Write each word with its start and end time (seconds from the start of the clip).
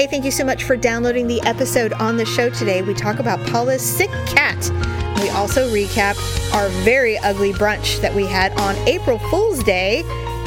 Hey, 0.00 0.06
thank 0.06 0.24
you 0.24 0.30
so 0.30 0.46
much 0.46 0.64
for 0.64 0.78
downloading 0.78 1.26
the 1.26 1.42
episode 1.42 1.92
on 1.92 2.16
the 2.16 2.24
show 2.24 2.48
today. 2.48 2.80
We 2.80 2.94
talk 2.94 3.18
about 3.18 3.38
Paula's 3.48 3.82
sick 3.82 4.08
cat. 4.24 4.56
We 5.20 5.28
also 5.28 5.68
recap 5.68 6.16
our 6.54 6.70
very 6.84 7.18
ugly 7.18 7.52
brunch 7.52 8.00
that 8.00 8.14
we 8.14 8.24
had 8.24 8.58
on 8.58 8.74
April 8.88 9.18
Fool's 9.18 9.62
Day. 9.62 9.98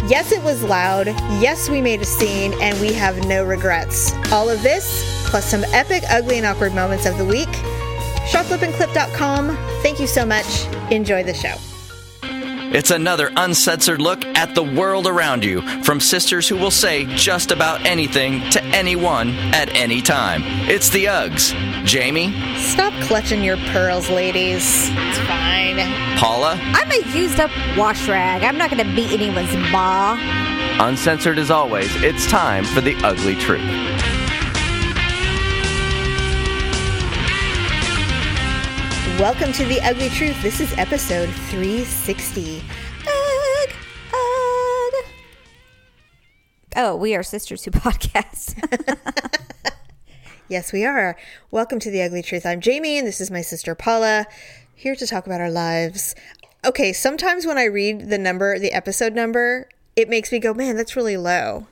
Yes, 0.08 0.32
it 0.32 0.42
was 0.42 0.64
loud. 0.64 1.06
Yes, 1.40 1.70
we 1.70 1.82
made 1.82 2.02
a 2.02 2.06
scene, 2.06 2.52
and 2.62 2.82
we 2.82 2.94
have 2.94 3.28
no 3.28 3.44
regrets. 3.46 4.12
All 4.32 4.50
of 4.50 4.64
this, 4.64 5.04
plus 5.30 5.46
some 5.46 5.64
epic, 5.66 6.02
ugly, 6.10 6.38
and 6.38 6.48
awkward 6.48 6.74
moments 6.74 7.06
of 7.06 7.16
the 7.20 7.26
week. 7.26 7.54
Sharplipandclip.com. 8.32 9.56
Thank 9.84 10.00
you 10.00 10.08
so 10.08 10.26
much. 10.26 10.66
Enjoy 10.90 11.22
the 11.22 11.36
show. 11.36 11.73
It's 12.74 12.90
another 12.90 13.32
uncensored 13.38 14.02
look 14.02 14.26
at 14.36 14.56
the 14.56 14.64
world 14.64 15.06
around 15.06 15.44
you 15.46 15.62
from 15.84 16.00
sisters 16.00 16.48
who 16.48 16.58
will 16.58 16.72
say 16.72 17.06
just 17.16 17.52
about 17.52 17.86
anything 17.86 18.42
to 18.50 18.64
anyone 18.66 19.30
at 19.54 19.70
any 19.76 20.02
time. 20.02 20.42
It's 20.68 20.90
the 20.90 21.06
Uggs. 21.06 21.54
Jamie, 21.86 22.34
Stop 22.58 22.94
clutching 23.04 23.44
your 23.44 23.58
pearls, 23.58 24.10
ladies. 24.10 24.90
It's 24.90 25.18
fine. 25.28 25.78
Paula, 26.18 26.58
I'm 26.60 26.92
a 26.92 27.16
used 27.16 27.40
up 27.40 27.52
wash 27.78 28.08
rag. 28.08 28.44
I'm 28.44 28.58
not 28.58 28.72
going 28.72 28.84
to 28.84 28.96
beat 28.96 29.12
anyone's 29.12 29.56
ma. 29.72 30.18
uncensored 30.80 31.38
as 31.38 31.52
always, 31.52 31.90
it's 32.04 32.26
time 32.26 32.66
for 32.66 32.82
the 32.82 32.96
ugly 33.04 33.36
truth. 33.36 33.62
Welcome 39.20 39.54
to 39.54 39.66
The 39.66 39.80
Ugly 39.82 40.10
Truth. 40.10 40.42
This 40.42 40.60
is 40.60 40.74
episode 40.78 41.30
360. 41.30 42.64
Ugh, 43.08 43.70
ugh. 44.12 45.06
Oh, 46.76 46.96
we 47.00 47.16
are 47.16 47.22
Sisters 47.22 47.64
Who 47.64 47.72
Podcast. 47.72 48.58
Yes, 50.50 50.74
we 50.74 50.84
are. 50.84 51.16
Welcome 51.52 51.80
to 51.80 51.92
The 51.92 52.02
Ugly 52.02 52.24
Truth. 52.24 52.46
I'm 52.46 52.60
Jamie, 52.60 52.98
and 52.98 53.08
this 53.08 53.22
is 53.22 53.30
my 53.30 53.42
sister 53.42 53.76
Paula, 53.76 54.26
here 54.74 54.96
to 54.96 55.06
talk 55.06 55.28
about 55.28 55.40
our 55.42 55.52
lives. 55.52 56.16
Okay, 56.66 56.92
sometimes 56.92 57.46
when 57.46 57.60
I 57.60 57.66
read 57.66 58.10
the 58.10 58.18
number, 58.18 58.58
the 58.58 58.74
episode 58.74 59.14
number, 59.14 59.70
it 59.96 60.10
makes 60.10 60.32
me 60.32 60.40
go, 60.40 60.56
man, 60.56 60.76
that's 60.76 60.96
really 60.96 61.18
low. 61.18 61.68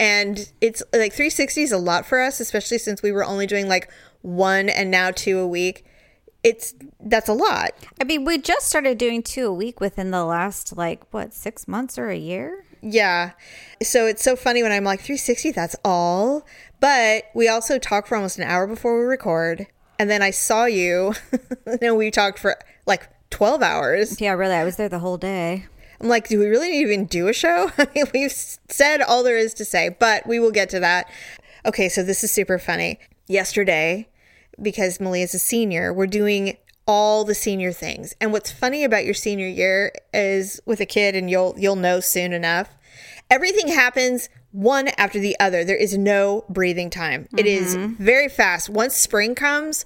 And 0.00 0.50
it's 0.60 0.82
like 0.92 1.12
360 1.12 1.62
is 1.62 1.72
a 1.72 1.78
lot 1.78 2.04
for 2.04 2.20
us, 2.20 2.40
especially 2.40 2.78
since 2.78 3.00
we 3.00 3.12
were 3.12 3.24
only 3.24 3.46
doing 3.46 3.68
like 3.68 3.88
one 4.22 4.68
and 4.68 4.90
now 4.90 5.12
two 5.12 5.38
a 5.38 5.46
week. 5.46 5.84
It's 6.44 6.74
that's 7.00 7.28
a 7.28 7.32
lot. 7.32 7.70
I 8.00 8.04
mean, 8.04 8.24
we 8.24 8.38
just 8.38 8.68
started 8.68 8.98
doing 8.98 9.22
two 9.22 9.46
a 9.46 9.52
week 9.52 9.80
within 9.80 10.10
the 10.10 10.24
last, 10.24 10.76
like, 10.76 11.02
what, 11.10 11.32
six 11.32 11.66
months 11.66 11.98
or 11.98 12.10
a 12.10 12.16
year? 12.16 12.64
Yeah. 12.82 13.32
So 13.82 14.06
it's 14.06 14.22
so 14.22 14.36
funny 14.36 14.62
when 14.62 14.70
I'm 14.70 14.84
like 14.84 15.00
360, 15.00 15.52
that's 15.52 15.74
all. 15.84 16.46
But 16.80 17.24
we 17.34 17.48
also 17.48 17.78
talk 17.78 18.06
for 18.06 18.16
almost 18.16 18.38
an 18.38 18.44
hour 18.44 18.66
before 18.66 18.98
we 18.98 19.06
record. 19.06 19.66
And 19.98 20.10
then 20.10 20.20
I 20.20 20.30
saw 20.30 20.66
you. 20.66 21.14
and 21.80 21.96
we 21.96 22.10
talked 22.10 22.38
for 22.38 22.56
like 22.84 23.08
12 23.30 23.62
hours. 23.62 24.20
Yeah, 24.20 24.32
really. 24.32 24.54
I 24.54 24.64
was 24.64 24.76
there 24.76 24.88
the 24.88 24.98
whole 24.98 25.16
day. 25.16 25.66
I'm 26.00 26.08
like, 26.08 26.28
do 26.28 26.38
we 26.38 26.46
really 26.46 26.70
need 26.70 26.84
to 26.84 26.92
even 26.92 27.06
do 27.06 27.28
a 27.28 27.32
show? 27.32 27.70
I 27.78 27.88
mean, 27.94 28.04
we've 28.12 28.32
said 28.32 29.00
all 29.00 29.22
there 29.22 29.38
is 29.38 29.54
to 29.54 29.64
say, 29.64 29.88
but 29.88 30.26
we 30.26 30.38
will 30.38 30.50
get 30.50 30.68
to 30.70 30.80
that. 30.80 31.10
Okay, 31.64 31.88
so 31.88 32.02
this 32.02 32.22
is 32.22 32.30
super 32.30 32.58
funny. 32.58 32.98
Yesterday, 33.26 34.08
because 34.60 35.00
Malia's 35.00 35.34
a 35.34 35.38
senior, 35.38 35.92
we're 35.92 36.06
doing 36.06 36.56
all 36.86 37.24
the 37.24 37.34
senior 37.34 37.72
things. 37.72 38.14
And 38.20 38.32
what's 38.32 38.52
funny 38.52 38.84
about 38.84 39.04
your 39.04 39.14
senior 39.14 39.46
year 39.46 39.92
is 40.12 40.60
with 40.66 40.80
a 40.80 40.86
kid, 40.86 41.16
and 41.16 41.30
you'll 41.30 41.54
you'll 41.56 41.76
know 41.76 42.00
soon 42.00 42.32
enough. 42.32 42.70
Everything 43.30 43.68
happens 43.68 44.28
one 44.52 44.88
after 44.98 45.18
the 45.18 45.36
other. 45.40 45.64
There 45.64 45.76
is 45.76 45.98
no 45.98 46.44
breathing 46.48 46.90
time. 46.90 47.28
It 47.36 47.46
is 47.46 47.76
mm-hmm. 47.76 48.02
very 48.02 48.28
fast. 48.28 48.68
Once 48.68 48.96
spring 48.96 49.34
comes, 49.34 49.84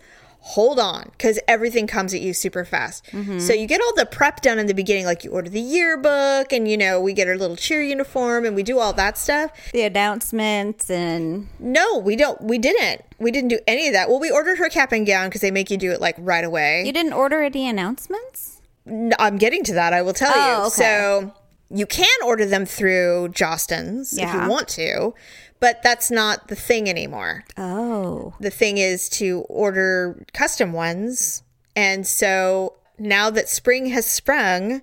hold 0.52 0.78
on 0.78 1.10
because 1.12 1.38
everything 1.46 1.86
comes 1.86 2.14
at 2.14 2.20
you 2.22 2.32
super 2.32 2.64
fast. 2.64 3.04
Mm-hmm. 3.12 3.38
So 3.38 3.52
you 3.52 3.66
get 3.66 3.80
all 3.82 3.94
the 3.94 4.06
prep 4.06 4.40
done 4.40 4.58
in 4.58 4.66
the 4.66 4.72
beginning, 4.74 5.04
like 5.04 5.22
you 5.24 5.30
order 5.30 5.50
the 5.50 5.60
yearbook, 5.60 6.52
and 6.52 6.66
you 6.66 6.76
know 6.76 7.00
we 7.00 7.12
get 7.12 7.28
our 7.28 7.36
little 7.36 7.56
cheer 7.56 7.82
uniform, 7.82 8.46
and 8.46 8.56
we 8.56 8.62
do 8.62 8.78
all 8.78 8.92
that 8.94 9.18
stuff. 9.18 9.50
The 9.72 9.82
announcements 9.82 10.90
and 10.90 11.48
No, 11.58 11.98
we 11.98 12.16
don't. 12.16 12.40
We 12.42 12.58
didn't. 12.58 13.02
We 13.18 13.30
didn't 13.30 13.48
do 13.48 13.58
any 13.66 13.86
of 13.88 13.92
that. 13.92 14.08
Well, 14.08 14.20
we 14.20 14.30
ordered 14.30 14.58
her 14.58 14.68
cap 14.68 14.92
and 14.92 15.06
gown 15.06 15.28
because 15.28 15.40
they 15.42 15.50
make 15.50 15.70
you 15.70 15.76
do 15.76 15.90
it 15.92 16.00
like 16.00 16.14
right 16.18 16.44
away. 16.44 16.84
you 16.86 16.92
didn't 16.92 17.12
order 17.12 17.42
any 17.42 17.68
announcements? 17.68 18.60
No, 18.86 19.14
I'm 19.18 19.36
getting 19.36 19.64
to 19.64 19.74
that. 19.74 19.92
I 19.92 20.00
will 20.02 20.14
tell 20.14 20.32
Oh, 20.34 20.60
you. 20.62 20.66
okay. 20.68 20.70
So 20.76 21.34
you 21.70 21.84
can 21.84 22.08
order 22.24 22.46
them 22.46 22.64
through 22.64 23.28
Jostens 23.32 24.14
if 24.18 24.32
you 24.32 24.48
want 24.48 24.68
to, 24.68 25.12
but 25.60 25.82
that's 25.82 26.10
not 26.10 26.48
the 26.48 26.56
thing 26.56 26.88
anymore. 26.88 27.44
Oh. 27.56 28.34
The 28.40 28.50
thing 28.50 28.78
is 28.78 29.08
to 29.10 29.40
order 29.48 30.24
custom 30.32 30.72
ones. 30.72 31.42
And 31.74 32.06
so 32.06 32.74
now 32.98 33.30
that 33.30 33.48
spring 33.48 33.86
has 33.86 34.06
sprung, 34.06 34.82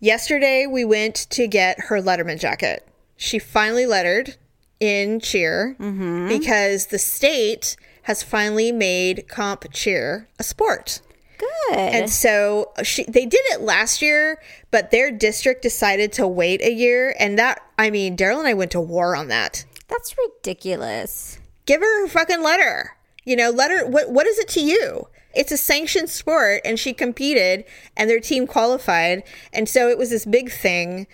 yesterday 0.00 0.66
we 0.66 0.84
went 0.84 1.14
to 1.30 1.46
get 1.46 1.80
her 1.80 2.00
Letterman 2.00 2.40
jacket. 2.40 2.86
She 3.16 3.38
finally 3.38 3.86
lettered 3.86 4.36
in 4.80 5.20
cheer 5.20 5.76
mm-hmm. 5.78 6.28
because 6.28 6.86
the 6.86 6.98
state 6.98 7.76
has 8.02 8.22
finally 8.22 8.72
made 8.72 9.28
comp 9.28 9.72
cheer 9.72 10.28
a 10.38 10.42
sport. 10.42 11.00
Good. 11.38 11.78
And 11.78 12.10
so 12.10 12.72
uh, 12.76 12.82
she, 12.82 13.04
they 13.04 13.26
did 13.26 13.40
it 13.46 13.60
last 13.60 14.02
year, 14.02 14.40
but 14.70 14.90
their 14.90 15.10
district 15.10 15.62
decided 15.62 16.12
to 16.14 16.26
wait 16.26 16.60
a 16.62 16.72
year. 16.72 17.14
And 17.18 17.38
that, 17.38 17.62
I 17.78 17.90
mean, 17.90 18.16
Daryl 18.16 18.38
and 18.38 18.46
I 18.46 18.54
went 18.54 18.72
to 18.72 18.80
war 18.80 19.16
on 19.16 19.28
that. 19.28 19.64
That's 19.92 20.16
ridiculous. 20.16 21.38
Give 21.66 21.82
her 21.82 22.02
her 22.02 22.08
fucking 22.08 22.42
letter. 22.42 22.96
You 23.24 23.36
know, 23.36 23.50
let 23.50 23.70
her, 23.70 23.86
what, 23.86 24.10
what 24.10 24.26
is 24.26 24.38
it 24.38 24.48
to 24.48 24.60
you? 24.60 25.08
It's 25.34 25.52
a 25.52 25.58
sanctioned 25.58 26.08
sport 26.08 26.62
and 26.64 26.78
she 26.78 26.94
competed 26.94 27.64
and 27.94 28.08
their 28.08 28.18
team 28.18 28.46
qualified. 28.46 29.22
And 29.52 29.68
so 29.68 29.88
it 29.88 29.98
was 29.98 30.08
this 30.08 30.24
big 30.24 30.50
thing. 30.50 31.06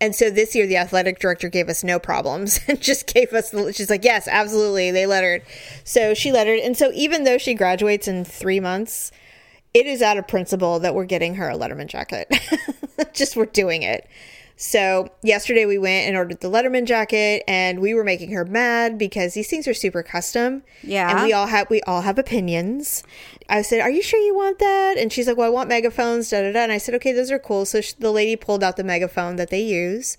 And 0.00 0.14
so 0.14 0.30
this 0.30 0.54
year, 0.54 0.68
the 0.68 0.76
athletic 0.76 1.18
director 1.18 1.48
gave 1.48 1.68
us 1.68 1.82
no 1.82 1.98
problems 1.98 2.60
and 2.68 2.80
just 2.80 3.12
gave 3.12 3.32
us 3.32 3.50
the, 3.50 3.72
she's 3.72 3.90
like, 3.90 4.04
yes, 4.04 4.28
absolutely. 4.28 4.92
They 4.92 5.06
lettered. 5.06 5.42
So 5.82 6.14
she 6.14 6.30
lettered. 6.30 6.60
And 6.60 6.76
so 6.76 6.92
even 6.94 7.24
though 7.24 7.36
she 7.36 7.54
graduates 7.54 8.06
in 8.06 8.24
three 8.24 8.60
months, 8.60 9.10
it 9.74 9.86
is 9.86 10.02
out 10.02 10.18
of 10.18 10.28
principle 10.28 10.78
that 10.78 10.94
we're 10.94 11.04
getting 11.04 11.34
her 11.34 11.50
a 11.50 11.58
Letterman 11.58 11.88
jacket. 11.88 12.32
just 13.12 13.36
we're 13.36 13.46
doing 13.46 13.82
it. 13.82 14.08
So 14.62 15.08
yesterday 15.22 15.64
we 15.64 15.78
went 15.78 16.06
and 16.06 16.18
ordered 16.18 16.40
the 16.40 16.50
Letterman 16.50 16.84
jacket, 16.84 17.42
and 17.48 17.80
we 17.80 17.94
were 17.94 18.04
making 18.04 18.32
her 18.32 18.44
mad 18.44 18.98
because 18.98 19.32
these 19.32 19.48
things 19.48 19.66
are 19.66 19.72
super 19.72 20.02
custom. 20.02 20.64
Yeah. 20.82 21.10
and 21.16 21.24
we 21.26 21.32
all 21.32 21.46
have 21.46 21.70
we 21.70 21.80
all 21.82 22.02
have 22.02 22.18
opinions. 22.18 23.02
I 23.48 23.62
said, 23.62 23.80
"Are 23.80 23.88
you 23.90 24.02
sure 24.02 24.20
you 24.20 24.34
want 24.34 24.58
that?" 24.58 24.98
And 24.98 25.10
she's 25.10 25.26
like, 25.26 25.38
"Well, 25.38 25.46
I 25.46 25.50
want 25.50 25.70
megaphones." 25.70 26.28
Da 26.28 26.42
da 26.42 26.52
da. 26.52 26.58
And 26.60 26.72
I 26.72 26.76
said, 26.76 26.94
"Okay, 26.96 27.12
those 27.12 27.30
are 27.30 27.38
cool." 27.38 27.64
So 27.64 27.80
sh- 27.80 27.94
the 27.94 28.10
lady 28.12 28.36
pulled 28.36 28.62
out 28.62 28.76
the 28.76 28.84
megaphone 28.84 29.36
that 29.36 29.48
they 29.48 29.62
use, 29.62 30.18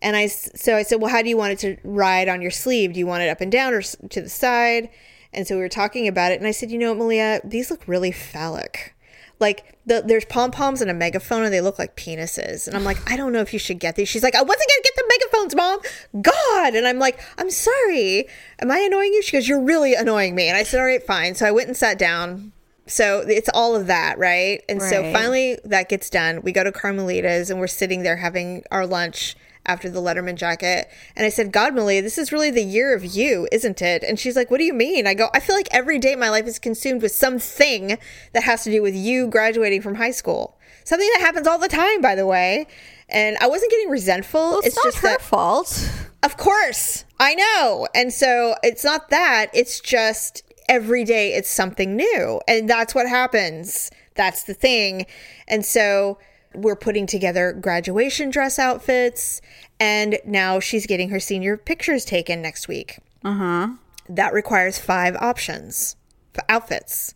and 0.00 0.14
I 0.14 0.28
so 0.28 0.76
I 0.76 0.82
said, 0.84 1.00
"Well, 1.00 1.10
how 1.10 1.20
do 1.22 1.28
you 1.28 1.36
want 1.36 1.54
it 1.54 1.58
to 1.60 1.76
ride 1.82 2.28
on 2.28 2.40
your 2.40 2.52
sleeve? 2.52 2.92
Do 2.92 3.00
you 3.00 3.08
want 3.08 3.24
it 3.24 3.28
up 3.28 3.40
and 3.40 3.50
down 3.50 3.74
or 3.74 3.78
s- 3.78 3.96
to 4.10 4.20
the 4.22 4.28
side?" 4.28 4.88
And 5.32 5.48
so 5.48 5.56
we 5.56 5.62
were 5.62 5.68
talking 5.68 6.06
about 6.06 6.30
it, 6.30 6.38
and 6.38 6.46
I 6.46 6.52
said, 6.52 6.70
"You 6.70 6.78
know, 6.78 6.90
what, 6.90 6.98
Malia, 6.98 7.40
these 7.42 7.72
look 7.72 7.82
really 7.88 8.12
phallic." 8.12 8.94
Like 9.40 9.78
the, 9.86 10.02
there's 10.04 10.24
pom 10.26 10.50
poms 10.50 10.80
and 10.82 10.90
a 10.90 10.94
megaphone, 10.94 11.42
and 11.44 11.52
they 11.52 11.60
look 11.60 11.78
like 11.78 11.96
penises. 11.96 12.66
And 12.66 12.76
I'm 12.76 12.84
like, 12.84 12.98
I 13.10 13.16
don't 13.16 13.32
know 13.32 13.40
if 13.40 13.52
you 13.52 13.58
should 13.58 13.78
get 13.78 13.96
these. 13.96 14.08
She's 14.08 14.22
like, 14.22 14.34
I 14.34 14.42
wasn't 14.42 14.68
gonna 14.68 14.82
get 14.84 14.96
the 14.96 15.04
megaphones, 15.08 15.56
mom. 15.56 16.22
God. 16.22 16.74
And 16.74 16.86
I'm 16.86 16.98
like, 16.98 17.20
I'm 17.38 17.50
sorry. 17.50 18.28
Am 18.60 18.70
I 18.70 18.78
annoying 18.78 19.12
you? 19.12 19.22
She 19.22 19.36
goes, 19.36 19.48
You're 19.48 19.62
really 19.62 19.94
annoying 19.94 20.34
me. 20.34 20.48
And 20.48 20.56
I 20.56 20.62
said, 20.62 20.78
All 20.78 20.86
right, 20.86 21.02
fine. 21.02 21.34
So 21.34 21.46
I 21.46 21.50
went 21.50 21.68
and 21.68 21.76
sat 21.76 21.98
down. 21.98 22.52
So 22.86 23.20
it's 23.20 23.48
all 23.54 23.76
of 23.76 23.86
that, 23.86 24.18
right? 24.18 24.62
And 24.68 24.82
so 24.82 25.12
finally 25.12 25.58
that 25.64 25.88
gets 25.88 26.10
done. 26.10 26.42
We 26.42 26.50
go 26.50 26.64
to 26.64 26.72
Carmelita's 26.72 27.48
and 27.48 27.60
we're 27.60 27.68
sitting 27.68 28.02
there 28.02 28.16
having 28.16 28.64
our 28.72 28.84
lunch 28.84 29.36
after 29.66 29.88
the 29.90 30.00
Letterman 30.00 30.36
jacket. 30.36 30.88
And 31.14 31.24
I 31.24 31.28
said, 31.28 31.52
God, 31.52 31.74
Malia, 31.74 32.02
this 32.02 32.18
is 32.18 32.32
really 32.32 32.50
the 32.50 32.62
year 32.62 32.94
of 32.94 33.04
you, 33.04 33.46
isn't 33.52 33.82
it? 33.82 34.02
And 34.02 34.18
she's 34.18 34.36
like, 34.36 34.50
What 34.50 34.58
do 34.58 34.64
you 34.64 34.72
mean? 34.72 35.06
I 35.06 35.14
go, 35.14 35.28
I 35.34 35.40
feel 35.40 35.56
like 35.56 35.68
every 35.70 35.98
day 35.98 36.16
my 36.16 36.30
life 36.30 36.46
is 36.46 36.58
consumed 36.58 37.02
with 37.02 37.12
something 37.12 37.98
that 38.32 38.42
has 38.44 38.64
to 38.64 38.70
do 38.70 38.82
with 38.82 38.94
you 38.94 39.28
graduating 39.28 39.82
from 39.82 39.96
high 39.96 40.10
school. 40.10 40.58
Something 40.84 41.08
that 41.14 41.20
happens 41.20 41.46
all 41.46 41.58
the 41.58 41.68
time, 41.68 42.00
by 42.00 42.14
the 42.14 42.26
way. 42.26 42.66
And 43.08 43.36
I 43.40 43.48
wasn't 43.48 43.70
getting 43.70 43.90
resentful. 43.90 44.40
Well, 44.40 44.60
it's, 44.64 44.76
not 44.76 44.94
her 44.94 45.08
that 45.08 45.20
fault. 45.20 45.90
of 46.22 46.36
course, 46.36 47.04
I 47.18 47.34
know. 47.34 47.86
And 47.94 48.12
so 48.12 48.54
it's 48.62 48.84
not 48.84 49.10
that, 49.10 49.50
it's 49.52 49.80
just 49.80 50.42
every 50.68 51.04
day 51.04 51.34
it's 51.34 51.50
something 51.50 51.96
new. 51.96 52.40
And 52.48 52.68
that's 52.68 52.94
what 52.94 53.08
happens. 53.08 53.90
That's 54.14 54.44
the 54.44 54.54
thing. 54.54 55.06
And 55.48 55.64
so 55.64 56.18
we're 56.54 56.76
putting 56.76 57.06
together 57.06 57.52
graduation 57.52 58.30
dress 58.30 58.58
outfits. 58.58 59.40
And 59.78 60.18
now 60.24 60.60
she's 60.60 60.86
getting 60.86 61.10
her 61.10 61.20
senior 61.20 61.56
pictures 61.56 62.04
taken 62.04 62.42
next 62.42 62.68
week. 62.68 62.98
Uh 63.24 63.34
huh. 63.34 63.68
That 64.08 64.32
requires 64.32 64.78
five 64.78 65.16
options 65.16 65.96
for 66.32 66.42
outfits. 66.48 67.14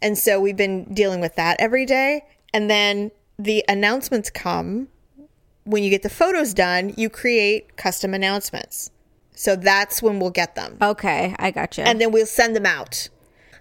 And 0.00 0.16
so 0.16 0.40
we've 0.40 0.56
been 0.56 0.92
dealing 0.92 1.20
with 1.20 1.34
that 1.36 1.56
every 1.58 1.86
day. 1.86 2.22
And 2.52 2.70
then 2.70 3.10
the 3.38 3.64
announcements 3.68 4.30
come 4.30 4.88
when 5.64 5.82
you 5.82 5.90
get 5.90 6.02
the 6.02 6.08
photos 6.08 6.54
done, 6.54 6.94
you 6.96 7.10
create 7.10 7.76
custom 7.76 8.14
announcements. 8.14 8.90
So 9.34 9.56
that's 9.56 10.00
when 10.00 10.20
we'll 10.20 10.30
get 10.30 10.54
them. 10.54 10.78
Okay, 10.80 11.34
I 11.38 11.50
gotcha. 11.50 11.82
And 11.86 12.00
then 12.00 12.12
we'll 12.12 12.24
send 12.24 12.56
them 12.56 12.64
out. 12.64 13.08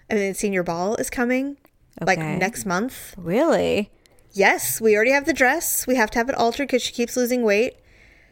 And 0.09 0.19
then 0.19 0.33
senior 0.35 0.63
ball 0.63 0.95
is 0.95 1.09
coming 1.09 1.57
like 1.99 2.19
next 2.19 2.65
month. 2.65 3.15
really? 3.17 3.91
Yes, 4.35 4.81
we 4.81 4.95
already 4.95 5.11
have 5.11 5.25
the 5.25 5.33
dress. 5.33 5.87
We 5.87 5.95
have 5.95 6.11
to 6.11 6.19
have 6.19 6.27
it 6.29 6.35
altered 6.35 6.67
because 6.67 6.81
she 6.83 6.91
keeps 6.91 7.15
losing 7.15 7.43
weight. 7.43 7.77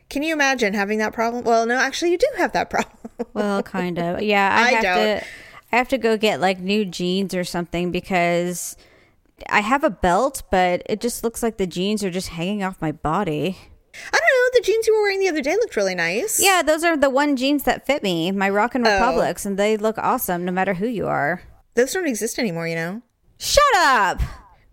Can 0.10 0.22
you 0.22 0.34
imagine 0.34 0.74
having 0.74 1.00
that 1.00 1.14
problem? 1.14 1.44
Well, 1.46 1.66
no, 1.66 1.76
actually, 1.76 2.12
you 2.12 2.18
do 2.18 2.28
have 2.38 2.52
that 2.52 2.70
problem. 2.70 2.98
Well, 3.34 3.64
kind 3.64 3.98
of. 3.98 4.22
Yeah, 4.22 4.54
I, 4.54 4.62
I 4.62 4.72
have 4.72 4.84
don't. 4.84 4.96
to. 5.20 5.26
I 5.72 5.78
have 5.78 5.88
to 5.90 5.98
go 5.98 6.18
get 6.18 6.40
like 6.42 6.60
new 6.60 6.86
jeans 6.86 7.34
or 7.34 7.44
something 7.44 7.90
because 7.92 8.76
I 9.50 9.62
have 9.62 9.84
a 9.84 9.90
belt, 9.90 10.44
but 10.52 10.84
it 10.86 11.00
just 11.02 11.24
looks 11.24 11.42
like 11.42 11.58
the 11.58 11.66
jeans 11.66 12.04
are 12.04 12.12
just 12.12 12.30
hanging 12.30 12.64
off 12.64 12.82
my 12.82 12.92
body. 12.92 13.58
I 13.96 14.12
don't 14.12 14.22
know. 14.22 14.60
The 14.60 14.66
jeans 14.66 14.86
you 14.88 14.94
were 14.96 15.02
wearing 15.04 15.20
the 15.20 15.30
other 15.30 15.42
day 15.42 15.54
looked 15.56 15.76
really 15.76 15.96
nice. 15.96 16.40
Yeah, 16.44 16.62
those 16.64 16.84
are 16.84 16.98
the 16.98 17.10
one 17.10 17.36
jeans 17.38 17.64
that 17.64 17.86
fit 17.88 18.04
me, 18.04 18.30
my 18.32 18.50
Rock 18.50 18.76
and 18.76 18.86
Oh. 18.86 18.92
Republics, 18.92 19.46
and 19.46 19.58
they 19.58 19.78
look 19.78 19.98
awesome 19.98 20.44
no 20.46 20.52
matter 20.52 20.74
who 20.76 20.88
you 20.88 21.08
are. 21.08 21.42
Those 21.76 21.94
don't 21.94 22.08
exist 22.08 22.38
anymore, 22.38 22.68
you 22.68 22.76
know? 22.76 23.02
Shut 23.40 23.64
up. 23.78 24.20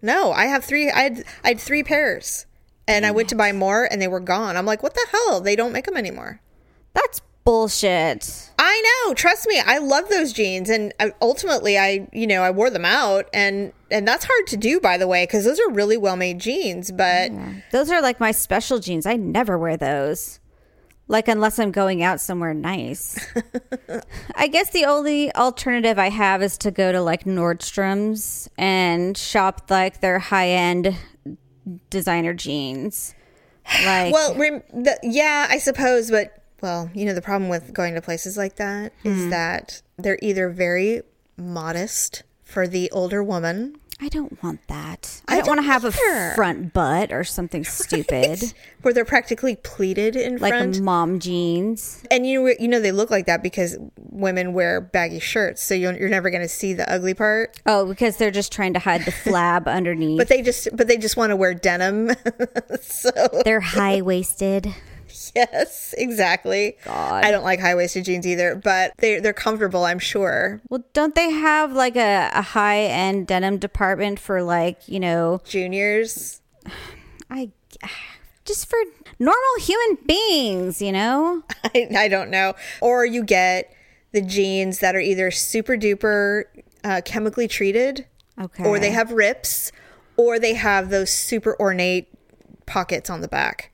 No, 0.03 0.33
I 0.33 0.47
have 0.47 0.65
three. 0.65 0.91
I 0.91 1.01
had, 1.03 1.25
I 1.45 1.49
had 1.49 1.61
three 1.61 1.83
pairs. 1.83 2.47
And 2.89 3.07
I 3.07 3.13
went 3.13 3.29
to 3.29 3.37
buy 3.37 3.53
more 3.53 3.87
and 3.89 4.03
they 4.03 4.09
were 4.09 4.19
gone. 4.19 4.57
I'm 4.57 4.67
like, 4.67 4.83
what 4.83 4.95
the 4.95 5.07
hell? 5.13 5.41
They 5.41 5.55
don't 5.55 5.73
make 5.73 5.85
them 5.85 5.97
anymore. 5.97 6.41
That's 6.93 7.21
bullshit. 7.45 8.51
I 8.59 9.03
know. 9.07 9.15
Trust 9.15 9.47
me. 9.47 9.61
I 9.65 9.79
love 9.79 10.09
those 10.09 10.33
jeans, 10.33 10.69
and 10.69 10.93
I, 11.01 11.13
ultimately, 11.21 11.79
I 11.79 12.09
you 12.13 12.27
know 12.27 12.43
I 12.43 12.51
wore 12.51 12.71
them 12.71 12.85
out, 12.85 13.29
and 13.33 13.73
and 13.91 14.07
that's 14.07 14.25
hard 14.25 14.47
to 14.49 14.57
do, 14.57 14.81
by 14.81 14.97
the 14.97 15.07
way, 15.07 15.25
because 15.25 15.45
those 15.45 15.61
are 15.61 15.71
really 15.71 15.97
well 15.97 16.17
made 16.17 16.39
jeans. 16.41 16.91
But 16.91 17.31
Those 17.71 17.91
are 17.91 18.03
like 18.03 18.21
my 18.21 18.33
special 18.33 18.79
jeans. 18.79 19.07
I 19.07 19.17
never 19.17 19.57
wear 19.57 19.77
those. 19.77 20.40
Like 21.11 21.27
unless 21.27 21.59
I'm 21.59 21.73
going 21.73 22.05
out 22.05 22.21
somewhere 22.21 22.55
nice. 22.55 23.19
I 24.37 24.47
guess 24.47 24.71
the 24.71 24.85
only 24.85 25.35
alternative 25.35 25.99
I 25.99 26.09
have 26.09 26.41
is 26.41 26.57
to 26.59 26.71
go 26.71 26.93
to 26.93 27.01
like 27.03 27.25
Nordstrom's 27.25 28.49
and 28.57 29.19
shop 29.19 29.63
like 29.71 30.01
their 30.01 30.21
high 30.21 30.51
end 30.51 30.97
designer 31.91 32.33
jeans. 32.33 33.13
Like 33.85 34.15
well, 34.15 34.37
rem- 34.37 34.63
the, 34.73 34.99
yeah, 35.03 35.49
I 35.51 35.59
suppose. 35.59 36.13
But 36.13 36.33
well, 36.63 36.89
you 36.95 37.05
know, 37.05 37.13
the 37.15 37.23
problem 37.23 37.49
with 37.51 37.75
going 37.75 37.95
to 37.95 38.01
places 38.01 38.37
like 38.37 38.55
that 38.57 38.93
is 39.03 39.25
Hmm. 39.25 39.31
that 39.31 39.83
they're 39.99 40.19
either 40.23 40.49
very 40.49 41.03
modest 41.37 42.23
for 42.45 42.69
the 42.69 42.89
older 42.93 43.21
woman, 43.23 43.80
I 44.03 44.09
don't 44.09 44.43
want 44.43 44.67
that. 44.69 45.21
I 45.29 45.35
I 45.35 45.37
don't, 45.39 45.49
want 45.49 45.59
to 45.59 45.63
have 45.67 45.85
either. 45.85 46.31
a 46.33 46.35
front 46.35 46.73
butt 46.73 47.13
or 47.13 47.23
something 47.23 47.65
stupid. 47.81 48.55
where 48.83 48.95
they're 48.95 49.05
practically 49.05 49.57
pleated 49.57 50.17
in 50.17 50.39
Like 50.39 50.53
front. 50.53 50.77
Like 50.77 50.83
mom 50.83 51.19
jeans. 51.21 52.03
and 52.11 52.27
you 52.27 52.55
you 52.59 52.67
know 52.67 52.81
they 52.81 52.93
look 52.93 53.11
like 53.11 53.27
that 53.27 53.43
because 53.43 53.77
women 53.99 54.53
wear 54.55 54.81
baggy 54.81 55.21
shirts, 55.21 55.63
so 55.63 55.75
you're, 55.75 55.93
you're 55.99 56.09
never 56.09 56.31
going 56.31 56.43
to 56.43 56.49
see 56.49 56.73
the 56.73 56.91
ugly 56.91 57.13
part. 57.15 57.61
Oh, 57.67 57.87
because 57.87 58.17
they're 58.17 58.31
just 58.31 58.53
trying 58.53 58.73
to 58.75 58.79
hide 58.81 59.05
the 59.05 59.11
flab 59.25 59.67
underneath. 59.67 60.19
But 60.19 60.29
they 60.29 60.43
just 60.43 60.69
but 60.75 60.89
they 60.89 60.97
just 60.97 61.17
want 61.17 61.31
to 61.31 61.37
wear 61.37 61.53
denim. 61.55 62.11
so 62.81 63.11
they're 63.45 63.61
high 63.61 64.01
waisted. 64.03 64.75
yes, 65.35 65.95
exactly. 65.97 66.77
God. 66.85 67.25
I 67.25 67.31
don't 67.31 67.45
like 67.45 67.61
high 67.61 67.75
waisted 67.75 68.05
jeans 68.05 68.27
either, 68.27 68.55
but 68.55 68.93
they 68.99 69.19
they're 69.21 69.33
comfortable. 69.33 69.85
I'm 69.85 69.99
sure. 69.99 70.61
Well, 70.69 70.85
don't 70.93 71.15
they 71.15 71.31
have 71.31 71.73
like 71.73 71.97
a, 71.97 72.31
a 72.33 72.43
high 72.43 72.83
end 72.85 73.27
denim 73.27 73.59
department 73.59 74.19
for 74.19 74.43
like, 74.43 74.89
you 74.89 75.01
know, 75.01 75.41
Juniors. 75.45 76.41
I 77.31 77.51
just 78.45 78.69
for 78.69 78.79
normal 79.19 79.41
human 79.61 79.99
beings, 80.07 80.83
you 80.83 80.93
know? 80.93 81.43
I, 81.65 81.89
I 81.97 82.09
don't 82.09 82.31
know. 82.31 82.55
Or 82.81 83.05
you 83.05 83.23
get 83.23 83.73
the 84.13 84.21
jeans 84.23 84.81
that 84.81 84.97
are 84.97 85.01
either 85.01 85.31
super 85.31 85.77
duper 85.77 86.45
uh, 86.83 87.01
chemically 87.05 87.47
treated, 87.47 88.07
Okay. 88.41 88.65
or 88.65 88.79
they 88.81 88.91
have 88.91 89.13
rips, 89.13 89.71
or 90.17 90.39
they 90.41 90.55
have 90.55 90.91
those 90.91 91.11
super 91.11 91.55
ornate 91.61 92.09
pockets 92.67 93.09
on 93.11 93.21
the 93.21 93.29
back. 93.29 93.70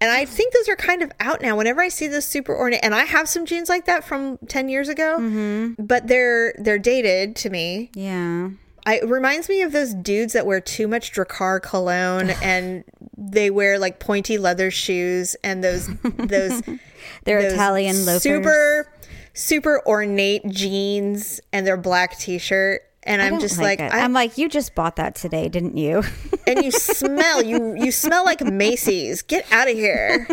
And 0.00 0.10
I 0.10 0.24
think 0.24 0.54
those 0.54 0.68
are 0.68 0.76
kind 0.76 1.02
of 1.02 1.10
out 1.18 1.42
now. 1.42 1.56
Whenever 1.56 1.80
I 1.80 1.88
see 1.88 2.06
those 2.06 2.24
super 2.24 2.56
ornate, 2.56 2.80
and 2.84 2.94
I 2.94 3.04
have 3.04 3.28
some 3.28 3.44
jeans 3.46 3.68
like 3.68 3.86
that 3.86 4.04
from 4.04 4.38
ten 4.48 4.68
years 4.68 4.88
ago, 4.88 5.16
Mm-hmm. 5.18 5.82
but 5.84 6.06
they're 6.06 6.54
they're 6.58 6.78
dated 6.78 7.34
to 7.36 7.50
me. 7.50 7.90
Yeah. 7.94 8.50
I, 8.86 8.98
it 9.00 9.08
reminds 9.08 9.48
me 9.50 9.60
of 9.62 9.72
those 9.72 9.92
dudes 9.92 10.32
that 10.32 10.46
wear 10.46 10.60
too 10.62 10.88
much 10.88 11.12
Drakkar 11.12 11.60
cologne 11.60 12.30
and 12.42 12.84
they 13.18 13.50
wear 13.50 13.78
like 13.78 13.98
pointy 13.98 14.38
leather 14.38 14.70
shoes 14.70 15.36
and 15.44 15.62
those 15.62 15.88
those 16.16 16.62
They're 17.24 17.42
those 17.42 17.52
Italian 17.52 18.06
loafers. 18.06 18.22
super 18.22 18.90
super 19.34 19.82
ornate 19.86 20.48
jeans 20.48 21.40
and 21.52 21.66
their 21.66 21.76
black 21.76 22.16
t-shirt 22.18 22.82
and 23.08 23.22
I'm 23.22 23.40
just 23.40 23.58
like, 23.58 23.80
it. 23.80 23.92
I, 23.92 24.00
I'm 24.00 24.12
like, 24.12 24.36
you 24.36 24.48
just 24.48 24.74
bought 24.74 24.96
that 24.96 25.14
today, 25.14 25.48
didn't 25.48 25.76
you? 25.76 26.02
and 26.46 26.62
you 26.62 26.70
smell 26.70 27.42
you 27.42 27.74
you 27.76 27.90
smell 27.90 28.24
like 28.24 28.40
Macy's. 28.42 29.22
Get 29.22 29.50
out 29.50 29.68
of 29.68 29.74
here. 29.74 30.28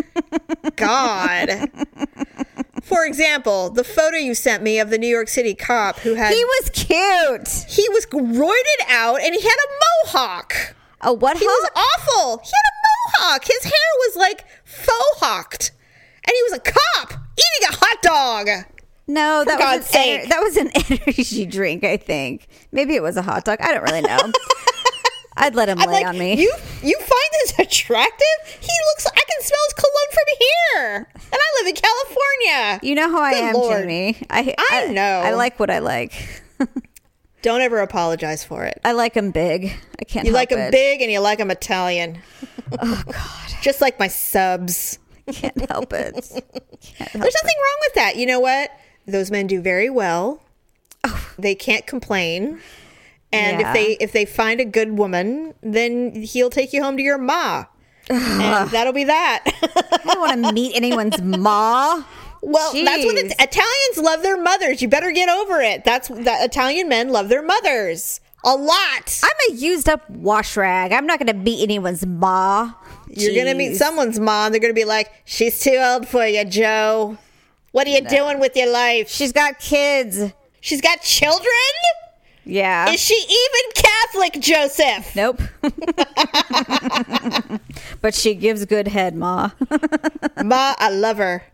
God. 0.76 1.70
For 2.82 3.04
example, 3.04 3.70
the 3.70 3.82
photo 3.82 4.16
you 4.18 4.34
sent 4.34 4.62
me 4.62 4.78
of 4.78 4.90
the 4.90 4.98
New 4.98 5.08
York 5.08 5.28
City 5.28 5.54
cop 5.54 5.98
who 6.00 6.14
had 6.14 6.32
he 6.32 6.44
was 6.44 6.70
cute. 6.70 7.66
he 7.68 7.88
was 7.88 8.06
roided 8.06 8.90
out 8.90 9.20
and 9.22 9.34
he 9.34 9.40
had 9.40 9.56
a 9.56 10.06
mohawk. 10.06 10.74
Oh, 11.02 11.12
what? 11.12 11.36
He 11.38 11.46
was 11.46 11.70
awful. 11.74 12.38
He 12.44 12.50
had 12.50 12.70
a 12.70 12.76
mohawk. 13.24 13.44
His 13.44 13.64
hair 13.64 13.72
was 14.06 14.16
like 14.16 14.44
faux 14.64 15.20
hawked. 15.20 15.72
And 16.24 16.32
he 16.34 16.42
was 16.42 16.52
a 16.52 16.60
cop 16.60 17.12
eating 17.12 17.70
a 17.70 17.76
hot 17.76 18.02
dog. 18.02 18.48
No, 19.08 19.44
that 19.44 19.58
was, 19.58 19.90
ener- 19.92 20.28
that 20.28 20.40
was 20.40 20.56
an 20.56 20.70
energy 21.06 21.46
drink, 21.46 21.84
I 21.84 21.96
think. 21.96 22.48
Maybe 22.72 22.94
it 22.96 23.02
was 23.02 23.16
a 23.16 23.22
hot 23.22 23.44
dog. 23.44 23.58
I 23.60 23.72
don't 23.72 23.82
really 23.84 24.00
know. 24.02 24.18
I'd 25.38 25.54
let 25.54 25.68
him 25.68 25.78
I'm 25.78 25.86
lay 25.88 25.96
like, 26.02 26.06
on 26.06 26.18
me. 26.18 26.40
you 26.40 26.50
you 26.82 26.98
find 26.98 27.30
this 27.32 27.58
attractive? 27.58 28.26
He 28.58 28.72
looks. 28.88 29.06
I 29.06 29.10
can 29.10 29.42
smell 29.42 29.60
his 29.66 29.74
cologne 29.74 30.12
from 30.12 30.24
here, 30.38 31.08
and 31.14 31.34
I 31.34 31.60
live 31.62 31.68
in 31.68 31.74
California. 31.74 32.80
You 32.82 32.94
know 32.94 33.10
how 33.10 33.20
I 33.20 33.30
Good 33.34 33.42
am, 33.44 33.54
Lord. 33.54 33.80
Jimmy. 33.82 34.16
I, 34.30 34.54
I 34.70 34.86
know. 34.86 35.02
I 35.24 35.34
like 35.34 35.60
what 35.60 35.68
I 35.70 35.80
like. 35.80 36.42
Don't 37.42 37.60
ever 37.60 37.80
apologize 37.80 38.44
for 38.44 38.64
it. 38.64 38.80
I 38.82 38.92
like 38.92 39.14
him 39.14 39.30
big. 39.30 39.72
I 40.00 40.04
can't. 40.04 40.26
You 40.26 40.32
like 40.32 40.50
him 40.50 40.58
it. 40.58 40.72
big, 40.72 41.02
and 41.02 41.12
you 41.12 41.20
like 41.20 41.38
him 41.38 41.50
Italian. 41.50 42.18
Oh 42.80 43.02
God, 43.06 43.54
Just 43.62 43.80
like 43.82 43.98
my 44.00 44.08
subs. 44.08 44.98
can't 45.30 45.68
help 45.70 45.92
it. 45.92 46.14
Can't 46.14 47.10
help 47.10 47.22
There's 47.22 47.34
nothing 47.34 47.56
wrong 47.58 47.78
with 47.82 47.94
that. 47.94 48.16
You 48.16 48.24
know 48.26 48.40
what? 48.40 48.70
Those 49.06 49.30
men 49.30 49.46
do 49.46 49.60
very 49.60 49.88
well. 49.90 50.42
Oh. 51.04 51.28
They 51.38 51.54
can't 51.54 51.86
complain. 51.86 52.60
And 53.32 53.60
Yeah. 53.60 53.68
if 53.68 53.74
they 53.74 53.92
if 54.04 54.12
they 54.12 54.24
find 54.24 54.60
a 54.60 54.64
good 54.64 54.96
woman, 54.98 55.54
then 55.62 56.14
he'll 56.22 56.50
take 56.50 56.72
you 56.72 56.82
home 56.82 56.96
to 56.96 57.02
your 57.02 57.18
ma. 57.18 57.64
and 58.08 58.70
that'll 58.70 58.92
be 58.92 59.04
that. 59.04 59.42
I 59.44 60.14
don't 60.14 60.20
want 60.20 60.44
to 60.44 60.52
meet 60.52 60.76
anyone's 60.76 61.20
ma. 61.20 62.04
well, 62.40 62.72
that's 62.72 63.04
what 63.04 63.16
Jeez. 63.16 63.30
it, 63.30 63.32
Italians 63.40 63.98
love 63.98 64.22
their 64.22 64.40
mothers. 64.40 64.80
You 64.80 64.88
better 64.88 65.10
get 65.10 65.28
over 65.28 65.60
it. 65.60 65.84
That's 65.84 66.08
that 66.08 66.44
Italian 66.44 66.88
men 66.88 67.08
love 67.10 67.28
their 67.28 67.42
mothers 67.42 68.20
a 68.44 68.54
lot. 68.54 69.20
I'm 69.24 69.52
a 69.52 69.56
used 69.56 69.88
up 69.88 70.08
wash 70.08 70.56
rag. 70.56 70.92
I'm 70.92 71.06
not 71.06 71.18
going 71.18 71.26
to 71.26 71.34
meet 71.34 71.62
anyone's 71.62 72.06
ma. 72.06 72.72
You're 73.08 73.34
gonna 73.36 73.54
meet 73.54 73.72
Jeez. 73.72 73.76
someone's 73.76 74.18
mom. 74.18 74.50
They're 74.52 74.60
gonna 74.60 74.74
be 74.74 74.84
like, 74.84 75.10
"She's 75.24 75.60
too 75.60 75.76
old 75.80 76.08
for 76.08 76.26
you, 76.26 76.44
Joe. 76.44 77.16
What 77.76 77.86
are 77.86 77.90
you 77.90 78.00
doing 78.00 78.40
with 78.40 78.56
your 78.56 78.72
life? 78.72 79.10
She's 79.10 79.32
got 79.32 79.58
kids. 79.58 80.32
She's 80.62 80.80
got 80.80 81.02
children." 81.02 81.44
Yeah. 82.42 82.88
Is 82.88 83.00
she 83.00 83.12
even 83.12 83.72
Catholic, 83.74 84.40
Joseph? 84.40 85.14
nope. 85.14 85.42
but 88.00 88.14
she 88.14 88.34
gives 88.34 88.64
good 88.64 88.88
head, 88.88 89.14
ma. 89.14 89.50
Ma, 90.42 90.74
I 90.78 90.88
love 90.88 91.18
her. 91.18 91.44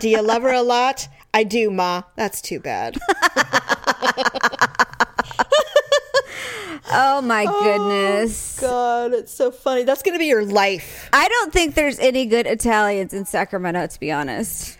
Do 0.00 0.08
you 0.08 0.22
love 0.22 0.44
her 0.44 0.54
a 0.54 0.62
lot? 0.62 1.08
I 1.34 1.44
do, 1.44 1.70
Ma. 1.70 2.04
That's 2.14 2.40
too 2.40 2.58
bad. 2.58 2.96
oh 6.90 7.20
my 7.20 7.44
oh, 7.46 7.62
goodness. 7.62 8.60
God, 8.60 9.12
it's 9.12 9.34
so 9.34 9.50
funny. 9.50 9.82
That's 9.82 10.00
going 10.00 10.14
to 10.14 10.18
be 10.18 10.24
your 10.24 10.46
life. 10.46 11.10
I 11.12 11.28
don't 11.28 11.52
think 11.52 11.74
there's 11.74 11.98
any 11.98 12.24
good 12.24 12.46
Italians 12.46 13.12
in 13.12 13.26
Sacramento, 13.26 13.88
to 13.88 14.00
be 14.00 14.10
honest. 14.10 14.78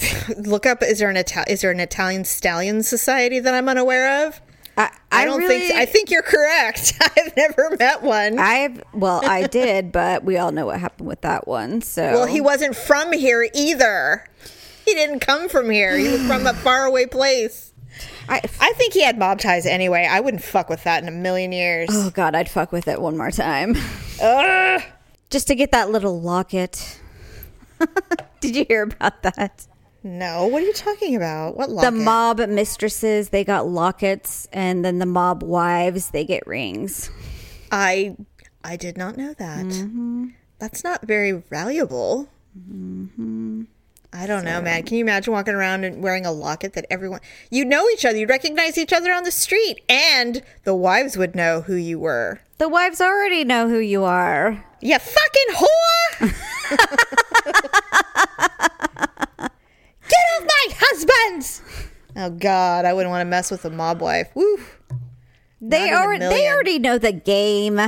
Look 0.38 0.66
up. 0.66 0.82
Is 0.82 0.98
there 0.98 1.10
an 1.10 1.16
Ital- 1.16 1.44
Is 1.48 1.60
there 1.60 1.70
an 1.70 1.80
Italian 1.80 2.24
stallion 2.24 2.82
society 2.82 3.40
that 3.40 3.54
I'm 3.54 3.68
unaware 3.68 4.26
of? 4.26 4.40
I, 4.76 4.90
I, 5.10 5.24
don't 5.26 5.46
think. 5.46 5.70
So. 5.70 5.76
I 5.76 5.84
think 5.84 6.10
you're 6.10 6.22
correct. 6.22 6.94
I've 7.00 7.36
never 7.36 7.76
met 7.78 8.02
one. 8.02 8.38
I've 8.38 8.82
well, 8.94 9.20
I 9.24 9.46
did, 9.46 9.92
but 9.92 10.24
we 10.24 10.38
all 10.38 10.50
know 10.50 10.66
what 10.66 10.80
happened 10.80 11.08
with 11.08 11.20
that 11.22 11.46
one. 11.46 11.82
So 11.82 12.02
well, 12.02 12.26
he 12.26 12.40
wasn't 12.40 12.74
from 12.74 13.12
here 13.12 13.48
either. 13.54 14.24
He 14.86 14.94
didn't 14.94 15.20
come 15.20 15.48
from 15.48 15.70
here. 15.70 15.96
He 15.96 16.08
was 16.08 16.26
from 16.26 16.46
a 16.46 16.54
faraway 16.64 17.06
place. 17.06 17.72
I, 18.28 18.40
I 18.60 18.72
think 18.74 18.94
he 18.94 19.02
had 19.02 19.18
mob 19.18 19.40
ties 19.40 19.66
anyway. 19.66 20.08
I 20.10 20.20
wouldn't 20.20 20.42
fuck 20.42 20.70
with 20.70 20.84
that 20.84 21.02
in 21.02 21.08
a 21.08 21.12
million 21.12 21.52
years. 21.52 21.90
oh 21.92 22.10
god, 22.10 22.34
I'd 22.34 22.48
fuck 22.48 22.72
with 22.72 22.88
it 22.88 23.00
one 23.00 23.16
more 23.18 23.30
time 23.30 23.76
Ugh. 24.22 24.82
just 25.28 25.48
to 25.48 25.54
get 25.54 25.72
that 25.72 25.90
little 25.90 26.18
locket. 26.20 26.98
did 28.40 28.56
you 28.56 28.64
hear 28.66 28.84
about 28.84 29.22
that? 29.22 29.66
No, 30.04 30.46
what 30.46 30.62
are 30.62 30.66
you 30.66 30.72
talking 30.72 31.14
about? 31.14 31.56
What 31.56 31.70
locket? 31.70 31.92
The 31.92 32.00
mob 32.00 32.38
mistresses, 32.48 33.28
they 33.28 33.44
got 33.44 33.68
lockets, 33.68 34.48
and 34.52 34.84
then 34.84 34.98
the 34.98 35.06
mob 35.06 35.42
wives, 35.42 36.10
they 36.10 36.24
get 36.24 36.46
rings. 36.46 37.10
I 37.70 38.16
I 38.64 38.76
did 38.76 38.96
not 38.96 39.16
know 39.16 39.32
that. 39.34 39.64
Mm-hmm. 39.64 40.28
That's 40.58 40.82
not 40.84 41.06
very 41.06 41.32
valuable. 41.32 42.28
Mm-hmm. 42.58 43.62
I 44.12 44.26
don't 44.26 44.44
know, 44.44 44.60
man. 44.60 44.82
Can 44.82 44.98
you 44.98 45.04
imagine 45.04 45.32
walking 45.32 45.54
around 45.54 45.84
and 45.84 46.02
wearing 46.02 46.26
a 46.26 46.32
locket 46.32 46.74
that 46.74 46.84
everyone 46.90 47.20
you 47.50 47.64
know 47.64 47.88
each 47.90 48.04
other, 48.04 48.18
you'd 48.18 48.28
recognize 48.28 48.76
each 48.76 48.92
other 48.92 49.12
on 49.12 49.22
the 49.24 49.30
street, 49.30 49.80
and 49.88 50.42
the 50.64 50.74
wives 50.74 51.16
would 51.16 51.34
know 51.34 51.62
who 51.62 51.76
you 51.76 51.98
were. 51.98 52.40
The 52.58 52.68
wives 52.68 53.00
already 53.00 53.44
know 53.44 53.68
who 53.68 53.78
you 53.78 54.04
are. 54.04 54.64
You 54.80 54.98
fucking 54.98 55.54
whore! 55.54 56.34
Get 60.08 60.18
off 60.36 60.44
my 60.44 60.74
husbands! 60.78 61.62
Oh 62.16 62.30
God, 62.30 62.84
I 62.84 62.92
wouldn't 62.92 63.10
want 63.10 63.22
to 63.22 63.30
mess 63.30 63.50
with 63.50 63.64
a 63.64 63.70
mob 63.70 64.00
wife. 64.00 64.30
Woo! 64.34 64.58
They 65.60 65.78
Not 65.78 65.88
in 65.88 65.94
a 65.94 65.96
already 65.96 66.24
they 66.26 66.48
already 66.48 66.78
know 66.78 66.98
the 66.98 67.12
game. 67.12 67.80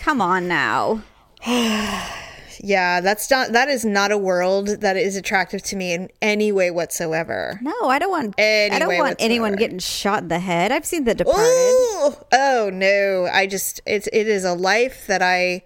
Come 0.00 0.20
on 0.20 0.48
now. 0.48 1.02
Yeah, 2.60 3.00
that's 3.00 3.30
not 3.30 3.52
that 3.52 3.68
is 3.68 3.84
not 3.84 4.10
a 4.12 4.18
world 4.18 4.68
that 4.80 4.96
is 4.96 5.14
attractive 5.14 5.62
to 5.64 5.76
me 5.76 5.92
in 5.92 6.08
any 6.22 6.52
way 6.52 6.70
whatsoever. 6.70 7.58
No, 7.62 7.74
I 7.84 7.98
don't 7.98 8.10
want 8.10 8.34
I 8.40 8.78
don't 8.78 8.96
want 8.96 9.16
anyone 9.18 9.56
getting 9.56 9.78
shot 9.78 10.22
in 10.22 10.28
the 10.28 10.38
head. 10.38 10.72
I've 10.72 10.86
seen 10.86 11.04
The 11.04 11.14
Departed. 11.14 11.42
Ooh, 11.42 12.14
oh 12.32 12.70
no, 12.72 13.28
I 13.32 13.46
just 13.46 13.80
it's 13.86 14.08
it 14.12 14.26
is 14.26 14.44
a 14.44 14.54
life 14.54 15.06
that 15.06 15.22
I 15.22 15.62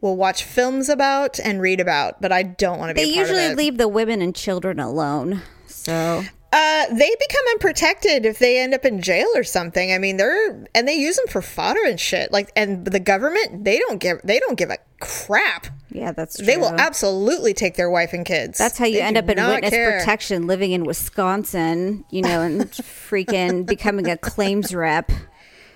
will 0.00 0.16
watch 0.16 0.44
films 0.44 0.88
about 0.88 1.38
and 1.40 1.60
read 1.60 1.80
about, 1.80 2.20
but 2.20 2.32
I 2.32 2.42
don't 2.42 2.78
want 2.78 2.90
to 2.90 2.94
be. 2.94 3.02
They 3.04 3.16
usually 3.18 3.54
leave 3.54 3.78
the 3.78 3.88
women 3.88 4.22
and 4.22 4.34
children 4.34 4.78
alone. 4.80 5.42
So 5.66 6.22
Uh, 6.52 6.86
they 6.88 6.96
become 7.28 7.44
unprotected 7.52 8.26
if 8.26 8.40
they 8.40 8.58
end 8.60 8.74
up 8.74 8.84
in 8.84 9.00
jail 9.00 9.28
or 9.36 9.44
something. 9.44 9.92
I 9.92 9.98
mean, 9.98 10.16
they're 10.16 10.64
and 10.74 10.88
they 10.88 10.94
use 10.94 11.16
them 11.16 11.26
for 11.28 11.42
fodder 11.42 11.84
and 11.86 11.98
shit. 12.00 12.32
Like, 12.32 12.50
and 12.56 12.84
the 12.84 12.98
government 12.98 13.64
they 13.64 13.78
don't 13.78 13.98
give 14.00 14.20
they 14.24 14.40
don't 14.40 14.58
give 14.58 14.68
a 14.70 14.78
crap. 14.98 15.68
yeah, 15.90 16.10
that's 16.12 16.36
true. 16.38 16.46
They 16.46 16.56
will 16.56 16.74
absolutely 16.78 17.54
take 17.54 17.76
their 17.76 17.88
wife 17.88 18.12
and 18.12 18.26
kids. 18.26 18.58
That's 18.58 18.78
how 18.78 18.86
you 18.86 18.94
They 18.94 19.02
end 19.02 19.16
up 19.16 19.28
in 19.28 19.38
witness 19.38 19.70
care. 19.70 19.98
protection, 20.00 20.46
living 20.48 20.72
in 20.72 20.84
Wisconsin, 20.84 22.04
you 22.10 22.22
know, 22.22 22.40
and 22.42 22.60
freaking 22.72 23.64
becoming 23.64 24.10
a 24.10 24.16
claims 24.16 24.74
rep. 24.74 25.12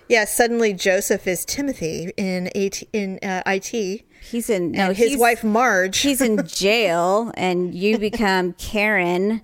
Yeah, 0.09 0.25
suddenly 0.27 0.73
Joseph 0.75 1.27
is 1.27 1.45
Timothy 1.45 2.13
in 2.17 2.49
AT, 2.57 2.83
in 2.93 3.19
uh, 3.23 3.43
IT. 3.47 4.03
He's 4.23 4.51
in 4.51 4.73
no, 4.73 4.93
his 4.93 5.17
wife 5.17 5.43
Marge. 5.45 5.99
He's 5.99 6.21
in 6.21 6.47
jail, 6.47 7.31
and 7.35 7.75
you 7.75 7.99
become 7.99 8.53
Karen. 8.55 9.41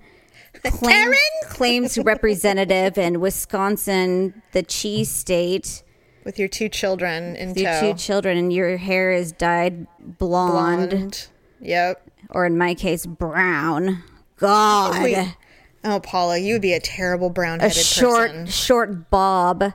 Claim, 0.62 0.90
Karen? 0.92 1.16
claims 1.48 1.98
representative 1.98 2.98
in 2.98 3.20
Wisconsin, 3.20 4.42
the 4.52 4.62
cheese 4.62 5.10
state. 5.10 5.82
with 6.24 6.38
your 6.38 6.48
two 6.48 6.68
children 6.68 7.36
in 7.36 7.54
Your 7.54 7.72
tow. 7.72 7.92
two 7.92 7.98
children, 7.98 8.36
and 8.36 8.52
your 8.52 8.76
hair 8.76 9.12
is 9.12 9.32
dyed 9.32 9.86
blonde, 10.18 10.90
Blonde. 10.90 11.28
Yep. 11.60 12.10
or 12.30 12.44
in 12.44 12.58
my 12.58 12.74
case, 12.74 13.06
brown. 13.06 14.02
God, 14.36 15.02
Wait. 15.02 15.36
Oh, 15.84 16.00
Paula, 16.00 16.36
you 16.36 16.54
would 16.54 16.62
be 16.62 16.74
a 16.74 16.80
terrible 16.80 17.30
brown 17.30 17.60
a 17.60 17.64
headed 17.64 17.76
short, 17.76 18.30
person. 18.30 18.46
short 18.46 19.08
bob. 19.10 19.72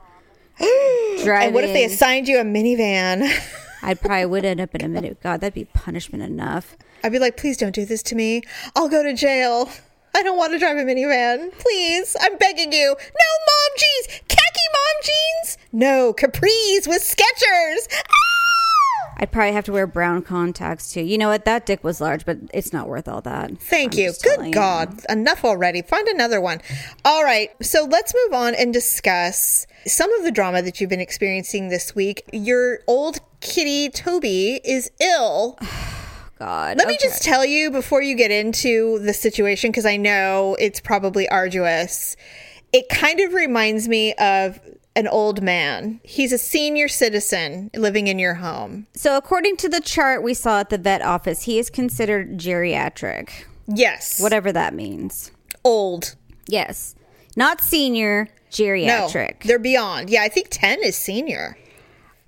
Driving. 0.57 1.25
And 1.47 1.53
what 1.53 1.63
if 1.63 1.73
they 1.73 1.85
assigned 1.85 2.27
you 2.27 2.39
a 2.39 2.43
minivan? 2.43 3.29
I 3.81 3.93
probably 3.93 4.25
would 4.25 4.45
end 4.45 4.59
up 4.59 4.73
in 4.73 4.83
a 4.83 4.87
minute. 4.87 5.21
God, 5.21 5.41
that'd 5.41 5.53
be 5.53 5.65
punishment 5.65 6.23
enough. 6.23 6.75
I'd 7.03 7.11
be 7.11 7.19
like, 7.19 7.37
please 7.37 7.57
don't 7.57 7.75
do 7.75 7.85
this 7.85 8.01
to 8.03 8.15
me. 8.15 8.41
I'll 8.75 8.89
go 8.89 9.03
to 9.03 9.13
jail. 9.13 9.69
I 10.15 10.23
don't 10.23 10.37
want 10.37 10.53
to 10.53 10.59
drive 10.59 10.77
a 10.77 10.81
minivan. 10.81 11.51
Please, 11.59 12.15
I'm 12.19 12.37
begging 12.37 12.71
you. 12.71 12.87
No 12.87 12.95
mom 12.95 13.77
jeans, 13.77 14.21
khaki 14.27 14.65
mom 14.73 15.03
jeans. 15.03 15.57
No 15.71 16.13
capris 16.13 16.87
with 16.87 17.03
Skechers. 17.03 17.87
Ah! 17.93 18.34
I'd 19.17 19.31
probably 19.31 19.53
have 19.53 19.63
to 19.65 19.71
wear 19.71 19.87
brown 19.87 20.21
contacts 20.23 20.91
too. 20.91 21.01
You 21.01 21.17
know 21.17 21.29
what? 21.29 21.45
That 21.45 21.65
dick 21.65 21.83
was 21.83 22.01
large, 22.01 22.25
but 22.25 22.37
it's 22.53 22.73
not 22.73 22.87
worth 22.89 23.07
all 23.07 23.21
that. 23.21 23.57
Thank 23.59 23.93
I'm 23.93 23.99
you. 23.99 24.13
Good 24.21 24.47
you. 24.47 24.51
God. 24.51 25.01
Enough 25.09 25.45
already. 25.45 25.81
Find 25.81 26.07
another 26.07 26.41
one. 26.41 26.61
All 27.05 27.23
right. 27.23 27.49
So 27.61 27.85
let's 27.85 28.13
move 28.13 28.33
on 28.33 28.55
and 28.55 28.73
discuss 28.73 29.67
some 29.85 30.11
of 30.13 30.23
the 30.23 30.31
drama 30.31 30.61
that 30.63 30.81
you've 30.81 30.89
been 30.89 30.99
experiencing 30.99 31.69
this 31.69 31.95
week. 31.95 32.23
Your 32.33 32.79
old 32.87 33.19
kitty, 33.39 33.89
Toby, 33.89 34.59
is 34.63 34.91
ill. 34.99 35.57
Oh, 36.37 36.47
God. 36.47 36.77
Let 36.77 36.89
me 36.89 36.97
just 37.01 37.23
tell 37.23 37.45
you 37.45 37.71
before 37.71 38.01
you 38.01 38.13
get 38.13 38.29
into 38.29 38.99
the 38.99 39.13
situation, 39.13 39.71
because 39.71 39.85
I 39.85 39.95
know 39.95 40.57
it's 40.59 40.81
probably 40.81 41.29
arduous. 41.29 42.17
It 42.73 42.89
kind 42.89 43.21
of 43.21 43.33
reminds 43.33 43.87
me 43.87 44.13
of 44.15 44.59
an 44.95 45.07
old 45.07 45.41
man. 45.41 45.99
He's 46.03 46.31
a 46.31 46.37
senior 46.37 46.87
citizen 46.87 47.69
living 47.75 48.07
in 48.07 48.17
your 48.19 48.35
home. 48.35 48.87
So, 48.93 49.17
according 49.17 49.57
to 49.57 49.69
the 49.69 49.81
chart 49.81 50.23
we 50.23 50.33
saw 50.33 50.59
at 50.61 50.69
the 50.69 50.77
vet 50.77 51.01
office, 51.01 51.43
he 51.43 51.59
is 51.59 51.69
considered 51.69 52.37
geriatric, 52.37 53.29
Yes. 53.67 54.19
whatever 54.19 54.51
that 54.53 54.73
means. 54.73 55.31
Old. 55.63 56.15
Yes. 56.47 56.95
Not 57.35 57.59
senior, 57.61 58.25
No. 58.25 58.29
geriatric. 58.51 59.43
They're 59.43 59.59
beyond. 59.59 60.09
Yeah, 60.09 60.21
I 60.23 60.29
think 60.29 60.47
10 60.49 60.81
is 60.83 60.95
senior. 60.95 61.57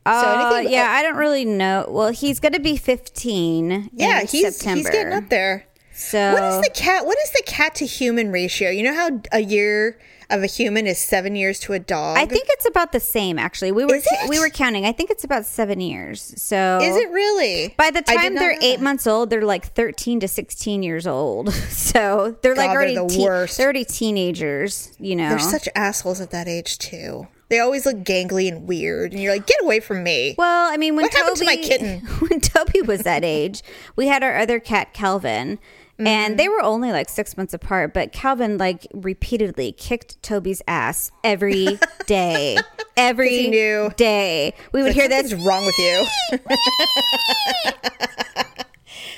Uh, 0.05 0.51
anything- 0.57 0.74
yeah, 0.74 0.89
I 0.89 1.01
don't 1.03 1.17
really 1.17 1.45
know. 1.45 1.86
Well, 1.89 2.09
he's 2.09 2.39
going 2.39 2.53
to 2.53 2.59
be 2.59 2.77
15 2.77 3.89
Yeah, 3.93 4.21
in 4.21 4.27
he's 4.27 4.55
September. 4.55 4.77
he's 4.79 4.89
getting 4.89 5.13
up 5.13 5.29
there. 5.29 5.65
So, 5.93 6.33
What 6.33 6.43
is 6.43 6.62
the 6.62 6.69
cat? 6.74 7.05
What 7.05 7.17
is 7.24 7.31
the 7.31 7.43
cat 7.45 7.75
to 7.75 7.86
human 7.86 8.31
ratio? 8.31 8.69
You 8.69 8.83
know 8.83 8.93
how 8.93 9.19
a 9.31 9.39
year 9.41 9.97
of 10.29 10.43
a 10.43 10.46
human 10.46 10.86
is 10.88 10.98
seven 11.00 11.36
years 11.36 11.60
to 11.62 11.74
a 11.74 11.79
dog. 11.79 12.17
I 12.17 12.25
think 12.25 12.48
it's 12.50 12.65
about 12.67 12.91
the 12.91 13.00
same, 13.00 13.39
actually. 13.39 13.72
We 13.72 13.86
were 13.86 14.00
we 14.29 14.39
were 14.39 14.50
counting. 14.50 14.86
I 14.86 14.91
think 14.91 15.10
it's 15.10 15.24
about 15.24 15.46
seven 15.46 15.79
years. 15.81 16.34
So 16.41 16.79
Is 16.81 16.96
it 16.98 17.10
really? 17.12 17.74
By 17.77 17.91
the 17.91 18.01
time 18.01 18.36
they're 18.36 18.57
eight 18.62 18.77
that. 18.77 18.81
months 18.84 19.07
old, 19.07 19.29
they're 19.29 19.41
like 19.46 19.67
thirteen 19.74 20.19
to 20.19 20.27
sixteen 20.27 20.84
years 20.84 21.07
old. 21.07 21.53
So 21.88 22.36
they're 22.41 22.53
like 22.55 22.67
God, 22.67 22.72
they're 22.72 22.77
already 22.77 22.96
the 22.96 23.07
teen- 23.07 23.24
worst. 23.25 23.57
they're 23.57 23.65
already 23.65 23.86
teenagers. 23.86 24.91
You 25.00 25.15
know, 25.15 25.29
They're 25.29 25.39
such 25.39 25.69
assholes 25.75 26.19
at 26.22 26.31
that 26.31 26.48
age 26.48 26.77
too. 26.77 27.27
They 27.50 27.60
always 27.60 27.86
look 27.86 27.98
gangly 27.98 28.50
and 28.51 28.67
weird, 28.67 29.13
and 29.13 29.22
you're 29.22 29.31
like, 29.34 29.48
get 29.48 29.62
away 29.63 29.79
from 29.79 30.03
me. 30.03 30.36
Well, 30.38 30.72
I 30.72 30.75
mean, 30.75 30.96
when 30.98 31.03
What 31.05 31.13
happened 31.13 31.38
to 31.38 31.46
my 31.46 31.55
kitten? 31.55 32.00
when 32.19 32.41
Toby 32.41 32.81
was 32.81 33.03
that 33.03 33.24
age, 33.24 33.63
we 33.96 34.07
had 34.07 34.22
our 34.22 34.38
other 34.38 34.60
cat 34.60 34.93
Calvin, 34.93 35.57
Mm-hmm. 35.97 36.07
and 36.07 36.39
they 36.39 36.47
were 36.47 36.61
only 36.61 36.91
like 36.91 37.09
six 37.09 37.35
months 37.37 37.53
apart. 37.55 37.93
But 37.93 38.11
Calvin 38.11 38.57
like 38.59 38.85
repeatedly 38.93 39.71
kicked 39.71 40.21
Toby's 40.21 40.61
ass 40.67 41.11
every 41.23 41.79
day, 42.05 42.57
every 42.95 43.49
day. 43.97 44.53
We 44.71 44.81
would 44.83 44.89
Like, 44.89 44.95
hear 44.95 45.07
this. 45.09 45.29
Something's 45.31 45.45
wrong 45.45 45.65
with 45.65 45.77
you. 45.79 46.05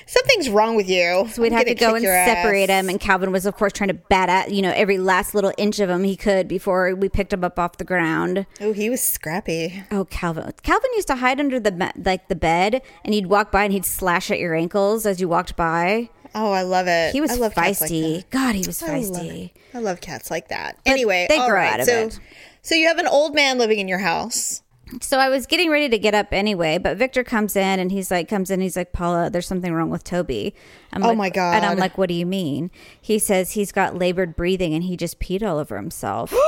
Something's 0.05 0.50
wrong 0.50 0.75
with 0.75 0.89
you. 0.89 1.27
So 1.31 1.41
we'd 1.43 1.51
have 1.51 1.65
to 1.67 1.75
go 1.75 1.93
and 1.93 2.03
separate 2.03 2.69
him, 2.69 2.89
and 2.89 3.00
Calvin 3.00 3.31
was, 3.31 3.45
of 3.45 3.55
course, 3.55 3.74
trying 3.74 3.89
to 3.89 3.93
bat 3.93 4.27
at 4.27 4.51
you 4.51 4.62
know 4.63 4.71
every 4.75 4.98
last 4.98 5.36
little 5.36 5.53
inch 5.57 5.79
of 5.79 5.88
him 5.89 6.03
he 6.03 6.15
could 6.15 6.48
before 6.48 6.95
we 6.95 7.09
picked 7.09 7.31
him 7.31 7.43
up 7.43 7.59
off 7.59 7.77
the 7.77 7.83
ground. 7.83 8.45
Oh, 8.59 8.74
he 8.74 8.89
was 8.89 9.01
scrappy. 9.01 9.83
Oh, 9.91 10.05
Calvin! 10.05 10.51
Calvin 10.63 10.89
used 10.95 11.07
to 11.09 11.15
hide 11.17 11.39
under 11.39 11.59
the 11.59 11.93
like 12.03 12.27
the 12.27 12.36
bed, 12.36 12.81
and 13.05 13.13
he'd 13.13 13.27
walk 13.27 13.51
by 13.51 13.65
and 13.65 13.74
he'd 13.74 13.86
slash 13.86 14.31
at 14.31 14.39
your 14.39 14.55
ankles 14.55 15.05
as 15.05 15.21
you 15.21 15.29
walked 15.29 15.55
by. 15.55 16.09
Oh, 16.41 16.53
I 16.53 16.62
love 16.62 16.88
it. 16.88 17.12
He 17.12 17.19
was 17.19 17.31
I 17.31 17.36
love 17.36 17.53
cats 17.53 17.81
like 17.81 17.91
feisty. 17.91 18.29
God, 18.29 18.55
he 18.55 18.65
was 18.65 18.81
I 18.81 19.00
love 19.00 19.03
feisty. 19.03 19.51
I 19.74 19.79
love 19.79 20.00
cats 20.00 20.31
like 20.31 20.48
that. 20.48 20.79
anyway, 20.86 21.27
they 21.29 21.38
all 21.38 21.50
grow 21.50 21.58
right, 21.58 21.74
out 21.74 21.79
of 21.81 21.86
so, 21.86 22.05
it. 22.05 22.19
So 22.62 22.75
you 22.75 22.88
have 22.88 22.98
an 22.98 23.08
old 23.08 23.36
man 23.36 23.58
living 23.58 23.79
in 23.79 23.89
your 23.89 24.00
house. 24.00 24.62
So 25.01 25.19
I 25.19 25.27
was 25.27 25.46
getting 25.46 25.69
ready 25.69 25.89
to 25.89 26.00
get 26.00 26.15
up 26.15 26.27
anyway, 26.31 26.77
but 26.77 26.98
Victor 26.98 27.25
comes 27.25 27.58
in 27.58 27.79
and 27.79 27.91
he's 27.91 28.10
like, 28.10 28.29
comes 28.29 28.50
in, 28.50 28.62
he's 28.62 28.77
like, 28.77 28.93
Paula, 28.93 29.29
there's 29.29 29.48
something 29.48 29.74
wrong 29.74 29.89
with 29.89 30.03
Toby. 30.03 30.55
I'm 30.91 31.03
Oh 31.03 31.10
like- 31.10 31.17
my 31.17 31.29
God. 31.29 31.55
And 31.55 31.65
I'm 31.65 31.77
like, 31.77 31.98
what 31.98 32.10
do 32.10 32.15
you 32.15 32.25
mean? 32.25 32.72
He 33.00 33.19
says 33.19 33.51
he's 33.51 33.72
got 33.72 33.98
labored 33.98 34.36
breathing 34.36 34.74
and 34.74 34.84
he 34.84 34.98
just 34.98 35.19
peed 35.19 35.43
all 35.43 35.58
over 35.58 35.75
himself. 35.75 36.34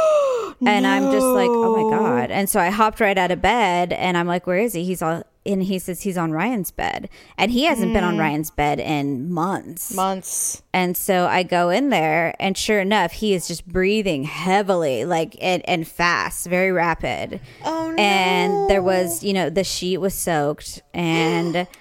And 0.63 0.85
I'm 0.85 1.11
just 1.11 1.25
like, 1.25 1.49
oh 1.49 1.89
my 1.89 1.97
God. 1.97 2.29
And 2.29 2.47
so 2.47 2.59
I 2.59 2.69
hopped 2.69 2.99
right 2.99 3.17
out 3.17 3.31
of 3.31 3.41
bed 3.41 3.93
and 3.93 4.15
I'm 4.15 4.27
like, 4.27 4.45
where 4.45 4.59
is 4.59 4.73
he? 4.73 4.83
He's 4.83 5.01
all, 5.01 5.23
and 5.43 5.63
he 5.63 5.79
says 5.79 6.01
he's 6.01 6.17
on 6.17 6.31
Ryan's 6.31 6.69
bed. 6.69 7.09
And 7.37 7.51
he 7.51 7.63
hasn't 7.63 7.93
been 7.93 8.03
on 8.03 8.13
hmm. 8.15 8.19
Ryan's 8.19 8.51
bed 8.51 8.79
in 8.79 9.31
months. 9.31 9.93
Months. 9.95 10.61
And 10.71 10.95
so 10.95 11.25
I 11.25 11.41
go 11.41 11.69
in 11.69 11.89
there, 11.89 12.35
and 12.39 12.55
sure 12.55 12.79
enough, 12.79 13.11
he 13.11 13.33
is 13.33 13.47
just 13.47 13.67
breathing 13.67 14.23
heavily, 14.23 15.03
like 15.03 15.35
and, 15.41 15.67
and 15.67 15.87
fast, 15.87 16.45
very 16.45 16.71
rapid. 16.71 17.41
Oh, 17.65 17.89
no. 17.89 17.95
And 18.01 18.69
there 18.69 18.83
was, 18.83 19.23
you 19.23 19.33
know, 19.33 19.49
the 19.49 19.63
sheet 19.63 19.97
was 19.97 20.13
soaked, 20.13 20.83
and 20.93 21.65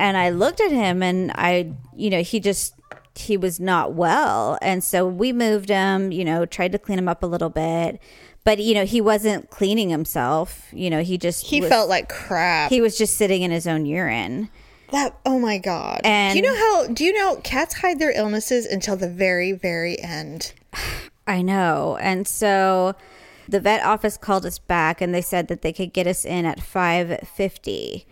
And 0.00 0.16
I 0.16 0.30
looked 0.30 0.60
at 0.60 0.70
him, 0.70 1.02
and 1.02 1.30
I, 1.34 1.72
you 1.96 2.10
know, 2.10 2.22
he 2.22 2.40
just 2.40 2.74
he 3.16 3.36
was 3.36 3.60
not 3.60 3.92
well, 3.92 4.58
and 4.62 4.82
so 4.82 5.06
we 5.06 5.32
moved 5.32 5.68
him, 5.68 6.10
you 6.12 6.24
know, 6.24 6.46
tried 6.46 6.72
to 6.72 6.78
clean 6.78 6.98
him 6.98 7.08
up 7.08 7.22
a 7.22 7.26
little 7.26 7.50
bit, 7.50 8.00
but 8.44 8.58
you 8.60 8.72
know, 8.74 8.84
he 8.86 9.00
wasn't 9.00 9.50
cleaning 9.50 9.90
himself. 9.90 10.68
You 10.72 10.88
know, 10.90 11.02
he 11.02 11.18
just 11.18 11.46
He 11.46 11.60
was- 11.60 11.68
felt 11.68 11.88
like 11.88 12.08
crap. 12.08 12.70
he 12.70 12.80
was 12.80 12.96
just 12.96 13.16
sitting 13.16 13.42
in 13.42 13.50
his 13.50 13.66
own 13.66 13.84
urine. 13.84 14.48
That 14.92 15.16
oh 15.26 15.38
my 15.38 15.58
god. 15.58 16.00
And- 16.04 16.32
do 16.32 16.38
you 16.38 16.44
know 16.50 16.56
how 16.58 16.86
do 16.88 17.04
you 17.04 17.12
know 17.12 17.36
cats 17.44 17.74
hide 17.74 17.98
their 17.98 18.10
illnesses 18.12 18.64
until 18.66 18.96
the 18.96 19.08
very 19.08 19.52
very 19.52 20.00
end? 20.02 20.52
I 21.26 21.42
know. 21.42 21.96
And 22.00 22.26
so 22.26 22.94
the 23.48 23.60
vet 23.60 23.84
office 23.84 24.16
called 24.16 24.46
us 24.46 24.58
back 24.58 25.00
and 25.00 25.14
they 25.14 25.20
said 25.22 25.46
that 25.48 25.62
they 25.62 25.72
could 25.72 25.92
get 25.92 26.06
us 26.06 26.24
in 26.24 26.44
at 26.46 26.60
550. 26.60 28.06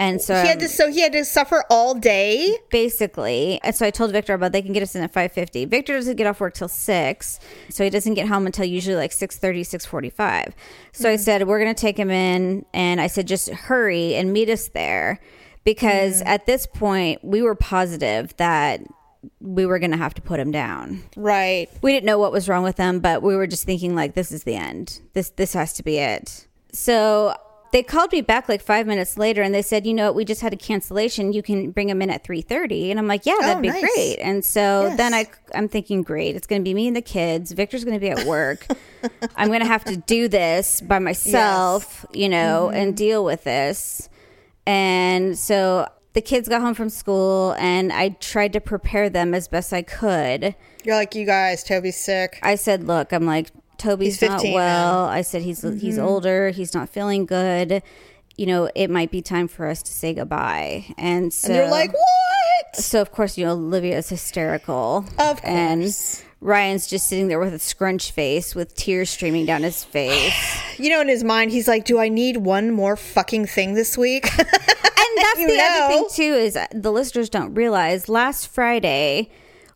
And 0.00 0.20
so 0.20 0.40
He 0.40 0.48
had 0.48 0.58
to 0.60 0.68
so 0.68 0.90
he 0.90 1.02
had 1.02 1.12
to 1.12 1.26
suffer 1.26 1.62
all 1.68 1.94
day. 1.94 2.56
basically, 2.70 3.60
and 3.62 3.76
so 3.76 3.84
I 3.86 3.90
told 3.90 4.12
Victor 4.12 4.32
about 4.32 4.52
they 4.52 4.62
can 4.62 4.72
get 4.72 4.82
us 4.82 4.94
in 4.94 5.02
at 5.02 5.12
550. 5.12 5.66
Victor 5.66 5.92
doesn't 5.92 6.16
get 6.16 6.26
off 6.26 6.40
work 6.40 6.54
till 6.54 6.68
6, 6.68 7.40
so 7.68 7.84
he 7.84 7.90
doesn't 7.90 8.14
get 8.14 8.26
home 8.26 8.46
until 8.46 8.64
usually 8.64 8.96
like 8.96 9.10
6:30, 9.10 9.60
6:45. 9.60 10.54
So 10.92 11.10
I 11.10 11.16
mm. 11.16 11.20
said 11.20 11.46
we're 11.46 11.60
going 11.60 11.74
to 11.74 11.78
take 11.78 11.98
him 11.98 12.10
in 12.10 12.64
and 12.72 12.98
I 12.98 13.08
said 13.08 13.28
just 13.28 13.50
hurry 13.50 14.14
and 14.14 14.32
meet 14.32 14.48
us 14.48 14.68
there 14.68 15.20
because 15.64 16.22
mm. 16.22 16.26
at 16.26 16.46
this 16.46 16.66
point 16.66 17.22
we 17.22 17.42
were 17.42 17.54
positive 17.54 18.34
that 18.38 18.80
we 19.38 19.66
were 19.66 19.78
going 19.78 19.90
to 19.90 19.98
have 19.98 20.14
to 20.14 20.22
put 20.22 20.40
him 20.40 20.50
down 20.50 21.02
Right. 21.14 21.68
we 21.82 21.92
didn't 21.92 22.06
know 22.06 22.16
what 22.18 22.32
was 22.32 22.48
wrong 22.48 22.62
with 22.62 22.76
them, 22.76 23.00
but 23.00 23.22
we 23.22 23.36
were 23.36 23.46
just 23.46 23.64
thinking 23.64 23.94
like 23.94 24.14
this 24.14 24.32
is 24.32 24.44
the 24.44 24.56
end. 24.56 25.02
This 25.12 25.28
this 25.28 25.52
has 25.52 25.74
to 25.74 25.82
be 25.82 25.98
it. 25.98 26.46
So 26.72 27.34
they 27.72 27.82
called 27.82 28.10
me 28.12 28.20
back 28.20 28.48
like 28.48 28.60
five 28.60 28.86
minutes 28.86 29.16
later 29.16 29.42
and 29.42 29.54
they 29.54 29.62
said, 29.62 29.86
you 29.86 29.94
know 29.94 30.06
what, 30.06 30.14
we 30.16 30.24
just 30.24 30.40
had 30.40 30.52
a 30.52 30.56
cancellation. 30.56 31.32
You 31.32 31.42
can 31.42 31.70
bring 31.70 31.86
them 31.86 32.02
in 32.02 32.10
at 32.10 32.24
three 32.24 32.40
thirty. 32.42 32.90
And 32.90 32.98
I'm 32.98 33.06
like, 33.06 33.26
yeah, 33.26 33.36
that'd 33.40 33.58
Oh, 33.58 33.60
be 33.60 33.68
nice. 33.68 33.80
great. 33.80 34.16
And 34.20 34.44
so 34.44 34.86
Yes. 34.88 34.96
then 34.96 35.14
I 35.14 35.26
I'm 35.54 35.68
thinking, 35.68 36.02
great, 36.02 36.34
it's 36.36 36.46
gonna 36.46 36.62
be 36.62 36.74
me 36.74 36.88
and 36.88 36.96
the 36.96 37.02
kids. 37.02 37.52
Victor's 37.52 37.84
gonna 37.84 38.00
be 38.00 38.10
at 38.10 38.26
work. 38.26 38.66
I'm 39.36 39.50
gonna 39.52 39.66
have 39.66 39.84
to 39.84 39.96
do 39.96 40.26
this 40.28 40.80
by 40.80 40.98
myself, 41.10 42.04
you 42.12 42.28
know, 42.28 42.68
Mm-hmm. 42.70 42.76
and 42.76 42.96
deal 42.96 43.24
with 43.24 43.44
this. 43.44 44.08
And 44.66 45.38
so 45.38 45.88
the 46.12 46.20
kids 46.20 46.48
got 46.48 46.60
home 46.60 46.74
from 46.74 46.90
school 46.90 47.54
and 47.58 47.92
I 47.92 48.10
tried 48.10 48.52
to 48.54 48.60
prepare 48.60 49.08
them 49.08 49.32
as 49.34 49.48
best 49.48 49.72
I 49.72 49.82
could. 49.82 50.54
You're 50.84 50.96
like 50.96 51.14
you 51.14 51.24
guys. 51.26 51.62
Toby's 51.62 51.96
sick. 51.96 52.38
I 52.42 52.56
said, 52.56 52.84
look, 52.84 53.12
I'm 53.12 53.26
like, 53.26 53.48
Toby's 53.80 54.20
not 54.20 54.40
15 54.40 54.54
well. 54.54 55.04
I 55.06 55.22
said 55.22 55.42
he's 55.42 55.62
he's 55.62 55.96
mm-hmm. 55.96 56.04
older. 56.04 56.50
He's 56.50 56.74
not 56.74 56.88
feeling 56.88 57.26
good. 57.26 57.82
You 58.36 58.46
know, 58.46 58.70
it 58.74 58.88
might 58.88 59.10
be 59.10 59.22
time 59.22 59.48
for 59.48 59.66
us 59.66 59.82
to 59.82 59.92
say 59.92 60.14
goodbye. 60.14 60.86
And 60.96 61.32
so 61.32 61.48
And 61.48 61.56
you're 61.56 61.70
like 61.70 61.92
what? 61.92 62.76
so 62.76 63.00
of 63.00 63.10
course, 63.12 63.36
you 63.36 63.44
know, 63.44 63.52
Olivia 63.52 63.98
is 63.98 64.08
hysterical. 64.08 65.04
Of 65.18 65.40
And 65.42 65.82
course. 65.82 66.22
Ryan's 66.40 66.86
just 66.86 67.06
sitting 67.06 67.28
there 67.28 67.38
with 67.38 67.52
a 67.52 67.58
scrunch 67.58 68.12
face 68.12 68.54
with 68.54 68.74
tears 68.74 69.10
streaming 69.10 69.44
down 69.46 69.62
his 69.62 69.84
face. 69.96 70.34
You 70.78 70.90
know, 70.90 71.00
in 71.00 71.08
his 71.08 71.24
mind, 71.24 71.50
he's 71.50 71.68
like, 71.68 71.84
"Do 71.84 71.98
I 71.98 72.08
need 72.08 72.38
one 72.38 72.70
more 72.70 72.96
fucking 72.96 73.46
thing 73.46 73.74
this 73.74 73.98
week?" 73.98 74.26
And 74.38 74.46
that's 74.46 75.38
the 75.46 75.60
other 75.62 75.94
thing 75.94 76.06
too 76.10 76.34
is 76.34 76.58
the 76.72 76.92
listeners 76.92 77.28
don't 77.28 77.54
realize 77.54 78.08
last 78.08 78.48
Friday 78.48 79.30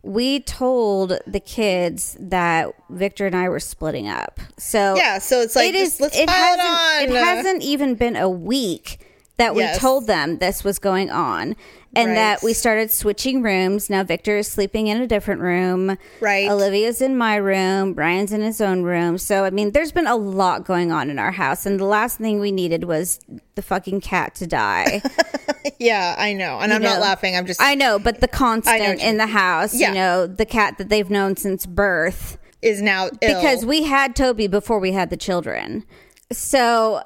we 0.04 0.40
told 0.40 1.18
the 1.26 1.40
kids 1.40 2.16
that 2.20 2.68
Victor 2.90 3.26
and 3.26 3.34
I 3.34 3.48
were 3.48 3.60
splitting 3.60 4.08
up. 4.08 4.38
So 4.58 4.96
Yeah, 4.96 5.18
so 5.18 5.40
it's 5.40 5.56
like, 5.56 5.72
just 5.72 6.00
let's 6.00 6.14
pile 6.16 6.24
it 6.24 6.30
hasn't, 6.30 7.10
on. 7.10 7.16
It 7.16 7.20
uh, 7.20 7.24
hasn't 7.24 7.62
even 7.62 7.94
been 7.94 8.14
a 8.16 8.28
week 8.28 9.00
that 9.38 9.54
we 9.54 9.62
Yes. 9.62 9.78
told 9.78 10.06
them 10.06 10.38
this 10.38 10.62
was 10.62 10.78
going 10.78 11.10
on. 11.10 11.56
And 11.96 12.08
Right. 12.08 12.14
that 12.16 12.42
we 12.42 12.52
started 12.54 12.90
switching 12.90 13.40
rooms. 13.40 13.88
Now 13.88 14.02
Victor 14.02 14.36
is 14.38 14.48
sleeping 14.48 14.88
in 14.88 15.00
a 15.00 15.06
different 15.06 15.40
room. 15.40 15.96
Right. 16.20 16.50
Olivia's 16.50 17.00
in 17.00 17.16
my 17.16 17.36
room. 17.36 17.94
Ryan's 17.94 18.32
in 18.32 18.40
his 18.42 18.60
own 18.60 18.82
room. 18.82 19.16
So 19.16 19.44
I 19.44 19.50
mean, 19.50 19.70
there's 19.70 19.92
been 19.92 20.08
a 20.08 20.16
lot 20.16 20.64
going 20.64 20.90
on 20.90 21.08
in 21.08 21.18
our 21.20 21.30
house, 21.30 21.66
and 21.66 21.78
the 21.78 21.84
last 21.84 22.18
thing 22.18 22.40
we 22.40 22.50
needed 22.50 22.82
was 22.84 23.20
the 23.54 23.62
fucking 23.62 24.00
cat 24.00 24.34
to 24.36 24.46
die. 24.48 25.02
yeah, 25.78 26.14
I 26.18 26.32
know, 26.32 26.58
and 26.60 26.72
I'm 26.72 26.82
not 26.82 27.00
laughing. 27.00 27.36
I'm 27.36 27.46
just. 27.46 27.60
I 27.60 27.74
know, 27.74 27.98
but 27.98 28.20
the 28.20 28.28
constant 28.28 29.00
in 29.00 29.16
the 29.16 29.26
house, 29.26 29.74
Yeah. 29.74 29.88
you 29.88 29.94
know, 29.94 30.26
the 30.26 30.46
cat 30.46 30.78
that 30.78 30.88
they've 30.88 31.08
known 31.10 31.36
since 31.36 31.66
birth. 31.66 32.38
is 32.62 32.80
now 32.80 33.10
ill. 33.20 33.40
Because 33.40 33.64
we 33.66 33.82
had 33.84 34.16
Toby 34.16 34.46
before 34.46 34.78
we 34.78 34.92
had 34.92 35.10
the 35.10 35.16
children. 35.16 35.84
So 36.32 37.02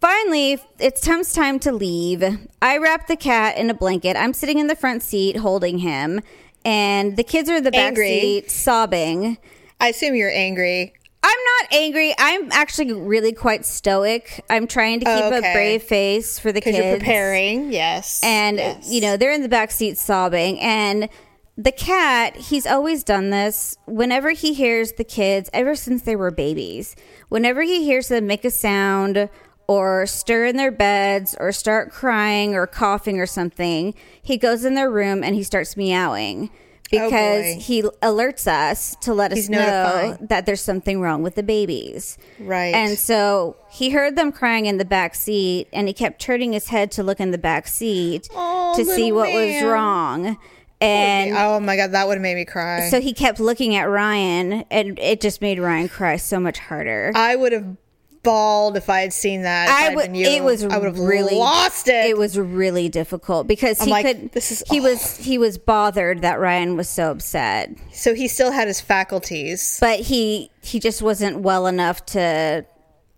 finally, 0.00 0.58
it's 0.78 1.00
Tom's 1.00 1.32
time 1.32 1.58
to 1.60 1.72
leave. 1.72 2.22
I 2.62 2.78
wrap 2.78 3.06
the 3.08 3.16
cat 3.16 3.56
in 3.56 3.70
a 3.70 3.74
blanket. 3.74 4.16
I'm 4.16 4.32
sitting 4.32 4.58
in 4.58 4.66
the 4.68 4.76
front 4.76 5.02
seat 5.02 5.36
holding 5.38 5.78
him, 5.78 6.20
and 6.64 7.16
the 7.16 7.24
kids 7.24 7.50
are 7.50 7.56
in 7.56 7.64
the 7.64 7.70
back 7.72 7.88
Angry. 7.88 8.08
seat 8.20 8.50
sobbing. 8.50 9.38
I 9.80 9.88
assume 9.88 10.14
you're 10.14 10.30
angry. 10.30 10.92
I'm 11.30 11.38
not 11.60 11.72
angry. 11.72 12.14
I'm 12.18 12.50
actually 12.52 12.92
really 12.92 13.32
quite 13.32 13.64
stoic. 13.64 14.44
I'm 14.50 14.66
trying 14.66 15.00
to 15.00 15.06
keep 15.06 15.24
Oh, 15.24 15.34
Okay. 15.36 15.50
a 15.50 15.54
brave 15.54 15.82
face 15.82 16.38
for 16.38 16.50
the 16.52 16.60
kids. 16.60 16.76
you're 16.78 16.96
preparing, 16.98 17.72
yes. 17.72 18.20
and 18.24 18.56
yes. 18.58 18.90
you 18.90 19.00
know 19.00 19.16
they're 19.16 19.32
in 19.32 19.42
the 19.42 19.48
back 19.48 19.70
seat 19.70 19.96
sobbing 19.98 20.58
and 20.60 21.08
the 21.56 21.72
cat 21.72 22.34
he's 22.36 22.66
always 22.66 23.04
done 23.04 23.30
this 23.30 23.76
whenever 23.86 24.30
he 24.30 24.54
hears 24.54 24.92
the 24.92 25.04
kids 25.04 25.50
ever 25.52 25.74
since 25.74 26.02
they 26.02 26.16
were 26.16 26.30
babies 26.30 26.96
whenever 27.28 27.60
he 27.62 27.84
hears 27.84 28.08
them 28.08 28.26
make 28.26 28.44
a 28.46 28.50
sound 28.50 29.28
or 29.66 30.06
stir 30.06 30.46
in 30.46 30.56
their 30.56 30.70
beds 30.70 31.36
or 31.38 31.52
start 31.52 31.90
crying 31.92 32.54
or 32.54 32.66
coughing 32.66 33.20
or 33.20 33.26
something 33.26 33.92
he 34.22 34.38
goes 34.38 34.64
in 34.64 34.74
their 34.74 34.90
room 34.90 35.22
and 35.22 35.34
he 35.34 35.42
starts 35.42 35.76
meowing 35.76 36.48
Oh, 36.92 37.04
because 37.04 37.56
Oh, 37.56 37.58
he 37.60 37.82
alerts 37.82 38.46
us 38.46 38.96
to 39.02 39.14
let 39.14 39.32
He's 39.32 39.44
us 39.44 39.48
know 39.50 39.58
notifying. 39.58 40.26
that 40.28 40.46
there's 40.46 40.60
something 40.60 41.00
wrong 41.00 41.22
with 41.22 41.34
the 41.36 41.42
babies 41.42 42.18
Right. 42.38 42.74
and 42.74 42.98
so 42.98 43.56
he 43.70 43.90
heard 43.90 44.16
them 44.16 44.32
crying 44.32 44.66
in 44.66 44.78
the 44.78 44.84
back 44.84 45.14
seat 45.14 45.68
and 45.72 45.86
he 45.86 45.94
kept 45.94 46.20
turning 46.20 46.52
his 46.52 46.68
head 46.68 46.90
to 46.92 47.02
look 47.02 47.20
in 47.20 47.30
the 47.30 47.38
back 47.38 47.66
seat 47.68 48.28
Aw, 48.34 48.74
to 48.74 48.84
see 48.84 49.12
what 49.12 49.32
was 49.32 49.62
wrong. 49.62 50.36
And 50.82 51.36
oh 51.36 51.60
my 51.60 51.76
god, 51.76 51.92
that 51.92 52.06
would 52.08 52.14
have 52.14 52.22
made 52.22 52.36
me 52.36 52.44
cry. 52.46 52.88
so 52.88 53.00
he 53.00 53.12
kept 53.12 53.38
looking 53.38 53.76
at 53.76 53.82
Ryan 53.84 54.64
and 54.70 54.98
it 54.98 55.20
just 55.20 55.42
made 55.42 55.58
Ryan 55.58 55.88
cry 55.88 56.16
so 56.16 56.40
much 56.40 56.58
harder. 56.58 57.12
I 57.14 57.36
would 57.36 57.52
have 57.52 57.76
bawled 58.22 58.76
if 58.76 58.88
I 58.90 59.00
had 59.00 59.12
seen 59.12 59.42
that. 59.42 59.68
I 59.68 59.94
would. 59.94 60.16
you. 60.16 60.26
It 60.26 60.42
was 60.44 60.64
I 60.64 60.78
would 60.78 60.86
have 60.86 60.98
really 60.98 61.36
lost 61.36 61.88
it. 61.88 62.06
It 62.06 62.18
was 62.18 62.38
really 62.38 62.88
difficult 62.88 63.46
because 63.46 63.80
he 63.82 63.90
like, 63.90 64.06
could. 64.06 64.32
this 64.32 64.52
is- 64.52 64.62
he 64.70 64.80
was 64.80 65.16
he 65.16 65.38
was 65.38 65.58
bothered 65.58 66.22
that 66.22 66.40
Ryan 66.40 66.76
was 66.76 66.88
so 66.88 67.10
upset, 67.10 67.70
so 67.92 68.14
he 68.14 68.28
still 68.28 68.52
had 68.52 68.68
his 68.68 68.80
faculties. 68.80 69.78
but 69.80 70.00
he 70.00 70.50
he 70.62 70.78
just 70.78 71.02
wasn't 71.02 71.40
well 71.40 71.66
enough 71.66 72.04
to 72.06 72.64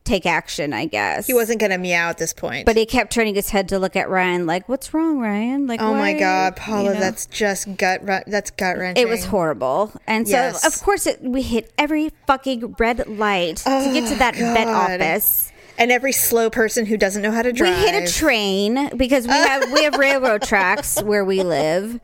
take 0.05 0.27
action. 0.27 0.73
I 0.73 0.87
guess 0.87 1.27
He 1.27 1.35
wasn't 1.35 1.61
gonna 1.61 1.79
meow 1.79 2.09
at 2.09 2.19
this 2.19 2.33
point. 2.33 2.67
But 2.67 2.77
he 2.77 2.87
kept 2.87 3.13
turning 3.13 3.35
his 3.35 3.51
head 3.51 3.69
to 3.71 3.79
look 3.79 3.97
at 3.97 4.09
Ryan, 4.11 4.47
like, 4.47 4.69
"What's 4.69 4.93
wrong, 4.93 5.19
Ryan?" 5.21 5.67
Like, 5.67 5.81
oh 5.81 5.93
my 5.95 6.13
why-" 6.15 6.19
god, 6.19 6.55
you 6.57 6.63
Paula, 6.63 6.95
know? 6.95 7.01
that's 7.01 7.27
just 7.27 7.77
gut. 7.77 8.01
ru- 8.07 8.21
That's 8.27 8.51
gut 8.51 8.77
wrenching. 8.79 9.03
It 9.07 9.09
was 9.09 9.25
horrible, 9.27 9.93
and 10.07 10.27
so 10.27 10.33
Yes. 10.37 10.67
of 10.67 10.83
course 10.83 11.07
it, 11.07 11.23
we 11.23 11.43
hit 11.43 11.73
every 11.79 12.11
fucking 12.27 12.77
red 12.79 13.07
light 13.09 13.59
to 13.59 13.91
get 13.93 14.09
to 14.09 14.15
that 14.17 14.35
vet 14.35 14.67
Oh, 14.69 14.73
office. 14.73 15.49
And 15.79 15.91
every 15.91 16.13
slow 16.13 16.51
person 16.51 16.85
who 16.85 16.99
doesn't 16.99 17.23
know 17.23 17.31
how 17.33 17.41
to 17.41 17.51
drive. 17.51 17.77
We 17.79 17.87
hit 17.91 18.09
a 18.09 18.13
train 18.13 18.91
because 18.97 19.27
we 19.27 19.33
have 19.33 19.73
we 19.73 19.85
have 19.85 19.95
railroad 19.97 20.43
tracks 20.53 21.03
where 21.03 21.25
we 21.25 21.43
live, 21.43 21.99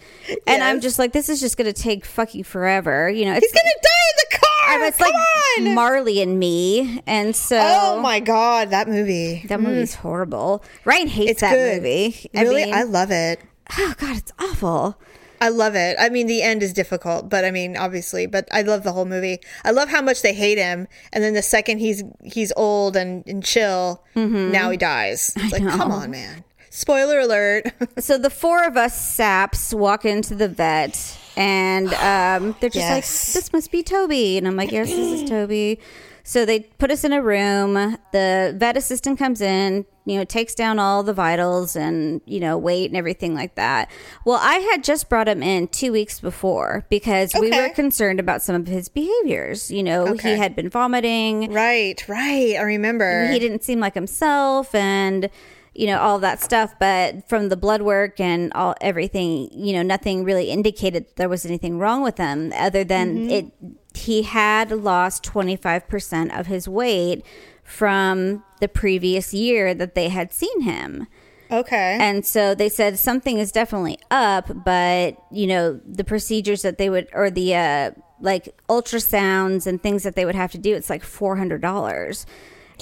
and 0.46 0.62
I'm 0.64 0.80
just 0.80 0.98
like, 0.98 1.12
this 1.12 1.28
is 1.28 1.38
just 1.38 1.56
going 1.58 1.72
to 1.72 1.78
take 1.82 2.04
fucking 2.06 2.44
forever. 2.44 3.10
You 3.10 3.26
know, 3.26 3.34
He's 3.34 3.52
gonna 3.52 3.74
die 3.82 4.06
in 4.10 4.16
the 4.30 4.37
car. 4.76 4.80
was 4.84 5.00
like 5.00 5.14
on. 5.58 5.74
Marley 5.74 6.20
and 6.20 6.38
me, 6.38 7.02
and 7.06 7.34
so 7.34 7.58
oh 7.60 8.00
my 8.00 8.20
god, 8.20 8.70
that 8.70 8.88
movie. 8.88 9.44
that 9.48 9.60
movie's 9.60 9.94
horrible. 9.96 10.62
Ryan 10.84 11.08
hates 11.08 11.30
It's 11.32 11.40
that 11.40 11.54
good. 11.54 11.76
movie. 11.82 12.30
Really, 12.34 12.62
I 12.62 12.66
mean, 12.66 12.74
I 12.74 12.82
love 12.84 13.10
it. 13.10 13.40
oh 13.78 13.94
god, 13.98 14.16
it's 14.16 14.32
awful. 14.38 14.98
I 15.40 15.50
love 15.50 15.76
it. 15.76 15.96
I 16.00 16.08
mean, 16.08 16.26
the 16.26 16.42
end 16.42 16.64
is 16.64 16.72
difficult, 16.72 17.28
but 17.28 17.44
I 17.44 17.52
mean, 17.52 17.76
obviously, 17.76 18.26
but 18.26 18.48
I 18.50 18.62
love 18.62 18.82
the 18.82 18.90
whole 18.92 19.04
movie. 19.04 19.38
I 19.64 19.70
love 19.70 19.88
how 19.88 20.02
much 20.02 20.22
they 20.22 20.34
hate 20.34 20.58
him, 20.58 20.88
and 21.12 21.22
then 21.22 21.34
the 21.34 21.42
second 21.42 21.78
he's 21.78 22.02
he's 22.24 22.52
old 22.56 22.96
and, 22.96 23.24
and 23.26 23.44
chill, 23.44 24.02
Mm-hmm. 24.16 24.50
now 24.50 24.70
he 24.70 24.76
dies. 24.76 25.32
It's 25.36 25.52
like, 25.52 25.62
come 25.62 25.92
on, 25.92 26.10
man. 26.10 26.42
Spoiler 26.70 27.20
alert. 27.20 27.72
So 27.98 28.16
the 28.18 28.30
four 28.30 28.64
of 28.64 28.76
us 28.76 29.00
saps 29.00 29.72
walk 29.74 30.04
into 30.04 30.34
the 30.34 30.48
vet, 30.48 31.16
and 31.38 31.94
um, 31.94 32.56
they're 32.60 32.68
just 32.68 32.90
like, 32.90 33.04
"This 33.04 33.52
must 33.52 33.70
be 33.70 33.82
Toby," 33.84 34.36
and 34.36 34.46
I'm 34.48 34.56
like, 34.56 34.72
"Yes, 34.72 34.88
this 34.88 35.22
is 35.22 35.30
Toby." 35.30 35.78
So 36.24 36.44
they 36.44 36.60
put 36.60 36.90
us 36.90 37.04
in 37.04 37.12
a 37.14 37.22
room. 37.22 37.74
The 38.12 38.54
vet 38.54 38.76
assistant 38.76 39.18
comes 39.18 39.40
in, 39.40 39.86
you 40.04 40.16
know, 40.18 40.24
takes 40.24 40.54
down 40.54 40.78
all 40.78 41.02
the 41.02 41.14
vitals 41.14 41.74
and 41.74 42.20
you 42.26 42.38
know 42.40 42.58
weight 42.58 42.90
and 42.90 42.96
everything 42.98 43.34
like 43.34 43.54
that. 43.54 43.90
Well, 44.26 44.38
I 44.42 44.56
had 44.56 44.84
just 44.84 45.08
brought 45.08 45.26
him 45.28 45.42
in 45.42 45.68
two 45.68 45.90
weeks 45.92 46.20
before 46.20 46.84
because 46.90 47.32
we 47.40 47.50
were 47.50 47.70
concerned 47.70 48.20
about 48.20 48.42
some 48.42 48.56
of 48.56 48.66
his 48.66 48.90
behaviors. 48.90 49.70
You 49.70 49.82
know, 49.84 50.06
Okay. 50.08 50.32
he 50.32 50.36
had 50.38 50.54
been 50.54 50.68
vomiting 50.68 51.50
right, 51.52 52.04
right. 52.08 52.56
I 52.58 52.62
remember. 52.62 53.28
he 53.28 53.38
didn't 53.38 53.62
seem 53.64 53.80
like 53.80 53.94
himself 53.94 54.74
and 54.74 55.30
you 55.74 55.86
know 55.86 55.98
all 55.98 56.18
that 56.18 56.40
stuff 56.40 56.74
but 56.78 57.28
from 57.28 57.48
the 57.48 57.56
blood 57.56 57.82
work 57.82 58.18
and 58.20 58.52
all 58.54 58.74
everything 58.80 59.48
you 59.52 59.72
know 59.72 59.82
nothing 59.82 60.24
really 60.24 60.50
indicated 60.50 61.06
there 61.16 61.28
was 61.28 61.44
anything 61.44 61.78
wrong 61.78 62.02
with 62.02 62.18
him 62.18 62.52
other 62.56 62.84
than 62.84 63.30
it 63.30 63.52
he 63.94 64.22
had 64.22 64.70
lost 64.70 65.24
25% 65.24 66.38
of 66.38 66.46
his 66.46 66.68
weight 66.68 67.24
from 67.64 68.44
the 68.60 68.68
previous 68.68 69.34
year 69.34 69.74
that 69.74 69.94
they 69.94 70.08
had 70.08 70.32
seen 70.32 70.60
him 70.60 71.06
Okay. 71.50 71.96
And 72.00 72.26
so 72.26 72.54
they 72.54 72.68
said 72.68 72.98
something 72.98 73.38
is 73.38 73.52
definitely 73.52 73.98
up, 74.10 74.50
but 74.64 75.16
you 75.30 75.46
know, 75.46 75.80
the 75.84 76.04
procedures 76.04 76.62
that 76.62 76.78
they 76.78 76.90
would 76.90 77.08
or 77.12 77.30
the 77.30 77.54
uh 77.54 77.90
like 78.20 78.60
ultrasounds 78.68 79.66
and 79.66 79.82
things 79.82 80.02
that 80.02 80.14
they 80.14 80.24
would 80.24 80.34
have 80.34 80.52
to 80.52 80.58
do, 80.58 80.74
it's 80.74 80.90
like 80.90 81.02
four 81.02 81.36
hundred 81.36 81.62
dollars. 81.62 82.26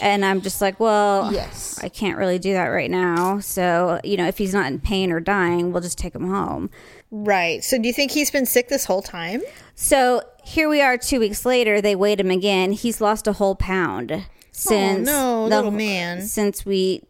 And 0.01 0.25
I'm 0.25 0.41
just 0.41 0.61
like, 0.61 0.79
well, 0.79 1.33
Yes. 1.33 1.79
I 1.83 1.89
can't 1.89 2.19
really 2.19 2.39
do 2.39 2.53
that 2.53 2.67
right 2.67 2.91
now. 2.91 3.41
So, 3.41 4.01
you 4.05 4.17
know, 4.17 4.27
if 4.27 4.39
he's 4.39 4.53
not 4.53 4.67
in 4.67 4.81
pain 4.81 5.11
or 5.13 5.21
dying, 5.21 5.73
we'll 5.73 5.83
just 5.83 5.99
take 5.99 6.15
him 6.15 6.29
home. 6.29 6.71
right. 7.11 7.63
So 7.65 7.79
do 7.79 7.87
you 7.87 7.93
think 7.95 8.11
he's 8.11 8.31
been 8.31 8.47
sick 8.47 8.69
this 8.69 8.85
whole 8.85 9.03
time? 9.03 9.43
So 9.75 10.23
here 10.45 10.69
we 10.69 10.81
are 10.81 10.97
two 10.97 11.21
weeks 11.21 11.45
later, 11.45 11.81
they 11.81 11.97
weighed 11.97 12.21
him 12.21 12.31
again. 12.31 12.73
He's 12.73 13.01
lost 13.01 13.27
a 13.27 13.35
whole 13.35 13.55
pound 13.55 14.13
oh, 14.13 14.25
since 14.53 15.09
oh, 15.09 15.47
no, 15.49 15.57
little 15.57 15.71
man. 15.71 16.23
Since 16.23 16.65
we 16.65 17.03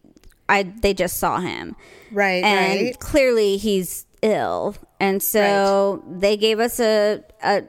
I 0.48 0.62
they 0.62 0.94
just 0.94 1.18
saw 1.18 1.40
him. 1.40 1.76
Right, 2.12 2.44
and 2.44 2.80
right. 2.80 2.98
clearly 3.00 3.56
he's 3.56 4.06
ill 4.22 4.76
and 4.98 5.22
so 5.22 6.02
they 6.08 6.36
gave 6.36 6.58
us 6.58 6.80
a, 6.80 7.22
a 7.42 7.64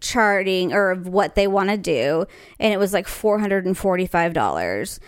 charting 0.00 0.72
or 0.72 0.90
of 0.90 1.08
what 1.08 1.34
they 1.34 1.46
want 1.46 1.70
to 1.70 1.76
do 1.76 2.26
and 2.58 2.72
it 2.72 2.78
was 2.78 2.92
like 2.92 3.06
$445 3.06 4.98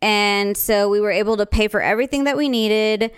and 0.00 0.56
so 0.56 0.88
we 0.88 1.00
were 1.00 1.10
able 1.10 1.36
to 1.36 1.46
pay 1.46 1.68
for 1.68 1.80
everything 1.80 2.24
that 2.24 2.36
we 2.36 2.48
needed 2.48 3.10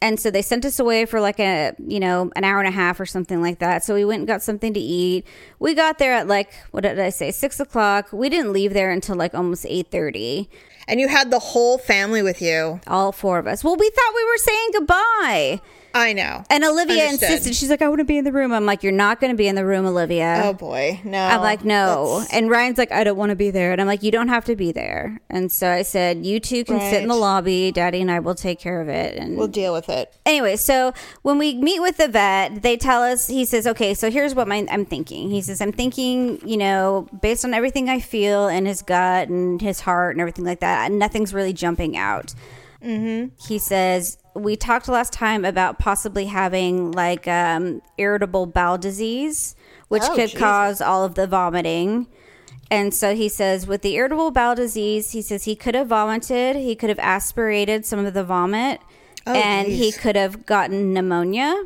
and 0.00 0.18
so 0.18 0.30
they 0.32 0.42
sent 0.42 0.64
us 0.64 0.80
away 0.80 1.04
for 1.06 1.20
like 1.20 1.38
a 1.38 1.74
you 1.78 2.00
know 2.00 2.30
an 2.34 2.42
hour 2.44 2.58
and 2.58 2.66
a 2.68 2.72
half 2.72 2.98
or 2.98 3.06
something 3.06 3.40
like 3.40 3.60
that. 3.60 3.84
So 3.84 3.94
we 3.94 4.04
went 4.04 4.18
and 4.22 4.26
got 4.26 4.42
something 4.42 4.74
to 4.74 4.80
eat. 4.80 5.24
We 5.60 5.74
got 5.74 5.98
there 5.98 6.12
at 6.12 6.26
like 6.26 6.52
what 6.72 6.80
did 6.82 6.98
i 6.98 7.08
say 7.10 7.30
six 7.30 7.60
o'clock. 7.60 8.12
We 8.12 8.28
didn't 8.28 8.52
leave 8.52 8.72
there 8.74 8.90
until 8.90 9.14
like 9.14 9.32
almost 9.32 9.64
8.30 9.64 10.48
And 10.88 10.98
you 10.98 11.06
had 11.06 11.30
the 11.30 11.38
whole 11.38 11.78
family 11.78 12.20
with 12.20 12.42
you. 12.42 12.80
all 12.88 13.12
four 13.12 13.38
of 13.38 13.46
us. 13.46 13.62
Well 13.62 13.76
we 13.76 13.88
thought 13.90 14.12
we 14.16 14.24
were 14.24 14.38
saying 14.38 14.68
goodbye 14.72 15.60
I 15.94 16.12
know. 16.12 16.44
And 16.50 16.64
Olivia 16.64 17.04
Understood. 17.04 17.30
insisted. 17.30 17.54
She's 17.54 17.70
like, 17.70 17.82
I 17.82 17.88
want 17.88 17.98
to 18.00 18.04
be 18.04 18.16
in 18.18 18.24
the 18.24 18.32
room. 18.32 18.52
I'm 18.52 18.64
like, 18.66 18.82
you're 18.82 18.92
not 18.92 19.20
going 19.20 19.32
to 19.32 19.36
be 19.36 19.46
in 19.48 19.54
the 19.54 19.64
room, 19.64 19.84
Olivia. 19.86 20.40
Oh 20.44 20.52
boy, 20.54 21.00
no. 21.04 21.18
I'm 21.18 21.40
like, 21.40 21.64
no. 21.64 22.20
That's- 22.20 22.32
And 22.32 22.50
Ryan's 22.50 22.78
like, 22.78 22.92
I 22.92 23.04
don't 23.04 23.16
want 23.16 23.30
to 23.30 23.36
be 23.36 23.50
there. 23.50 23.72
And 23.72 23.80
I'm 23.80 23.86
like, 23.86 24.02
you 24.02 24.10
don't 24.10 24.28
have 24.28 24.44
to 24.46 24.56
be 24.56 24.72
there. 24.72 25.20
And 25.28 25.50
so 25.52 25.70
I 25.70 25.82
said, 25.82 26.24
you 26.24 26.40
two 26.40 26.64
can 26.64 26.80
sit 26.80 27.02
in 27.02 27.08
the 27.08 27.14
lobby. 27.14 27.72
Daddy 27.72 28.00
and 28.00 28.10
I 28.10 28.18
will 28.20 28.34
take 28.34 28.58
care 28.58 28.80
of 28.80 28.88
it. 28.88 29.16
And 29.16 29.36
We'll 29.36 29.48
deal 29.48 29.72
with 29.72 29.88
it. 29.88 30.14
anyway, 30.24 30.56
so 30.56 30.92
when 31.22 31.38
we 31.38 31.54
meet 31.54 31.80
with 31.80 31.96
the 31.98 32.08
vet, 32.08 32.62
they 32.62 32.76
tell 32.76 33.02
us, 33.02 33.26
he 33.28 33.44
says, 33.44 33.66
okay, 33.66 33.94
so 33.94 34.10
here's 34.10 34.34
what 34.34 34.48
my, 34.48 34.66
I'm 34.70 34.84
thinking. 34.86 35.30
He 35.30 35.40
says, 35.42 35.60
I'm 35.60 35.72
thinking, 35.72 36.40
you 36.48 36.56
know, 36.56 37.08
based 37.20 37.44
on 37.44 37.54
everything 37.54 37.88
I 37.88 38.00
feel 38.00 38.48
in 38.48 38.66
his 38.66 38.82
gut 38.82 39.28
and 39.28 39.60
his 39.60 39.80
heart 39.80 40.14
and 40.14 40.20
everything 40.20 40.44
like 40.44 40.60
that, 40.60 40.90
nothing's 40.92 41.34
really 41.34 41.52
jumping 41.52 41.96
out. 41.96 42.34
Mm-hmm. 42.82 43.34
He 43.46 43.58
says, 43.58 44.18
we 44.34 44.56
talked 44.56 44.88
last 44.88 45.12
time 45.12 45.44
about 45.44 45.78
possibly 45.78 46.26
having 46.26 46.92
like 46.92 47.26
um, 47.28 47.82
irritable 47.98 48.46
bowel 48.46 48.78
disease, 48.78 49.54
which 49.88 50.02
Oh, 50.04 50.14
could 50.14 50.28
Jesus. 50.30 50.38
cause 50.38 50.80
all 50.80 51.04
of 51.04 51.14
the 51.14 51.26
vomiting. 51.26 52.06
And 52.70 52.94
so 52.94 53.14
he 53.14 53.28
says, 53.28 53.66
with 53.66 53.82
the 53.82 53.96
irritable 53.96 54.30
bowel 54.30 54.54
disease, 54.54 55.10
he 55.12 55.20
says 55.20 55.44
he 55.44 55.54
could 55.54 55.74
have 55.74 55.88
vomited, 55.88 56.56
he 56.56 56.74
could 56.74 56.88
have 56.88 56.98
aspirated 56.98 57.84
some 57.84 58.04
of 58.06 58.14
the 58.14 58.24
vomit, 58.24 58.80
Oh, 59.26 59.34
and 59.34 59.68
he 59.68 59.92
could 59.92 60.16
have 60.16 60.46
gotten 60.46 60.92
pneumonia. 60.94 61.64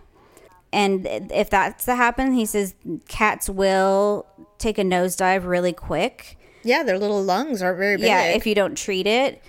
And 0.72 1.06
if 1.32 1.48
that's 1.48 1.84
to 1.86 1.94
happen, 1.94 2.32
he 2.32 2.44
says 2.44 2.74
cats 3.08 3.48
will 3.48 4.26
take 4.58 4.76
a 4.78 4.82
nosedive 4.82 5.46
really 5.46 5.72
quick. 5.72 6.36
Yeah, 6.64 6.82
their 6.82 6.98
little 6.98 7.22
lungs 7.22 7.62
aren't 7.62 7.78
very 7.78 7.96
big. 7.96 8.06
Yeah, 8.06 8.24
if 8.24 8.44
you 8.46 8.54
don't 8.56 8.76
treat 8.76 9.06
it. 9.06 9.40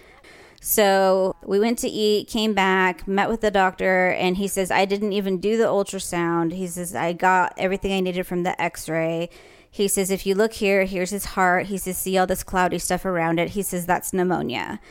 So 0.69 1.37
we 1.45 1.61
went 1.61 1.79
to 1.79 1.87
eat, 1.87 2.27
came 2.27 2.53
back, 2.53 3.07
met 3.07 3.29
with 3.29 3.39
the 3.39 3.49
doctor, 3.49 4.09
and 4.09 4.35
he 4.35 4.49
says, 4.49 4.69
I 4.69 4.83
didn't 4.83 5.13
even 5.13 5.39
do 5.39 5.55
the 5.55 5.63
ultrasound. 5.63 6.51
He 6.51 6.67
says, 6.67 6.93
I 6.93 7.13
got 7.13 7.53
everything 7.55 7.93
I 7.93 8.01
needed 8.01 8.27
from 8.27 8.43
the 8.43 8.61
x 8.61 8.89
ray. 8.89 9.29
He 9.71 9.87
says, 9.87 10.11
if 10.11 10.25
you 10.25 10.35
look 10.35 10.51
here, 10.51 10.83
here's 10.83 11.09
his 11.09 11.23
heart. 11.23 11.67
He 11.67 11.77
says, 11.77 11.97
see 11.97 12.17
all 12.17 12.27
this 12.27 12.43
cloudy 12.43 12.79
stuff 12.79 13.05
around 13.05 13.39
it. 13.39 13.51
He 13.51 13.61
says, 13.61 13.85
that's 13.85 14.11
pneumonia. 14.11 14.81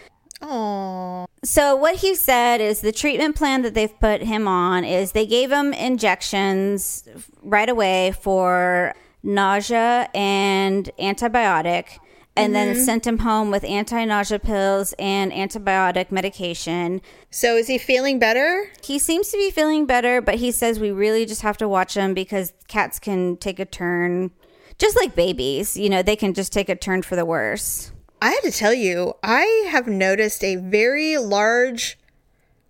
Oh, 0.41 1.27
So 1.45 1.77
what 1.77 1.97
he 1.97 2.15
said 2.15 2.63
is 2.63 2.81
the 2.81 2.91
treatment 2.91 3.37
plan 3.37 3.61
that 3.61 3.75
they've 3.75 4.01
put 4.01 4.23
him 4.23 4.49
on 4.49 4.83
is 4.83 5.13
they 5.13 5.27
gave 5.27 5.53
him 5.53 5.75
injections 5.75 7.07
right 7.43 7.69
away 7.69 8.15
for 8.19 8.95
nausea 9.23 10.09
and 10.15 10.91
antibiotic 10.99 11.99
and 12.37 12.55
then 12.55 12.75
mm-hmm. 12.75 12.85
sent 12.85 13.07
him 13.07 13.19
home 13.19 13.51
with 13.51 13.65
anti-nausea 13.65 14.39
pills 14.39 14.95
and 14.99 15.33
antibiotic 15.33 16.11
medication. 16.11 17.01
so 17.31 17.57
is 17.57 17.67
he 17.67 17.79
feeling 17.79 18.19
better? 18.19 18.71
He 18.83 18.99
seems 18.99 19.29
to 19.31 19.37
be 19.37 19.51
feeling 19.51 19.87
better, 19.87 20.21
but 20.21 20.37
he 20.37 20.51
says 20.51 20.79
we 20.79 20.91
really 20.91 21.27
just 21.27 21.43
have 21.43 21.57
to 21.59 21.69
watch 21.69 21.95
him 21.95 22.15
because 22.15 22.53
cats 22.69 22.99
can 22.99 23.37
take 23.37 23.59
a 23.59 23.65
turn 23.65 24.31
just 24.79 24.97
like 24.97 25.15
babies, 25.15 25.77
you 25.77 25.89
know, 25.89 26.03
they 26.03 26.17
can 26.17 26.35
just 26.35 26.53
take 26.53 26.69
a 26.69 26.77
turn 26.77 27.03
for 27.03 27.17
the 27.17 27.25
worse. 27.25 27.93
I 28.21 28.31
had 28.31 28.41
to 28.43 28.51
tell 28.51 28.75
you, 28.75 29.15
I 29.23 29.69
have 29.71 29.87
noticed 29.87 30.43
a 30.45 30.57
very 30.57 31.17
large 31.17 31.99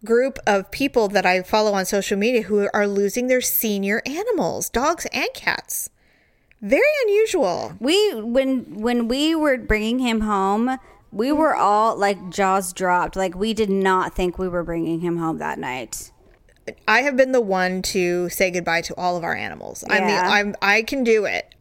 group 0.04 0.38
of 0.46 0.70
people 0.70 1.08
that 1.08 1.26
I 1.26 1.42
follow 1.42 1.72
on 1.72 1.84
social 1.84 2.16
media 2.16 2.42
who 2.42 2.68
are 2.72 2.86
losing 2.86 3.26
their 3.26 3.40
senior 3.40 4.02
animals, 4.06 4.68
dogs 4.68 5.06
and 5.12 5.28
cats. 5.34 5.90
Very 6.66 6.82
unusual. 7.04 7.74
We 7.78 8.14
when 8.14 8.80
when 8.80 9.06
we 9.06 9.36
were 9.36 9.56
bringing 9.56 10.00
him 10.00 10.22
home, 10.22 10.78
we 11.12 11.30
were 11.30 11.54
all 11.54 11.96
like 11.96 12.30
jaws 12.30 12.72
dropped. 12.72 13.14
Like 13.14 13.36
we 13.36 13.54
did 13.54 13.70
not 13.70 14.14
think 14.14 14.36
we 14.36 14.48
were 14.48 14.64
bringing 14.64 14.98
him 14.98 15.18
home 15.18 15.38
that 15.38 15.60
night. 15.60 16.10
I 16.88 17.02
have 17.02 17.16
been 17.16 17.30
the 17.30 17.40
one 17.40 17.82
to 17.82 18.28
say 18.30 18.50
goodbye 18.50 18.80
to 18.82 18.94
all 18.96 19.16
of 19.16 19.22
our 19.22 19.36
animals. 19.36 19.84
I'm 19.88 20.08
the 20.08 20.12
I'm 20.12 20.56
I 20.60 20.82
can 20.82 21.04
do 21.04 21.24
it. 21.24 21.54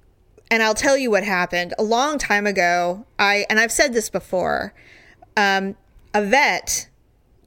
And 0.49 0.63
I'll 0.63 0.73
tell 0.73 0.97
you 0.97 1.11
what 1.11 1.23
happened. 1.23 1.75
A 1.77 1.83
long 1.83 2.17
time 2.17 2.47
ago, 2.47 3.05
I 3.19 3.45
and 3.47 3.59
I've 3.59 3.71
said 3.71 3.93
this 3.93 4.09
before. 4.09 4.73
Um, 5.37 5.75
a 6.15 6.23
vet 6.23 6.89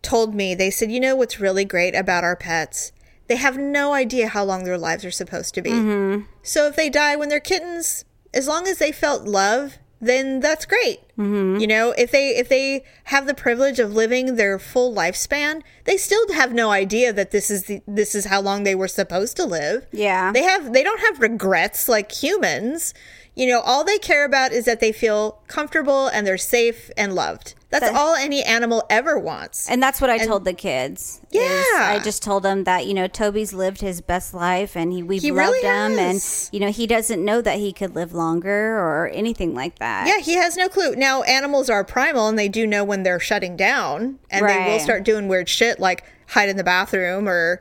told 0.02 0.32
me 0.32 0.54
they 0.54 0.70
said, 0.70 0.92
"You 0.92 1.00
know 1.00 1.16
what's 1.16 1.40
really 1.40 1.64
great 1.64 1.96
about 1.96 2.22
our 2.22 2.36
pets? 2.36 2.92
They 3.28 3.36
have 3.36 3.56
no 3.56 3.92
idea 3.92 4.28
how 4.28 4.44
long 4.44 4.64
their 4.64 4.78
lives 4.78 5.04
are 5.04 5.10
supposed 5.10 5.54
to 5.54 5.62
be. 5.62 5.70
Mm-hmm. 5.70 6.24
So 6.42 6.66
if 6.66 6.76
they 6.76 6.88
die 6.88 7.16
when 7.16 7.28
they're 7.28 7.40
kittens, 7.40 8.04
as 8.34 8.48
long 8.48 8.66
as 8.66 8.78
they 8.78 8.92
felt 8.92 9.24
love, 9.24 9.78
then 10.00 10.40
that's 10.40 10.64
great. 10.64 11.00
Mm-hmm. 11.18 11.60
You 11.60 11.66
know, 11.66 11.90
if 11.98 12.10
they 12.10 12.30
if 12.30 12.48
they 12.48 12.84
have 13.04 13.26
the 13.26 13.34
privilege 13.34 13.78
of 13.78 13.92
living 13.92 14.36
their 14.36 14.58
full 14.58 14.94
lifespan, 14.94 15.62
they 15.84 15.96
still 15.96 16.32
have 16.32 16.52
no 16.52 16.70
idea 16.70 17.12
that 17.12 17.30
this 17.30 17.50
is 17.50 17.64
the 17.64 17.82
this 17.86 18.14
is 18.14 18.26
how 18.26 18.40
long 18.40 18.62
they 18.62 18.74
were 18.74 18.88
supposed 18.88 19.36
to 19.36 19.44
live. 19.44 19.86
Yeah. 19.92 20.32
They 20.32 20.42
have 20.42 20.72
they 20.72 20.82
don't 20.82 21.00
have 21.00 21.20
regrets 21.20 21.88
like 21.88 22.12
humans. 22.12 22.94
You 23.34 23.48
know, 23.48 23.60
all 23.60 23.84
they 23.84 23.98
care 23.98 24.24
about 24.24 24.52
is 24.52 24.64
that 24.64 24.80
they 24.80 24.92
feel 24.92 25.42
comfortable 25.46 26.08
and 26.08 26.26
they're 26.26 26.38
safe 26.38 26.90
and 26.96 27.14
loved. 27.14 27.54
That's 27.70 27.84
That- 27.84 27.94
all 27.94 28.14
any 28.14 28.42
animal 28.42 28.82
ever 28.88 29.18
wants. 29.18 29.68
And 29.68 29.82
that's 29.82 30.00
what 30.00 30.08
I 30.08 30.16
told 30.24 30.46
the 30.46 30.54
kids. 30.54 31.20
Yeah. 31.30 31.42
I 31.74 32.00
just 32.02 32.22
told 32.22 32.42
them 32.42 32.64
that 32.64 32.86
you 32.86 32.94
know 32.94 33.06
Toby's 33.06 33.52
lived 33.52 33.82
his 33.82 34.00
best 34.00 34.32
life, 34.32 34.74
and 34.74 34.90
he 34.92 35.02
we've 35.02 35.20
He 35.20 35.30
loved 35.30 35.48
really 35.48 35.60
him, 35.60 35.98
has. 35.98 36.48
and 36.50 36.54
you 36.54 36.60
know 36.66 36.72
he 36.72 36.86
doesn't 36.86 37.22
know 37.22 37.42
that 37.42 37.58
he 37.58 37.72
could 37.72 37.94
live 37.94 38.14
longer 38.14 38.78
or 38.78 39.10
anything 39.12 39.54
like 39.54 39.78
that. 39.80 40.06
Yeah, 40.08 40.18
he 40.18 40.34
has 40.34 40.56
no 40.56 40.68
clue. 40.68 40.96
Now, 40.96 41.22
animals 41.24 41.68
are 41.68 41.84
primal 41.84 42.26
and 42.28 42.38
they 42.38 42.48
do 42.48 42.66
know 42.66 42.84
when 42.84 43.02
they're 43.02 43.20
shutting 43.20 43.54
down 43.56 44.18
and 44.30 44.48
they 44.48 44.72
will 44.72 44.80
start 44.80 45.04
doing 45.04 45.28
weird 45.28 45.48
shit 45.50 45.78
like 45.78 46.04
hide 46.28 46.48
in 46.48 46.56
the 46.56 46.64
bathroom 46.64 47.28
or 47.28 47.60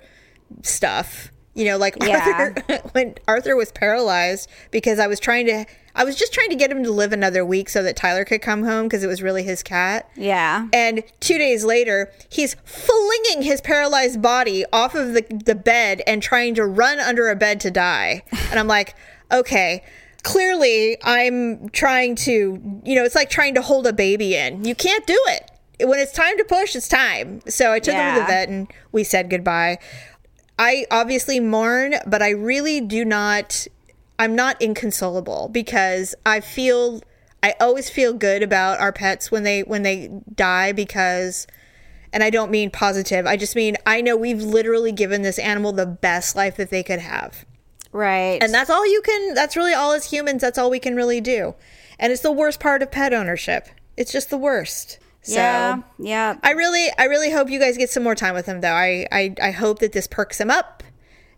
stuff. 0.64 1.32
You 1.58 1.66
know, 1.66 1.78
like 1.78 1.96
Yeah. 2.02 2.54
Arthur, 2.68 2.90
when 2.94 3.16
Arthur 3.28 3.56
was 3.56 3.72
paralyzed 3.72 4.50
because 4.72 5.00
I 5.00 5.08
was 5.08 5.20
trying 5.20 5.48
to, 5.48 5.66
I 5.96 6.04
was 6.04 6.16
just 6.16 6.32
trying 6.32 6.50
to 6.50 6.56
get 6.56 6.72
him 6.72 6.84
to 6.84 6.92
live 6.92 7.12
another 7.12 7.44
week 7.44 7.68
so 7.70 7.82
that 7.82 7.96
Tyler 7.96 8.24
could 8.24 8.42
come 8.42 8.64
home 8.64 8.84
because 8.86 9.04
it 9.04 9.08
was 9.08 9.22
really 9.24 9.42
his 9.44 9.64
cat. 9.64 10.10
yeah. 10.16 10.68
And 10.72 11.04
two 11.20 11.38
days 11.40 11.66
later, 11.66 12.12
he's 12.30 12.54
flinging 12.64 13.42
his 13.42 13.60
paralyzed 13.62 14.22
body 14.22 14.64
off 14.72 14.94
of 14.94 15.14
the, 15.14 15.26
the 15.44 15.56
bed 15.56 16.04
and 16.06 16.22
trying 16.22 16.54
to 16.56 16.66
run 16.66 17.00
under 17.00 17.30
a 17.30 17.36
bed 17.36 17.60
to 17.62 17.72
die. 17.72 18.22
And 18.52 18.60
I'm 18.60 18.68
like, 18.68 18.96
okay, 19.32 19.84
clearly 20.24 20.98
I'm 21.04 21.70
trying 21.70 22.16
to, 22.18 22.82
you 22.86 22.96
know, 22.96 23.04
it's 23.04 23.16
like 23.16 23.30
trying 23.30 23.56
to 23.56 23.62
hold 23.62 23.88
a 23.88 23.94
baby 23.94 24.36
in. 24.36 24.64
You 24.64 24.76
can't 24.76 25.06
do 25.08 25.20
it. 25.28 25.52
When 25.86 26.00
it's 26.00 26.12
time 26.12 26.38
to 26.38 26.44
push, 26.44 26.76
it's 26.76 26.88
time. 26.88 27.42
So 27.48 27.72
I 27.72 27.80
took 27.80 27.94
him 27.94 28.16
to 28.16 28.22
the 28.22 28.26
vet 28.28 28.50
and 28.50 28.68
we 28.92 29.04
said 29.04 29.30
goodbye. 29.30 29.78
I 30.60 30.86
obviously 30.90 31.40
mourn, 31.40 31.96
but 32.06 32.22
I 32.22 32.30
really 32.30 32.82
do 32.82 33.06
not. 33.06 33.68
I'm 34.20 34.36
not 34.36 34.60
inconsolable 34.60 35.50
because 35.50 36.16
I 36.26 36.40
feel 36.40 37.02
I 37.44 37.54
always 37.60 37.90
feel 37.90 38.14
good 38.14 38.42
about 38.42 38.80
our 38.80 38.92
pets 38.92 39.32
when 39.32 39.44
they 39.44 39.62
when 39.62 39.84
they 39.84 40.10
die 40.34 40.72
because 40.72 41.46
and 42.12 42.24
I 42.24 42.30
don't 42.30 42.50
mean 42.50 42.72
positive. 42.72 43.28
I 43.28 43.38
just 43.38 43.56
mean 43.56 43.78
I 43.86 44.02
know 44.02 44.18
we've 44.18 44.42
literally 44.42 44.92
given 44.92 45.22
this 45.22 45.38
animal 45.38 45.72
the 45.72 45.86
best 45.86 46.36
life 46.36 46.58
that 46.58 46.72
they 46.72 46.82
could 46.84 47.00
have. 47.00 47.46
Right. 47.92 48.42
And 48.42 48.54
that's 48.54 48.70
all 48.70 48.86
you 48.86 49.02
can 49.02 49.36
that's 49.36 49.56
really 49.56 49.74
all 49.74 49.94
as 49.94 50.10
humans 50.10 50.42
that's 50.42 50.58
all 50.58 50.70
we 50.70 50.80
can 50.80 50.96
really 50.96 51.22
do. 51.22 51.54
And 52.00 52.12
it's 52.12 52.22
the 52.22 52.32
worst 52.32 52.60
part 52.60 52.82
of 52.82 52.92
pet 52.92 53.14
ownership. 53.14 53.68
It's 53.96 54.12
just 54.12 54.30
the 54.30 54.38
worst. 54.38 55.00
So 55.28 55.34
Yeah, 55.36 55.82
yeah. 56.00 56.38
I 56.44 56.52
really, 56.52 56.88
I 56.98 57.04
really 57.06 57.32
hope 57.32 57.50
you 57.50 57.60
guys 57.60 57.78
get 57.78 57.90
some 57.90 58.04
more 58.04 58.16
time 58.16 58.34
with 58.34 58.46
him, 58.46 58.62
though. 58.62 58.72
I, 58.74 59.06
I, 59.12 59.36
I 59.42 59.52
hope 59.52 59.80
that 59.80 59.92
this 59.92 60.08
perks 60.08 60.40
him 60.40 60.50
up. 60.50 60.84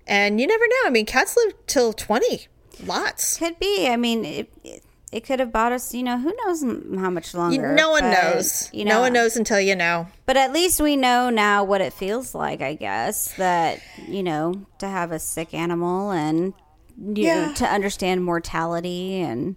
And 0.08 0.40
you 0.40 0.48
never 0.48 0.66
know. 0.68 0.76
I 0.86 0.90
mean, 0.92 1.06
cats 1.06 1.36
live 1.38 1.54
till 1.68 1.94
twenty. 1.94 2.48
Lots. 2.86 3.38
Could 3.38 3.60
be. 3.60 3.88
I 3.88 3.96
mean, 3.96 4.26
it, 4.26 4.52
it, 4.64 4.84
it 5.12 5.24
could 5.24 5.40
have 5.40 5.52
bought 5.52 5.72
us. 5.72 5.94
You 5.94 6.02
know, 6.04 6.18
who 6.18 6.34
knows 6.46 6.64
how 7.00 7.10
much 7.12 7.34
You, 7.34 7.40
longer? 7.40 7.74
no 7.76 7.92
one 7.92 8.04
but, 8.04 8.12
knows. 8.24 8.70
You 8.74 8.86
know, 8.86 8.96
no 8.96 9.02
one 9.02 9.14
knows 9.14 9.36
until 9.36 9.60
you 9.60 9.76
know. 9.76 10.08
But 10.26 10.38
at 10.38 10.52
least 10.54 10.82
we 10.82 10.96
know 10.96 11.30
now 11.30 11.64
what 11.64 11.82
it 11.82 11.94
feels 11.94 12.34
like. 12.34 12.62
I 12.62 12.74
guess 12.74 13.34
that 13.34 13.82
you 14.08 14.24
know 14.24 14.66
to 14.80 14.88
have 14.88 15.12
a 15.12 15.20
sick 15.20 15.54
animal 15.54 16.10
and 16.12 16.54
you 16.98 17.26
Yeah. 17.26 17.46
know, 17.48 17.54
to 17.56 17.66
understand 17.68 18.24
mortality 18.26 19.22
and 19.22 19.56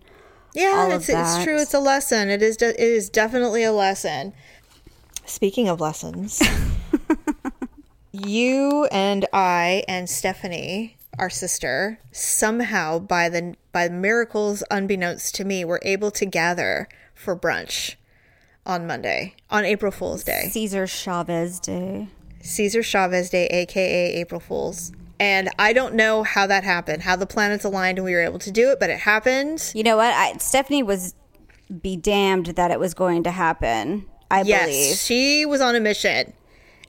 Yeah, 0.55 0.89
it's, 0.89 1.09
it's 1.09 1.43
true. 1.45 1.61
It's 1.61 1.75
a 1.75 1.81
lesson. 1.81 2.29
It 2.29 2.43
is. 2.43 2.57
De- 2.57 2.69
it 2.71 2.79
is 2.79 3.09
definitely 3.09 3.65
a 3.65 3.73
lesson. 3.73 4.33
Speaking 5.25 5.69
of 5.69 5.81
lessons, 5.81 6.43
you 8.13 8.87
and 8.91 9.27
I 9.33 9.85
and 9.89 10.11
Stephanie, 10.11 10.97
our 11.19 11.31
sister, 11.31 11.99
somehow 12.11 12.99
by 12.99 13.29
the 13.29 13.55
by 13.73 13.89
miracles 13.89 14.63
unbeknownst 14.71 15.35
to 15.37 15.45
me, 15.45 15.65
were 15.65 15.81
able 15.83 16.11
to 16.13 16.27
gather 16.27 16.89
for 17.15 17.37
brunch 17.37 17.95
on 18.67 18.87
Monday, 18.87 19.35
on 19.51 19.65
April 19.65 19.93
Fool's 19.93 20.25
Day. 20.25 20.49
Cesar 20.51 20.87
Chavez 20.87 21.61
Day. 21.61 22.09
Cesar 22.43 22.83
Chavez 22.83 23.31
Day, 23.31 23.47
aka 23.47 24.15
April 24.15 24.41
Fools. 24.41 24.93
And 25.21 25.51
I 25.59 25.73
don't 25.73 25.95
know 25.95 26.23
how 26.25 26.47
that 26.49 26.65
happened, 26.65 27.03
how 27.03 27.17
the 27.17 27.27
planets 27.27 27.65
aligned 27.65 27.99
and 27.99 28.05
we 28.05 28.13
were 28.13 28.23
able 28.23 28.41
to 28.41 28.51
do 28.51 28.71
it, 28.71 28.81
but 28.81 28.91
it 28.91 28.99
happened. 29.01 29.71
You 29.75 29.85
know 29.85 29.97
what? 29.97 30.13
I, 30.13 30.37
Stephanie 30.39 30.83
was 30.83 31.15
be 31.81 31.97
damned 31.97 32.47
that 32.47 32.71
it 32.71 32.81
was 32.81 32.93
going 32.95 33.23
to 33.25 33.31
happen. 33.31 34.07
I 34.31 34.43
Yes, 34.43 34.67
believe. 34.67 34.97
she 34.97 35.47
was 35.47 35.61
on 35.61 35.75
a 35.77 35.81
mission. 35.81 36.33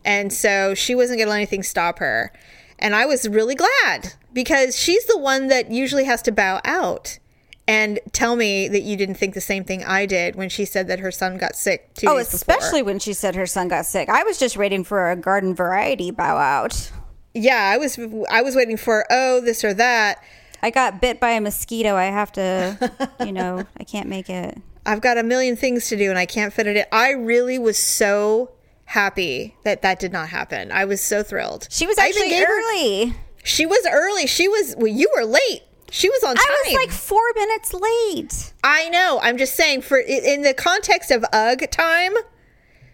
And 0.03 0.33
so 0.33 0.73
she 0.73 0.95
wasn't 0.95 1.19
going 1.19 1.27
to 1.27 1.31
let 1.31 1.37
anything 1.37 1.63
stop 1.63 1.99
her. 1.99 2.33
And 2.79 2.95
I 2.95 3.05
was 3.05 3.27
really 3.29 3.55
glad 3.55 4.13
because 4.33 4.77
she's 4.77 5.05
the 5.05 5.17
one 5.17 5.47
that 5.47 5.71
usually 5.71 6.03
has 6.05 6.21
to 6.23 6.31
bow 6.31 6.59
out 6.65 7.19
and 7.65 7.99
tell 8.11 8.35
me 8.35 8.67
that 8.67 8.81
you 8.81 8.97
didn't 8.97 9.15
think 9.15 9.35
the 9.35 9.39
same 9.41 9.63
thing 9.63 9.83
I 9.85 10.05
did 10.05 10.35
when 10.35 10.49
she 10.49 10.65
said 10.65 10.87
that 10.87 10.99
her 10.99 11.11
son 11.11 11.37
got 11.37 11.55
sick 11.55 11.93
two 11.93 12.07
Oh, 12.09 12.17
days 12.17 12.25
before. 12.31 12.37
especially 12.55 12.81
when 12.81 12.99
she 12.99 13.13
said 13.13 13.35
her 13.35 13.45
son 13.45 13.69
got 13.69 13.85
sick. 13.85 14.09
I 14.09 14.23
was 14.23 14.37
just 14.37 14.57
waiting 14.57 14.83
for 14.83 15.09
a 15.11 15.15
garden 15.15 15.55
variety 15.55 16.11
bow 16.11 16.35
out. 16.37 16.91
Yeah, 17.33 17.71
I 17.73 17.77
was 17.77 17.97
I 18.29 18.41
was 18.41 18.55
waiting 18.55 18.77
for 18.77 19.05
oh 19.09 19.41
this 19.41 19.63
or 19.63 19.73
that. 19.73 20.23
I 20.61 20.69
got 20.69 21.01
bit 21.01 21.19
by 21.19 21.31
a 21.31 21.41
mosquito. 21.41 21.95
I 21.95 22.05
have 22.05 22.31
to, 22.33 22.91
you 23.25 23.31
know, 23.33 23.65
I 23.77 23.83
can't 23.83 24.07
make 24.07 24.29
it. 24.29 24.57
I've 24.85 25.01
got 25.01 25.17
a 25.17 25.23
million 25.23 25.55
things 25.55 25.87
to 25.89 25.97
do 25.97 26.09
and 26.09 26.17
I 26.19 26.25
can't 26.25 26.53
fit 26.53 26.67
it 26.67 26.77
in. 26.77 26.85
I 26.91 27.11
really 27.11 27.57
was 27.59 27.77
so 27.77 28.51
happy 28.85 29.55
that 29.63 29.81
that 29.81 29.99
did 29.99 30.11
not 30.13 30.29
happen. 30.29 30.71
I 30.71 30.85
was 30.85 31.01
so 31.01 31.23
thrilled. 31.23 31.67
She 31.71 31.87
was 31.87 31.97
actually 31.97 32.29
gave 32.29 32.45
her- 32.45 32.59
early. 32.71 33.13
she 33.43 33.65
was 33.65 33.85
early. 33.91 34.27
She 34.27 34.47
was 34.47 34.75
well, 34.77 34.87
you 34.87 35.09
were 35.15 35.25
late. 35.25 35.63
She 35.91 36.09
was 36.09 36.23
on 36.23 36.35
time. 36.35 36.45
I 36.47 36.63
was 36.65 36.73
like 36.75 36.91
four 36.91 37.21
minutes 37.35 37.73
late. 37.73 38.53
I 38.63 38.89
know. 38.89 39.19
I'm 39.21 39.37
just 39.37 39.55
saying 39.55 39.81
for 39.81 39.97
in 39.99 40.41
the 40.41 40.53
context 40.53 41.11
of 41.11 41.23
UG 41.31 41.69
time, 41.71 42.13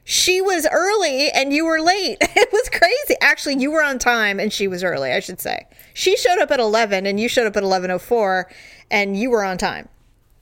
she 0.09 0.41
was 0.41 0.65
early 0.71 1.29
and 1.29 1.53
you 1.53 1.65
were 1.65 1.79
late. 1.79 2.17
It 2.35 2.49
was 2.51 2.67
crazy. 2.69 3.15
Actually, 3.21 3.57
you 3.61 3.69
were 3.69 3.83
on 3.83 3.99
time 3.99 4.39
and 4.39 4.51
she 4.51 4.67
was 4.67 4.83
early, 4.83 5.11
I 5.11 5.19
should 5.19 5.39
say. 5.39 5.67
She 5.93 6.17
showed 6.17 6.39
up 6.39 6.49
at 6.49 6.59
11 6.59 7.05
and 7.05 7.19
you 7.19 7.29
showed 7.29 7.45
up 7.45 7.55
at 7.55 7.61
11:04 7.61 8.45
and 8.89 9.15
you 9.15 9.29
were 9.29 9.43
on 9.43 9.59
time. 9.59 9.87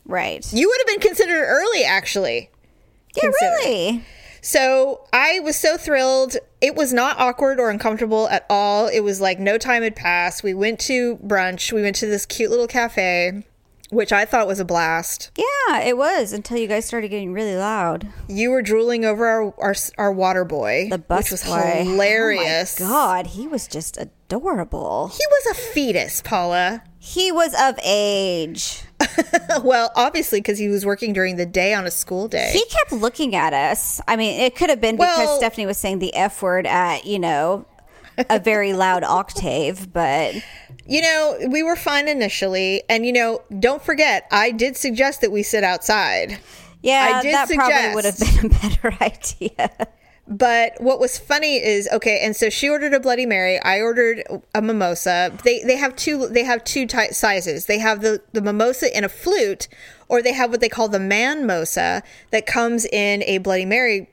Right. 0.06 0.46
You 0.54 0.70
would 0.70 0.78
have 0.80 0.88
been 0.88 1.06
considered 1.10 1.44
early 1.46 1.84
actually. 1.84 2.50
yeah, 3.18 3.24
considered. 3.24 3.56
really. 3.66 4.06
So 4.42 5.06
I 5.12 5.42
was 5.42 5.58
so 5.58 5.76
thrilled. 5.76 6.38
It 6.62 6.76
was 6.76 6.94
not 6.94 7.20
awkward 7.20 7.60
or 7.60 7.70
uncomfortable 7.70 8.30
at 8.30 8.46
all. 8.50 8.88
It 8.88 9.02
was 9.02 9.20
like 9.20 9.38
no 9.38 9.58
time 9.58 9.84
had 9.84 9.98
passed. 9.98 10.44
We 10.44 10.54
went 10.54 10.80
to 10.82 11.18
brunch. 11.18 11.74
We 11.74 11.82
went 11.82 11.98
to 11.98 12.06
this 12.06 12.26
cute 12.26 12.52
little 12.52 12.68
cafe, 12.68 13.44
which 13.90 14.12
I 14.12 14.26
thought 14.26 14.48
was 14.48 14.60
a 14.60 14.66
blast. 14.66 15.32
Yeah, 15.38 15.80
it 15.82 15.98
was 15.98 16.34
until 16.34 16.58
you 16.58 16.68
guys 16.68 16.86
started 16.86 17.10
getting 17.10 17.34
really 17.34 17.56
loud. 17.56 18.08
You 18.28 18.52
were 18.52 18.62
drooling 18.62 19.06
over 19.06 19.26
our 19.28 19.54
our, 19.60 19.76
our 19.98 20.12
water 20.12 20.44
boy, 20.46 20.88
The 20.90 20.98
bus 20.98 21.26
which 21.26 21.32
was 21.32 21.44
boy. 21.44 21.84
hilarious. 21.84 22.80
Oh 22.82 22.84
my 22.86 22.90
god, 22.90 23.28
he 23.28 23.48
was 23.48 23.68
just 23.68 23.98
adorable. 23.98 25.08
He 25.10 25.24
was 25.30 25.58
a 25.58 25.62
fetus, 25.74 26.22
Paula. 26.22 26.84
He 27.00 27.32
was 27.32 27.54
of 27.60 27.80
age. 27.86 28.82
well, 29.64 29.92
obviously 29.96 30.40
because 30.40 30.58
he 30.58 30.68
was 30.68 30.86
working 30.86 31.14
during 31.14 31.38
the 31.38 31.46
day 31.46 31.74
on 31.74 31.86
a 31.86 31.92
school 31.92 32.28
day. 32.28 32.50
He 32.52 32.66
kept 32.66 32.92
looking 32.92 33.36
at 33.36 33.54
us. 33.54 34.02
I 34.08 34.16
mean, 34.18 34.42
it 34.42 34.56
could 34.56 34.70
have 34.70 34.82
been 34.82 34.96
because 34.98 35.18
Well- 35.18 35.38
Stephanie 35.38 35.66
was 35.66 35.78
saying 35.78 36.00
the 36.00 36.14
F 36.16 36.42
word 36.42 36.66
at, 36.68 37.06
you 37.06 37.20
know, 37.20 37.66
a 38.30 38.40
very 38.40 38.74
loud 38.74 39.04
octave, 39.04 39.92
but 39.94 40.36
You 40.86 41.02
know, 41.02 41.38
we 41.50 41.64
were 41.64 41.76
fine 41.76 42.08
initially, 42.08 42.84
and 42.90 43.06
you 43.06 43.14
know, 43.14 43.42
don't 43.60 43.84
forget, 43.84 44.28
I 44.32 44.52
did 44.52 44.78
suggest 44.78 45.22
that 45.22 45.32
we 45.32 45.44
sit 45.44 45.64
outside. 45.64 46.40
yeah, 46.82 47.14
I 47.16 47.22
did 47.22 47.34
that 47.34 47.50
probably 47.50 47.96
would 47.96 48.06
have 48.06 48.20
been 48.20 48.46
a 48.46 48.50
better 48.50 48.98
idea. 49.02 49.88
But 50.30 50.74
what 50.82 51.00
was 51.00 51.18
funny 51.18 51.56
is 51.56 51.88
okay, 51.94 52.20
and 52.22 52.36
so 52.36 52.50
she 52.50 52.68
ordered 52.68 52.94
a 52.94 53.00
Bloody 53.00 53.26
Mary. 53.26 53.60
I 53.62 53.80
ordered 53.80 54.24
a 54.54 54.62
mimosa. 54.62 55.32
They 55.46 55.64
they 55.64 55.78
have 55.78 55.96
two 55.96 56.28
they 56.28 56.44
have 56.44 56.66
two 56.66 56.86
ty- 56.86 57.10
sizes. 57.12 57.66
They 57.68 57.80
have 57.80 58.02
the 58.02 58.22
the 58.34 58.42
mimosa 58.42 58.96
in 58.98 59.06
a 59.06 59.10
flute, 59.10 59.70
or 60.10 60.22
they 60.22 60.34
have 60.34 60.50
what 60.52 60.60
they 60.60 60.68
call 60.68 60.90
the 60.90 61.00
man 61.00 61.44
mosa 61.48 62.02
that 62.32 62.46
comes 62.46 62.84
in 62.86 63.24
a 63.24 63.38
Bloody 63.38 63.64
Mary 63.66 64.10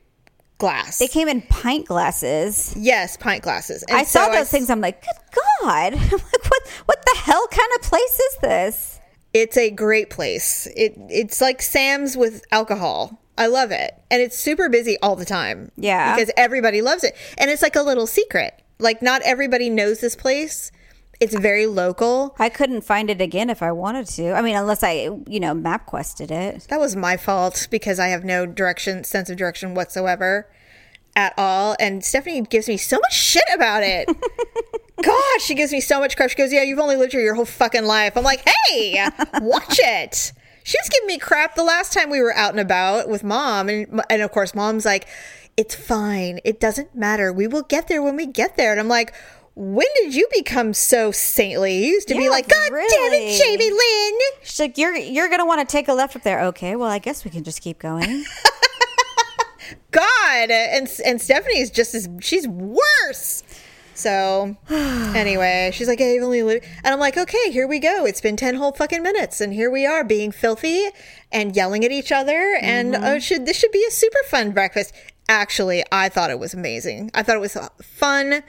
glass. 0.58 0.98
They 0.98 1.08
came 1.08 1.28
in 1.28 1.42
pint 1.42 1.86
glasses. 1.86 2.74
yes, 2.76 3.16
pint 3.16 3.42
glasses. 3.42 3.82
And 3.88 3.96
I 3.96 4.04
saw 4.04 4.26
so 4.26 4.32
those 4.32 4.50
things. 4.50 4.70
I'm 4.70 4.80
like, 4.80 5.02
good 5.02 5.42
God. 5.62 5.94
I'm 5.94 6.00
like, 6.00 6.12
what, 6.50 6.68
what 6.86 7.04
the 7.04 7.18
hell 7.20 7.46
kind 7.48 7.68
of 7.76 7.82
place 7.82 8.20
is 8.20 8.36
this? 8.40 9.00
It's 9.32 9.56
a 9.56 9.70
great 9.70 10.10
place. 10.10 10.68
It 10.76 10.94
it's 11.10 11.40
like 11.40 11.60
Sam's 11.60 12.16
with 12.16 12.44
alcohol. 12.52 13.20
I 13.36 13.48
love 13.48 13.72
it. 13.72 13.92
And 14.10 14.22
it's 14.22 14.38
super 14.38 14.68
busy 14.68 14.96
all 15.02 15.16
the 15.16 15.24
time. 15.24 15.72
Yeah. 15.76 16.14
Because 16.14 16.32
everybody 16.36 16.82
loves 16.82 17.02
it. 17.02 17.16
And 17.36 17.50
it's 17.50 17.62
like 17.62 17.74
a 17.74 17.82
little 17.82 18.06
secret. 18.06 18.62
Like 18.78 19.02
not 19.02 19.22
everybody 19.22 19.70
knows 19.70 20.00
this 20.00 20.14
place. 20.14 20.70
It's 21.20 21.36
very 21.38 21.66
local. 21.66 22.34
I 22.38 22.48
couldn't 22.48 22.82
find 22.82 23.08
it 23.08 23.20
again 23.20 23.50
if 23.50 23.62
I 23.62 23.72
wanted 23.72 24.06
to. 24.08 24.32
I 24.32 24.42
mean, 24.42 24.56
unless 24.56 24.82
I, 24.82 25.10
you 25.28 25.40
know, 25.40 25.54
map 25.54 25.86
quested 25.86 26.30
it. 26.30 26.66
That 26.68 26.80
was 26.80 26.96
my 26.96 27.16
fault 27.16 27.68
because 27.70 27.98
I 27.98 28.08
have 28.08 28.24
no 28.24 28.46
direction, 28.46 29.04
sense 29.04 29.30
of 29.30 29.36
direction 29.36 29.74
whatsoever 29.74 30.48
at 31.16 31.34
all. 31.38 31.76
And 31.78 32.04
Stephanie 32.04 32.42
gives 32.42 32.68
me 32.68 32.76
so 32.76 32.96
much 32.96 33.14
shit 33.14 33.44
about 33.54 33.82
it. 33.82 34.08
God, 35.02 35.40
she 35.40 35.54
gives 35.54 35.72
me 35.72 35.80
so 35.80 36.00
much 36.00 36.16
crap. 36.16 36.30
She 36.30 36.36
goes, 36.36 36.52
Yeah, 36.52 36.62
you've 36.62 36.78
only 36.78 36.96
lived 36.96 37.12
here 37.12 37.20
your 37.20 37.34
whole 37.34 37.44
fucking 37.44 37.84
life. 37.84 38.16
I'm 38.16 38.24
like, 38.24 38.46
Hey, 38.68 39.06
watch 39.40 39.78
it. 39.78 40.32
She 40.62 40.78
was 40.78 40.88
giving 40.88 41.06
me 41.06 41.18
crap 41.18 41.56
the 41.56 41.64
last 41.64 41.92
time 41.92 42.10
we 42.10 42.20
were 42.22 42.34
out 42.34 42.52
and 42.52 42.60
about 42.60 43.08
with 43.08 43.22
mom. 43.22 43.68
And, 43.68 44.02
and 44.08 44.22
of 44.22 44.32
course, 44.32 44.54
mom's 44.54 44.84
like, 44.84 45.06
It's 45.56 45.74
fine. 45.74 46.40
It 46.44 46.58
doesn't 46.58 46.94
matter. 46.94 47.32
We 47.32 47.46
will 47.46 47.62
get 47.62 47.88
there 47.88 48.02
when 48.02 48.16
we 48.16 48.26
get 48.26 48.56
there. 48.56 48.70
And 48.70 48.80
I'm 48.80 48.88
like, 48.88 49.14
when 49.56 49.86
did 49.96 50.14
you 50.14 50.26
become 50.32 50.74
so 50.74 51.10
saintly? 51.12 51.76
You 51.84 51.92
used 51.92 52.08
to 52.08 52.14
be 52.14 52.28
like, 52.28 52.48
God 52.48 52.70
damn 52.70 53.12
it, 53.12 53.38
Jamie 53.42 53.70
Lynn. 53.70 54.20
She's 54.42 54.60
like, 54.60 54.76
you're 54.78 54.96
you're 54.96 55.28
gonna 55.28 55.46
want 55.46 55.66
to 55.66 55.70
take 55.72 55.88
a 55.88 55.92
left 55.92 56.16
up 56.16 56.22
there. 56.22 56.40
Okay, 56.46 56.76
well, 56.76 56.90
I 56.90 56.98
guess 56.98 57.24
we 57.24 57.30
can 57.30 57.44
just 57.44 57.60
keep 57.62 57.78
going. 57.78 58.24
God, 59.90 60.50
and 60.50 60.88
and 61.04 61.20
Stephanie's 61.22 61.70
just 61.70 61.94
as 61.94 62.08
she's 62.20 62.46
worse. 62.48 63.42
So 63.94 64.56
anyway, 64.70 65.70
she's 65.72 65.86
like, 65.88 66.00
"I've 66.00 66.22
only 66.22 66.42
lived," 66.42 66.64
and 66.82 66.92
I'm 66.92 66.98
like, 67.00 67.16
"Okay, 67.16 67.50
here 67.52 67.66
we 67.66 67.78
go. 67.78 68.04
It's 68.04 68.20
been 68.20 68.36
ten 68.36 68.56
whole 68.56 68.72
fucking 68.72 69.02
minutes, 69.02 69.40
and 69.40 69.54
here 69.54 69.70
we 69.70 69.86
are 69.86 70.02
being 70.04 70.32
filthy 70.32 70.88
and 71.30 71.54
yelling 71.54 71.84
at 71.84 71.92
each 71.92 72.10
other, 72.12 72.58
and 72.60 72.94
Mm-hmm. 72.94 73.04
uh, 73.04 73.18
should 73.20 73.46
this 73.46 73.56
should 73.56 73.70
be 73.72 73.84
a 73.86 73.90
super 73.92 74.18
fun 74.28 74.50
breakfast." 74.50 74.92
Actually, 75.28 75.82
I 75.90 76.10
thought 76.10 76.30
it 76.30 76.38
was 76.38 76.52
amazing. 76.52 77.10
I 77.14 77.22
thought 77.22 77.36
it 77.36 77.40
was 77.40 77.56
uh, 77.56 77.68
fun. 77.82 78.42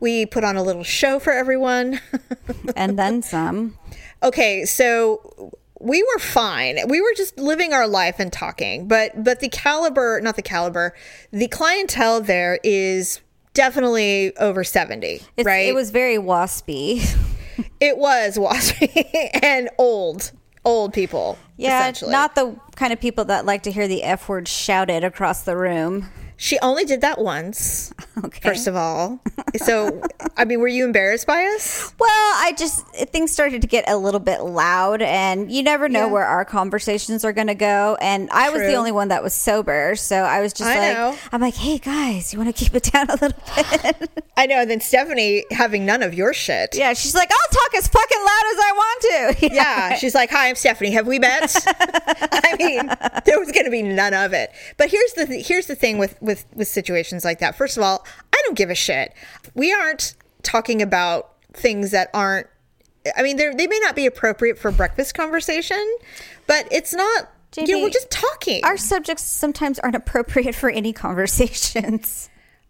We 0.00 0.26
put 0.26 0.44
on 0.44 0.56
a 0.56 0.62
little 0.62 0.84
show 0.84 1.18
for 1.18 1.32
everyone. 1.32 2.00
and 2.76 2.98
then 2.98 3.22
some. 3.22 3.76
okay 4.22 4.64
so 4.64 5.52
we 5.80 6.02
were 6.02 6.18
fine 6.18 6.76
we 6.88 7.00
were 7.00 7.12
just 7.16 7.38
living 7.38 7.72
our 7.72 7.86
life 7.86 8.16
and 8.18 8.32
talking 8.32 8.88
but 8.88 9.22
but 9.22 9.38
the 9.38 9.48
caliber 9.48 10.20
not 10.20 10.34
the 10.34 10.42
caliber 10.42 10.92
the 11.32 11.46
clientele 11.46 12.20
there 12.20 12.58
is 12.64 13.20
definitely 13.54 14.36
over 14.38 14.64
70 14.64 15.20
It's, 15.36 15.46
right 15.46 15.68
It 15.68 15.74
was 15.74 15.90
very 15.90 16.16
waspy. 16.16 17.02
it 17.80 17.96
was 17.96 18.36
waspy 18.38 19.30
and 19.42 19.68
old 19.78 20.32
old 20.64 20.92
people 20.92 21.38
Yeah, 21.56 21.80
essentially 21.80 22.10
not 22.12 22.34
the 22.34 22.56
kind 22.74 22.92
of 22.92 23.00
people 23.00 23.24
that 23.26 23.46
like 23.46 23.62
to 23.62 23.70
hear 23.70 23.86
the 23.86 24.02
F 24.02 24.28
word 24.28 24.48
shouted 24.48 25.04
across 25.04 25.42
the 25.42 25.56
room. 25.56 26.08
She 26.40 26.56
only 26.60 26.84
did 26.84 27.00
that 27.00 27.18
once, 27.20 27.92
Okay. 28.24 28.38
first 28.48 28.68
of 28.68 28.76
all. 28.76 29.20
So, 29.56 30.00
I 30.36 30.44
mean, 30.44 30.60
were 30.60 30.68
you 30.68 30.84
embarrassed 30.84 31.26
by 31.26 31.44
us? 31.56 31.92
Well, 31.98 32.08
I 32.10 32.52
just 32.56 32.86
things 32.86 33.32
started 33.32 33.60
to 33.62 33.66
get 33.66 33.88
a 33.88 33.96
little 33.96 34.20
bit 34.20 34.42
loud, 34.42 35.02
and 35.02 35.50
you 35.50 35.64
never 35.64 35.88
know 35.88 36.06
Yeah. 36.06 36.12
where 36.12 36.24
our 36.24 36.44
conversations 36.44 37.24
are 37.24 37.32
going 37.32 37.48
to 37.48 37.54
go. 37.56 37.96
And 38.00 38.30
I 38.30 38.50
was 38.50 38.62
the 38.62 38.74
only 38.74 38.92
one 38.92 39.08
that 39.08 39.22
was 39.22 39.34
sober, 39.34 39.94
so 39.96 40.16
I 40.16 40.40
was 40.40 40.52
just 40.52 40.70
I 40.70 40.78
like, 40.78 40.96
know. 40.96 41.16
I'm 41.32 41.40
like, 41.40 41.54
hey 41.56 41.78
guys, 41.78 42.32
you 42.32 42.38
want 42.38 42.54
to 42.54 42.64
keep 42.64 42.72
it 42.74 42.84
down 42.84 43.10
a 43.10 43.14
little 43.16 43.38
bit? 43.56 44.10
I 44.36 44.46
know. 44.46 44.60
And 44.60 44.70
then 44.70 44.80
Stephanie 44.80 45.44
having 45.50 45.84
none 45.84 46.02
of 46.04 46.14
your 46.14 46.32
shit. 46.32 46.76
yeah, 46.76 46.92
she's 46.94 47.16
like, 47.16 47.30
I'll 47.32 47.50
talk 47.52 47.74
as 47.74 47.88
fucking 47.88 48.18
loud 48.18 48.44
as 48.52 48.58
I 48.60 48.72
want 48.74 49.02
to. 49.40 49.48
Yeah, 49.58 49.94
she's 49.96 50.14
like, 50.14 50.30
"Hi, 50.30 50.48
I'm 50.48 50.54
Stephanie. 50.54 50.90
Have 50.92 51.06
we 51.06 51.18
met?" 51.18 51.52
I 51.66 52.54
mean, 52.58 52.86
there 53.24 53.38
was 53.40 53.50
going 53.50 53.64
to 53.64 53.70
be 53.70 53.82
none 53.82 54.14
of 54.14 54.32
it. 54.32 54.50
But 54.76 54.90
here's 54.90 55.12
the 55.14 55.26
th- 55.26 55.46
here's 55.48 55.66
the 55.66 55.74
thing 55.74 55.98
with 55.98 56.20
with 56.28 56.46
with 56.54 56.68
situations 56.68 57.24
like 57.24 57.40
that. 57.40 57.56
First 57.56 57.76
of 57.76 57.82
all, 57.82 58.06
I 58.32 58.40
don't 58.44 58.56
give 58.56 58.70
a 58.70 58.74
shit. 58.76 59.12
We 59.54 59.72
aren't 59.72 60.14
talking 60.44 60.80
about 60.80 61.32
things 61.52 61.90
that 61.90 62.10
aren't. 62.14 62.46
I 63.16 63.22
mean, 63.22 63.36
they 63.36 63.52
they 63.52 63.66
may 63.66 63.80
not 63.80 63.96
be 63.96 64.06
appropriate 64.06 64.58
for 64.58 64.70
breakfast 64.70 65.14
conversation, 65.14 65.84
but 66.46 66.68
it's 66.70 66.94
not. 66.94 67.32
you 67.56 67.66
know, 67.66 67.82
we're 67.82 67.90
just 67.90 68.10
talking. 68.10 68.64
Our 68.64 68.76
subjects 68.76 69.24
sometimes 69.24 69.80
aren't 69.80 69.96
appropriate 69.96 70.54
for 70.54 70.70
any 70.70 70.92
conversations. 70.92 72.28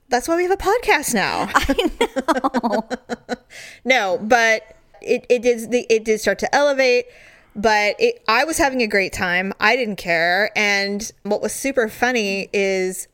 That's 0.09 0.27
why 0.27 0.37
we 0.37 0.45
have 0.45 0.53
a 0.53 0.57
podcast 0.57 1.13
now. 1.13 1.51
I 1.55 1.91
know. 2.01 3.37
no, 3.85 4.19
but 4.23 4.77
it, 5.03 5.27
it 5.29 5.43
did 5.43 5.75
it 5.91 6.05
did 6.05 6.21
start 6.21 6.39
to 6.39 6.55
elevate. 6.55 7.07
But 7.59 7.97
it, 7.99 8.23
I 8.29 8.45
was 8.45 8.57
having 8.59 8.83
a 8.83 8.87
great 8.87 9.13
time. 9.13 9.53
I 9.59 9.75
didn't 9.75 9.97
care. 9.97 10.53
And 10.57 11.11
what 11.25 11.43
was 11.43 11.53
super 11.53 11.89
funny 11.89 12.49
is, 12.53 13.09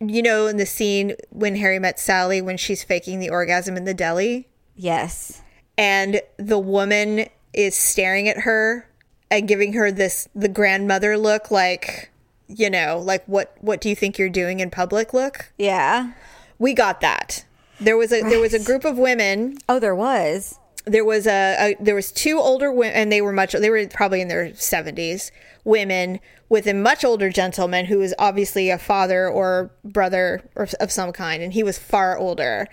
you 0.00 0.22
know, 0.22 0.46
in 0.46 0.56
the 0.56 0.66
scene 0.66 1.14
when 1.30 1.56
Harry 1.56 1.78
met 1.78 1.98
Sally 2.00 2.40
when 2.40 2.56
she's 2.56 2.82
faking 2.82 3.20
the 3.20 3.30
orgasm 3.30 3.76
in 3.76 3.84
the 3.84 3.94
deli, 3.94 4.48
Yes. 4.74 5.42
and 5.76 6.20
the 6.38 6.58
woman 6.58 7.26
is 7.52 7.74
staring 7.74 8.28
at 8.28 8.38
her 8.38 8.88
and 9.30 9.46
giving 9.46 9.74
her 9.74 9.90
this 9.92 10.28
the 10.34 10.48
grandmother 10.48 11.16
look, 11.18 11.50
like, 11.50 12.10
you 12.48 12.70
know, 12.70 12.98
like 12.98 13.24
what 13.26 13.54
what 13.60 13.80
do 13.80 13.88
you 13.88 13.94
think 13.96 14.18
you're 14.18 14.28
doing 14.28 14.60
in 14.60 14.70
public? 14.70 15.12
Look 15.12 15.52
Yeah. 15.58 16.12
we 16.58 16.72
got 16.74 17.00
that. 17.00 17.44
There 17.80 17.96
was 17.96 18.12
a 18.12 18.22
there 18.22 18.40
was 18.40 18.54
a 18.54 18.62
group 18.62 18.84
of 18.84 18.98
women. 18.98 19.58
Oh, 19.68 19.78
there 19.78 19.94
was. 19.94 20.58
There 20.86 21.04
was 21.04 21.26
a, 21.26 21.56
a 21.58 21.76
there 21.80 21.94
was 21.94 22.10
two 22.10 22.38
older 22.38 22.72
women, 22.72 22.94
and 22.94 23.12
they 23.12 23.20
were 23.20 23.32
much 23.32 23.52
they 23.52 23.70
were 23.70 23.86
probably 23.86 24.20
in 24.20 24.28
their 24.28 24.54
seventies. 24.54 25.30
Women 25.64 26.20
with 26.48 26.66
a 26.66 26.74
much 26.74 27.04
older 27.04 27.30
gentleman 27.30 27.86
who 27.86 27.98
was 27.98 28.14
obviously 28.18 28.70
a 28.70 28.78
father 28.78 29.28
or 29.28 29.70
brother 29.84 30.42
or 30.54 30.68
of 30.80 30.90
some 30.90 31.12
kind, 31.12 31.42
and 31.42 31.52
he 31.52 31.62
was 31.62 31.78
far 31.78 32.16
older. 32.18 32.66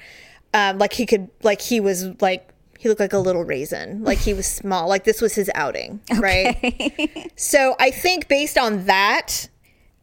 Um, 0.54 0.78
like 0.78 0.94
he 0.94 1.06
could 1.06 1.30
like 1.44 1.62
he 1.62 1.80
was 1.80 2.10
like 2.22 2.50
he 2.80 2.90
looked 2.90 3.02
like 3.02 3.14
a 3.14 3.20
little 3.20 3.44
raisin, 3.44 4.04
like 4.04 4.20
he 4.20 4.34
was 4.34 4.46
small. 4.46 4.88
Like 4.88 5.04
this 5.04 5.22
was 5.22 5.36
his 5.36 5.50
outing, 5.56 6.02
right? 6.18 7.32
so 7.36 7.76
I 7.80 7.92
think 7.92 8.28
based 8.28 8.58
on 8.58 8.86
that, 8.86 9.50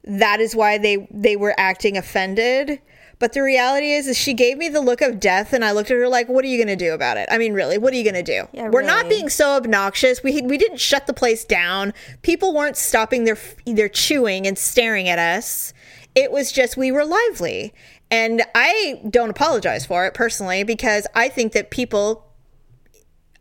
that 0.05 0.40
is 0.40 0.55
why 0.55 0.79
they 0.79 1.09
they 1.11 1.37
were 1.37 1.55
acting 1.59 1.97
offended 1.97 2.81
but 3.24 3.32
the 3.32 3.40
reality 3.40 3.92
is 3.92 4.06
is 4.06 4.18
she 4.18 4.34
gave 4.34 4.58
me 4.58 4.68
the 4.68 4.82
look 4.82 5.00
of 5.00 5.18
death 5.18 5.54
and 5.54 5.64
i 5.64 5.72
looked 5.72 5.90
at 5.90 5.96
her 5.96 6.06
like 6.06 6.28
what 6.28 6.44
are 6.44 6.48
you 6.48 6.62
going 6.62 6.68
to 6.68 6.84
do 6.84 6.92
about 6.92 7.16
it? 7.16 7.26
I 7.30 7.38
mean 7.38 7.54
really 7.54 7.78
what 7.78 7.94
are 7.94 7.96
you 7.96 8.02
going 8.02 8.22
to 8.22 8.22
do? 8.22 8.46
Yeah, 8.52 8.68
we're 8.68 8.82
not 8.82 9.08
being 9.08 9.30
so 9.30 9.52
obnoxious. 9.52 10.22
We 10.22 10.42
we 10.42 10.58
didn't 10.58 10.76
shut 10.76 11.06
the 11.06 11.14
place 11.14 11.42
down. 11.42 11.94
People 12.20 12.52
weren't 12.52 12.76
stopping 12.76 13.24
their 13.24 13.38
their 13.64 13.88
chewing 13.88 14.46
and 14.46 14.58
staring 14.58 15.08
at 15.08 15.18
us. 15.18 15.72
It 16.14 16.32
was 16.32 16.52
just 16.52 16.76
we 16.76 16.92
were 16.92 17.06
lively. 17.06 17.72
And 18.10 18.42
i 18.54 19.00
don't 19.08 19.30
apologize 19.30 19.87
for 19.87 20.04
it 20.04 20.12
personally 20.12 20.62
because 20.62 21.06
i 21.14 21.30
think 21.30 21.54
that 21.54 21.70
people 21.70 22.30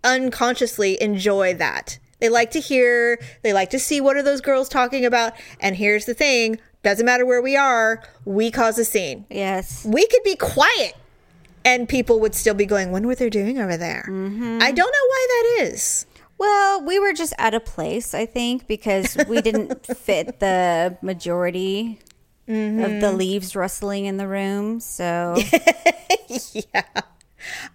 unconsciously 0.01 0.97
enjoy 1.01 1.55
that. 1.55 1.99
They 2.21 2.29
like 2.29 2.51
to 2.51 2.61
hear, 2.61 3.19
they 3.41 3.51
like 3.51 3.69
to 3.71 3.79
see 3.79 3.99
what 3.99 4.15
are 4.15 4.23
those 4.23 4.39
girls 4.39 4.69
talking 4.69 5.05
about. 5.05 5.33
And 5.59 5.75
here's 5.75 6.05
the 6.05 6.13
thing 6.13 6.57
doesn't 6.83 7.05
matter 7.05 7.25
where 7.25 7.41
we 7.41 7.55
are, 7.55 8.03
we 8.25 8.51
cause 8.51 8.77
a 8.77 8.85
scene. 8.85 9.25
Yes. 9.29 9.85
We 9.85 10.05
could 10.07 10.23
be 10.23 10.35
quiet 10.35 10.95
and 11.65 11.87
people 11.87 12.19
would 12.19 12.35
still 12.35 12.53
be 12.53 12.65
going, 12.65 12.91
Wonder 12.91 13.07
what 13.07 13.17
they're 13.17 13.29
doing 13.29 13.59
over 13.59 13.77
there. 13.77 14.05
Mm-hmm. 14.07 14.59
I 14.61 14.71
don't 14.71 14.91
know 14.91 15.07
why 15.07 15.27
that 15.29 15.63
is. 15.63 16.05
Well, 16.37 16.83
we 16.83 16.99
were 16.99 17.13
just 17.13 17.33
out 17.39 17.53
of 17.53 17.63
place, 17.63 18.13
I 18.13 18.25
think, 18.25 18.67
because 18.67 19.15
we 19.29 19.41
didn't 19.41 19.85
fit 19.97 20.39
the 20.39 20.97
majority 21.01 21.99
of 22.47 22.53
the 22.53 22.53
mm-hmm. 22.53 23.17
leaves 23.17 23.55
rustling 23.55 24.05
in 24.05 24.17
the 24.17 24.27
room. 24.27 24.81
So 24.81 25.35
yeah. 26.27 26.83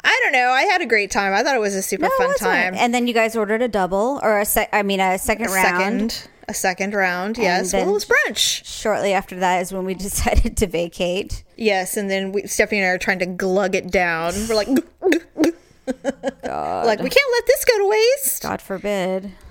I 0.04 0.20
don't 0.22 0.32
know. 0.32 0.50
I 0.50 0.62
had 0.62 0.82
a 0.82 0.86
great 0.86 1.10
time. 1.10 1.32
I 1.32 1.42
thought 1.42 1.54
it 1.54 1.60
was 1.60 1.74
a 1.74 1.82
super 1.82 2.04
No, 2.04 2.10
fun 2.18 2.34
time. 2.36 2.74
And 2.76 2.92
then 2.92 3.06
you 3.06 3.14
guys 3.14 3.36
ordered 3.36 3.62
a 3.62 3.68
double 3.68 4.20
or 4.22 4.38
a 4.38 4.44
sec. 4.44 4.68
I 4.72 4.82
mean, 4.82 5.00
a 5.00 5.18
second 5.18 5.50
round. 5.50 6.12
Second, 6.12 6.28
a 6.48 6.54
second 6.54 6.94
round. 6.94 7.38
Yes. 7.38 7.72
well, 7.72 7.88
it 7.88 7.92
was 7.92 8.06
brunch. 8.06 8.64
Shortly 8.64 9.12
after 9.12 9.38
that 9.38 9.60
is 9.60 9.72
when 9.72 9.84
we 9.84 9.94
decided 10.08 10.56
to 10.56 10.66
vacate. 10.66 11.44
Yes, 11.56 11.96
and 11.96 12.10
then 12.10 12.32
we, 12.32 12.46
Stephanie 12.46 12.80
and 12.80 12.88
I 12.88 12.90
are 12.90 12.98
trying 12.98 13.18
to 13.20 13.26
glug 13.26 13.74
it 13.74 13.90
down. 13.90 14.32
We're 14.48 14.54
like, 14.54 14.68
like 14.68 17.00
we 17.00 17.10
can't 17.10 17.32
let 17.32 17.46
this 17.46 17.64
go 17.64 17.78
to 17.78 17.88
waste. 17.88 18.42
God 18.42 18.62
forbid. 18.62 19.32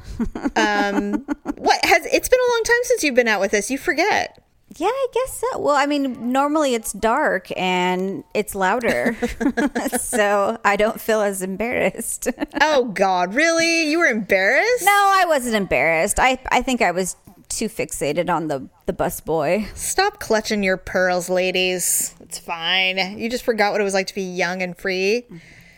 Um, 0.56 1.26
what 1.58 1.86
has 1.86 2.08
it's 2.08 2.28
been 2.28 2.40
a 2.40 2.52
long 2.52 2.62
time 2.66 2.80
since 2.84 3.04
you've 3.04 3.14
been 3.14 3.28
out 3.28 3.40
with 3.40 3.54
us? 3.54 3.70
You 3.70 3.78
forget. 3.78 4.44
Yeah, 4.78 4.88
I 4.88 5.08
guess 5.12 5.34
so. 5.40 5.60
Well, 5.60 5.76
I 5.76 5.88
mean, 5.88 6.32
normally 6.32 6.76
it's 6.76 6.94
dark 6.94 7.48
and 7.58 8.24
it's 8.34 8.54
louder, 8.54 9.16
so 10.00 10.60
I 10.64 10.76
don't 10.76 11.02
feel 11.02 11.22
as 11.22 11.42
embarrassed. 11.42 12.28
Oh 12.60 12.86
God, 12.86 13.34
really? 13.36 13.90
You 13.90 14.00
were 14.00 14.08
embarrassed? 14.08 14.84
No, 14.84 14.92
I 14.92 15.26
wasn't 15.28 15.56
embarrassed. 15.56 16.20
I 16.20 16.40
I 16.50 16.62
think 16.62 16.82
I 16.82 16.92
was 16.92 17.16
too 17.50 17.70
fixated 17.70 18.30
on 18.30 18.48
the 18.48 18.68
the 18.88 18.94
bus 18.94 19.20
boy. 19.22 19.68
Stop 19.76 20.20
clutching 20.20 20.64
your 20.64 20.78
pearls, 20.78 21.30
ladies. 21.30 22.16
It's 22.20 22.40
fine. 22.40 23.18
You 23.20 23.30
just 23.30 23.44
forgot 23.44 23.72
what 23.72 23.82
it 23.82 23.84
was 23.84 23.94
like 23.94 24.08
to 24.08 24.16
be 24.16 24.24
young 24.24 24.62
and 24.62 24.76
free. 24.78 25.26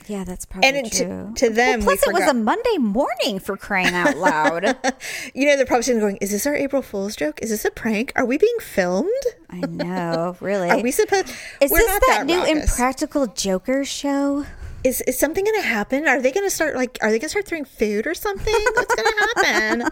Yeah, 0.09 0.23
that's 0.23 0.45
probably 0.45 0.69
And 0.69 0.91
true. 0.91 1.31
to, 1.35 1.47
to 1.47 1.53
them, 1.53 1.81
Plus, 1.81 2.03
we 2.07 2.11
it 2.11 2.19
was 2.19 2.27
a 2.27 2.33
Monday 2.33 2.77
morning 2.79 3.37
for 3.39 3.55
crying 3.55 3.93
out 3.93 4.17
loud. 4.17 4.63
you 5.35 5.45
know, 5.45 5.55
they're 5.55 5.67
probably 5.67 5.83
sitting 5.83 6.01
going, 6.01 6.17
"Is 6.17 6.31
this 6.31 6.47
our 6.47 6.55
April 6.55 6.81
Fool's 6.81 7.15
joke? 7.15 7.39
Is 7.43 7.51
this 7.51 7.63
a 7.63 7.69
prank? 7.69 8.11
Are 8.15 8.25
we 8.25 8.39
being 8.39 8.57
filmed? 8.59 9.09
I 9.51 9.59
know, 9.61 10.35
really. 10.41 10.69
Are 10.69 10.81
we 10.81 10.89
supposed? 10.89 11.31
Is 11.61 11.69
we're 11.69 11.77
this 11.77 11.87
not 11.87 12.01
that, 12.07 12.25
new. 12.25 12.43
Impractical 12.43 13.27
Joker 13.27 13.85
show? 13.85 14.45
is 14.83 15.01
is 15.01 15.19
something 15.19 15.43
going 15.43 15.61
to 15.61 15.67
happen? 15.67 16.07
Are 16.07 16.21
they 16.21 16.31
going 16.31 16.45
to 16.45 16.49
start 16.49 16.75
like? 16.75 16.97
Are 17.01 17.11
they 17.11 17.19
going 17.19 17.27
to 17.27 17.29
start 17.29 17.45
throwing 17.45 17.65
food 17.65 18.07
or 18.07 18.15
something? 18.15 18.53
What's 18.73 18.95
going 18.95 19.07
to 19.07 19.43
happen? 19.43 19.89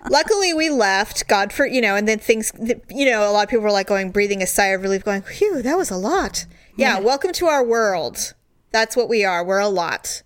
Luckily, 0.10 0.52
we 0.54 0.70
left. 0.70 1.28
God 1.28 1.52
for 1.52 1.66
you 1.66 1.80
know, 1.80 1.94
and 1.94 2.08
then 2.08 2.18
things. 2.18 2.52
You 2.88 3.06
know, 3.06 3.30
a 3.30 3.32
lot 3.32 3.44
of 3.44 3.48
people 3.50 3.62
were 3.62 3.70
like 3.70 3.86
going, 3.86 4.10
breathing 4.10 4.42
a 4.42 4.46
sigh 4.46 4.68
of 4.68 4.82
relief, 4.82 5.04
going, 5.04 5.22
"Phew, 5.22 5.62
that 5.62 5.76
was 5.76 5.90
a 5.90 5.96
lot." 5.96 6.46
Yeah, 6.76 6.98
welcome 6.98 7.32
to 7.34 7.46
our 7.46 7.62
world. 7.62 8.34
That's 8.72 8.96
what 8.96 9.08
we 9.08 9.24
are. 9.24 9.44
We're 9.44 9.58
a 9.58 9.68
lot. 9.68 10.22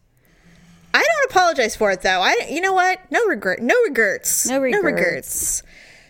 I 0.92 0.98
don't 0.98 1.30
apologize 1.30 1.74
for 1.74 1.90
it 1.90 2.02
though. 2.02 2.20
I, 2.20 2.46
you 2.48 2.61
know 2.61 2.72
what? 2.72 3.00
No 3.11 3.24
regret. 3.26 3.61
No 3.61 3.74
regrets. 3.85 4.46
No 4.46 4.61
regrets. 4.61 4.85
regrets. 4.85 5.62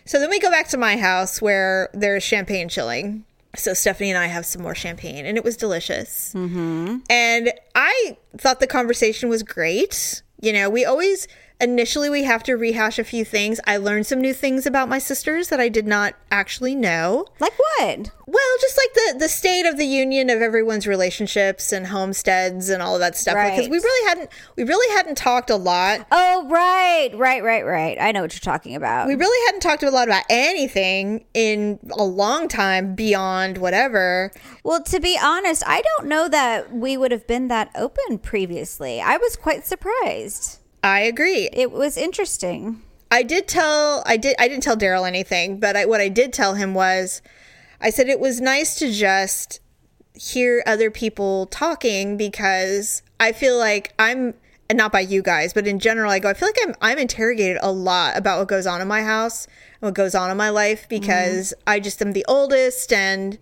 So 0.05 0.19
then 0.19 0.29
we 0.29 0.39
go 0.39 0.51
back 0.51 0.67
to 0.69 0.77
my 0.77 0.97
house 0.97 1.41
where 1.41 1.89
there's 1.93 2.23
champagne 2.23 2.69
chilling. 2.69 3.25
So 3.55 3.73
Stephanie 3.73 4.11
and 4.11 4.19
I 4.19 4.27
have 4.27 4.45
some 4.45 4.61
more 4.61 4.75
champagne, 4.75 5.25
and 5.25 5.37
it 5.37 5.43
was 5.43 5.55
delicious. 5.55 6.33
Mm-hmm. 6.33 6.97
And 7.09 7.53
I 7.73 8.17
thought 8.37 8.59
the 8.59 8.67
conversation 8.67 9.29
was 9.29 9.43
great. 9.43 10.21
You 10.41 10.53
know, 10.53 10.69
we 10.69 10.85
always 10.85 11.27
initially 11.59 12.09
we 12.09 12.23
have 12.23 12.43
to 12.43 12.53
rehash 12.55 12.99
a 12.99 13.03
few 13.03 13.25
things. 13.25 13.59
I 13.65 13.77
learned 13.77 14.07
some 14.07 14.19
new 14.21 14.33
things 14.33 14.65
about 14.65 14.89
my 14.89 14.99
sisters 14.99 15.49
that 15.49 15.59
I 15.59 15.69
did 15.69 15.87
not 15.87 16.15
actually 16.31 16.75
know. 16.75 17.25
Like 17.39 17.53
what? 17.57 18.11
Well, 18.27 18.57
just 18.59 18.77
like 18.77 18.93
the 18.93 19.19
the 19.19 19.29
state 19.29 19.65
of 19.65 19.77
the 19.77 19.85
union 19.85 20.29
of 20.29 20.41
everyone's 20.41 20.87
relationships 20.87 21.71
and 21.71 21.87
homesteads 21.87 22.69
and 22.69 22.81
all 22.81 22.95
of 22.95 22.99
that 22.99 23.15
stuff. 23.15 23.35
Because 23.35 23.69
we 23.69 23.77
really 23.77 24.09
hadn't 24.09 24.29
we 24.55 24.63
really 24.63 24.95
hadn't 24.95 25.17
talked 25.17 25.49
a 25.49 25.55
lot. 25.55 26.05
Oh, 26.11 26.47
right, 26.49 27.09
right, 27.15 27.43
right, 27.43 27.65
right. 27.65 27.97
I 27.99 28.11
know 28.11 28.21
what 28.21 28.33
you're 28.33 28.39
talking 28.39 28.75
about. 28.75 29.07
We 29.07 29.15
really 29.15 29.45
hadn't 29.47 29.61
talked 29.61 29.83
a 29.83 29.91
lot 29.91 30.07
about 30.07 30.23
anything 30.29 31.25
in 31.33 31.79
a 31.91 32.03
long 32.03 32.47
time 32.47 32.95
beyond 32.95 33.57
whatever. 33.57 34.31
well, 34.63 34.81
to 34.83 34.99
be 34.99 35.17
honest, 35.21 35.63
I 35.65 35.81
don't 35.81 36.07
know 36.07 36.27
that 36.29 36.73
we 36.73 36.97
would 36.97 37.11
have 37.11 37.27
been 37.27 37.47
that 37.49 37.69
open 37.75 38.17
previously. 38.19 38.99
I 39.01 39.17
was 39.17 39.35
quite 39.35 39.65
surprised. 39.65 40.59
I 40.85 40.99
agree. 40.99 41.49
It 41.51 41.71
was 41.71 41.97
interesting. 41.97 42.79
I 43.09 43.23
did 43.23 43.47
tell 43.47 44.03
I 44.05 44.17
did 44.17 44.35
I 44.37 44.47
didn't 44.47 44.61
tell 44.61 44.77
Daryl 44.77 45.07
anything, 45.07 45.59
but 45.59 45.75
I, 45.75 45.85
what 45.85 45.99
I 45.99 46.09
did 46.09 46.31
tell 46.31 46.53
him 46.53 46.75
was 46.75 47.23
I 47.81 47.89
said 47.89 48.07
it 48.07 48.19
was 48.19 48.39
nice 48.39 48.75
to 48.75 48.91
just 48.91 49.61
hear 50.13 50.61
other 50.67 50.91
people 50.91 51.47
talking 51.47 52.17
because 52.17 53.01
I 53.19 53.31
feel 53.31 53.57
like 53.57 53.95
I'm 53.97 54.35
and 54.69 54.77
not 54.77 54.91
by 54.91 54.99
you 54.99 55.23
guys, 55.23 55.53
but 55.53 55.65
in 55.65 55.79
general, 55.79 56.11
I 56.11 56.19
go. 56.19 56.29
I 56.29 56.35
feel 56.35 56.49
like 56.49 56.59
I'm 56.61 56.75
I'm 56.81 56.97
interrogated 56.99 57.57
a 57.63 57.71
lot 57.71 58.15
about 58.15 58.37
what 58.37 58.47
goes 58.47 58.67
on 58.67 58.79
in 58.79 58.87
my 58.87 59.01
house 59.01 59.47
and 59.81 59.87
what 59.87 59.95
goes 59.95 60.13
on 60.13 60.29
in 60.29 60.37
my 60.37 60.49
life 60.49 60.81
mm-hmm. 60.81 61.01
because 61.01 61.51
I 61.65 61.79
just 61.79 61.99
am 61.99 62.13
the 62.13 62.25
oldest, 62.27 62.93
and 62.93 63.39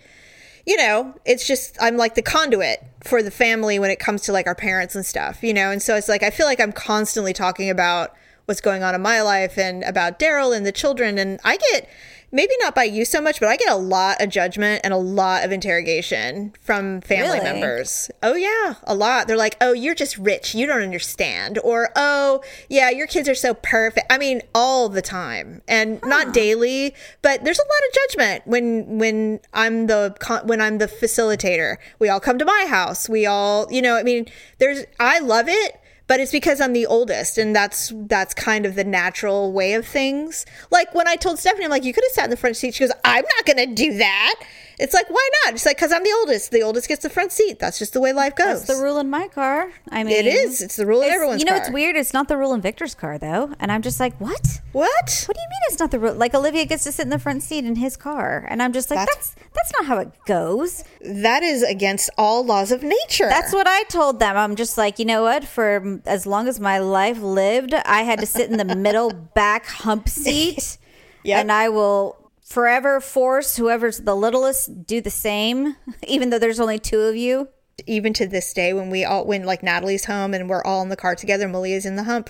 you 0.65 0.77
know, 0.77 1.13
it's 1.25 1.45
just 1.45 1.77
I'm 1.81 1.97
like 1.97 2.15
the 2.15 2.21
conduit 2.21 2.81
for 3.03 3.21
the 3.21 3.31
family 3.31 3.79
when 3.79 3.91
it 3.91 3.99
comes 3.99 4.21
to 4.23 4.31
like 4.31 4.47
our 4.47 4.55
parents 4.55 4.95
and 4.95 5.05
stuff, 5.05 5.43
you 5.43 5.53
know. 5.53 5.71
And 5.71 5.81
so 5.81 5.95
it's 5.95 6.09
like 6.09 6.23
I 6.23 6.29
feel 6.29 6.45
like 6.45 6.59
I'm 6.59 6.71
constantly 6.71 7.33
talking 7.33 7.69
about 7.69 8.13
what's 8.45 8.61
going 8.61 8.83
on 8.83 8.95
in 8.95 9.01
my 9.01 9.21
life 9.21 9.57
and 9.57 9.83
about 9.83 10.19
Daryl 10.19 10.55
and 10.55 10.65
the 10.65 10.71
children 10.71 11.17
and 11.17 11.39
I 11.43 11.57
get 11.57 11.89
maybe 12.33 12.51
not 12.59 12.75
by 12.75 12.83
you 12.83 13.05
so 13.05 13.21
much, 13.21 13.39
but 13.39 13.47
I 13.47 13.55
get 13.55 13.71
a 13.71 13.75
lot 13.77 14.21
of 14.21 14.27
judgment 14.29 14.81
and 14.83 14.91
a 14.93 14.97
lot 14.97 15.45
of 15.45 15.51
interrogation 15.53 16.51
from 16.59 16.99
family 17.01 17.39
Really? 17.39 17.43
members. 17.43 18.11
Oh 18.21 18.33
yeah, 18.33 18.75
a 18.83 18.93
lot. 18.95 19.27
They're 19.27 19.37
like, 19.37 19.55
"Oh, 19.61 19.71
you're 19.71 19.95
just 19.95 20.17
rich. 20.17 20.53
You 20.55 20.65
don't 20.65 20.81
understand." 20.81 21.59
Or, 21.63 21.91
"Oh, 21.95 22.41
yeah, 22.67 22.89
your 22.89 23.07
kids 23.07 23.29
are 23.29 23.35
so 23.35 23.53
perfect." 23.53 24.07
I 24.11 24.17
mean, 24.17 24.41
all 24.53 24.89
the 24.89 25.01
time. 25.01 25.61
And 25.67 26.01
not 26.03 26.33
daily, 26.33 26.95
but 27.21 27.43
there's 27.45 27.59
a 27.59 27.61
lot 27.61 27.87
of 27.87 27.93
judgment 27.93 28.47
when 28.47 28.97
when 28.97 29.39
I'm 29.53 29.87
the 29.87 30.15
con- 30.19 30.47
when 30.47 30.59
I'm 30.59 30.79
the 30.79 30.87
facilitator. 30.87 31.77
We 31.99 32.09
all 32.09 32.19
come 32.19 32.37
to 32.39 32.45
my 32.45 32.65
house. 32.67 33.07
We 33.07 33.25
all, 33.25 33.67
you 33.71 33.81
know, 33.81 33.95
I 33.95 34.03
mean, 34.03 34.25
there's 34.57 34.85
I 34.99 35.19
love 35.19 35.47
it, 35.47 35.79
but 36.07 36.19
it's 36.19 36.31
because 36.31 36.59
I'm 36.59 36.73
the 36.73 36.85
oldest, 36.85 37.37
and 37.37 37.55
that's 37.55 37.91
that's 37.95 38.33
kind 38.33 38.65
of 38.65 38.75
the 38.75 38.83
natural 38.83 39.51
way 39.51 39.73
of 39.73 39.85
things. 39.85 40.45
Like 40.71 40.93
when 40.93 41.07
I 41.07 41.15
told 41.15 41.39
Stephanie, 41.39 41.65
I'm 41.65 41.71
like, 41.71 41.83
you 41.83 41.93
could 41.93 42.03
have 42.03 42.13
sat 42.13 42.25
in 42.25 42.29
the 42.29 42.37
front 42.37 42.57
seat. 42.57 42.75
She 42.75 42.83
goes, 42.83 42.93
I'm 43.05 43.25
not 43.37 43.45
going 43.45 43.67
to 43.67 43.73
do 43.73 43.97
that. 43.97 44.35
It's 44.83 44.93
like, 44.93 45.09
why 45.09 45.29
not? 45.45 45.53
It's 45.55 45.65
like 45.65 45.77
because 45.77 45.91
I'm 45.91 46.03
the 46.03 46.13
oldest. 46.19 46.51
The 46.51 46.61
oldest 46.61 46.87
gets 46.87 47.01
the 47.03 47.09
front 47.09 47.31
seat. 47.31 47.57
That's 47.59 47.79
just 47.79 47.93
the 47.93 48.01
way 48.01 48.11
life 48.13 48.35
goes. 48.35 48.63
That's 48.65 48.77
the 48.77 48.83
rule 48.83 48.99
in 48.99 49.09
my 49.09 49.27
car. 49.29 49.71
I 49.89 50.03
mean, 50.03 50.13
It 50.15 50.25
is. 50.25 50.61
It's 50.61 50.75
the 50.75 50.85
rule 50.85 51.01
in 51.01 51.09
everyone's 51.09 51.41
You 51.41 51.45
know, 51.45 51.53
car. 51.53 51.61
it's 51.61 51.71
weird. 51.71 51.95
It's 51.95 52.13
not 52.13 52.27
the 52.27 52.37
rule 52.37 52.53
in 52.53 52.61
Victor's 52.61 52.93
car 52.93 53.17
though, 53.17 53.53
and 53.59 53.71
I'm 53.71 53.81
just 53.81 53.99
like, 53.99 54.15
what? 54.19 54.59
What? 54.73 55.25
What 55.27 55.35
do 55.37 55.41
you 55.41 55.49
mean 55.49 55.61
it's 55.69 55.79
not 55.79 55.91
the 55.91 55.99
rule? 55.99 56.13
Like 56.13 56.33
Olivia 56.35 56.65
gets 56.65 56.83
to 56.83 56.91
sit 56.91 57.03
in 57.03 57.09
the 57.09 57.19
front 57.19 57.43
seat 57.43 57.63
in 57.65 57.77
his 57.77 57.95
car, 57.97 58.45
and 58.49 58.61
I'm 58.61 58.73
just 58.73 58.89
like, 58.91 58.99
That's- 58.99 59.35
that's 59.35 59.43
that's, 59.53 59.71
not 59.73 59.85
how 59.85 59.97
it 59.99 60.09
goes. 60.25 60.83
That 61.01 61.41
is 61.43 61.63
against 61.63 62.09
all 62.17 62.43
laws 62.43 62.71
of 62.71 62.83
nature. 62.83 63.29
That's 63.29 63.53
what 63.53 63.65
I 63.67 63.83
told 63.83 64.19
them. 64.19 64.35
I'm 64.35 64.55
just 64.57 64.77
like, 64.77 64.99
you 64.99 65.05
know 65.05 65.21
what? 65.23 65.45
For 65.45 66.01
as 66.05 66.25
long 66.25 66.47
as 66.49 66.59
my 66.59 66.79
life 66.79 67.21
lived, 67.21 67.73
I 67.73 68.01
had 68.03 68.19
to 68.19 68.25
sit 68.25 68.49
in 68.49 68.57
the 68.57 68.75
middle 68.75 69.11
back 69.35 69.65
hump 69.67 70.09
seat, 70.09 70.77
Yep. 71.23 71.39
and 71.39 71.51
I 71.51 71.69
will 71.69 72.17
forever 72.53 73.01
force 73.01 73.55
whoever's 73.57 73.97
the 74.01 74.15
littlest 74.15 74.85
do 74.85 75.01
the 75.01 75.09
same, 75.09 75.75
even 76.07 76.29
though 76.29 76.37
there's 76.37 76.59
only 76.59 76.77
two 76.77 77.01
of 77.01 77.15
you. 77.15 77.49
even 77.87 78.13
to 78.13 78.27
this 78.27 78.53
day 78.53 78.71
when 78.71 78.91
we 78.91 79.03
all 79.03 79.25
when 79.25 79.43
like 79.43 79.63
Natalie's 79.63 80.05
home 80.05 80.35
and 80.35 80.47
we're 80.47 80.63
all 80.63 80.83
in 80.83 80.89
the 80.89 80.95
car 80.95 81.15
together, 81.15 81.47
Malia's 81.47 81.85
in 81.85 81.95
the 81.95 82.03
hump. 82.03 82.29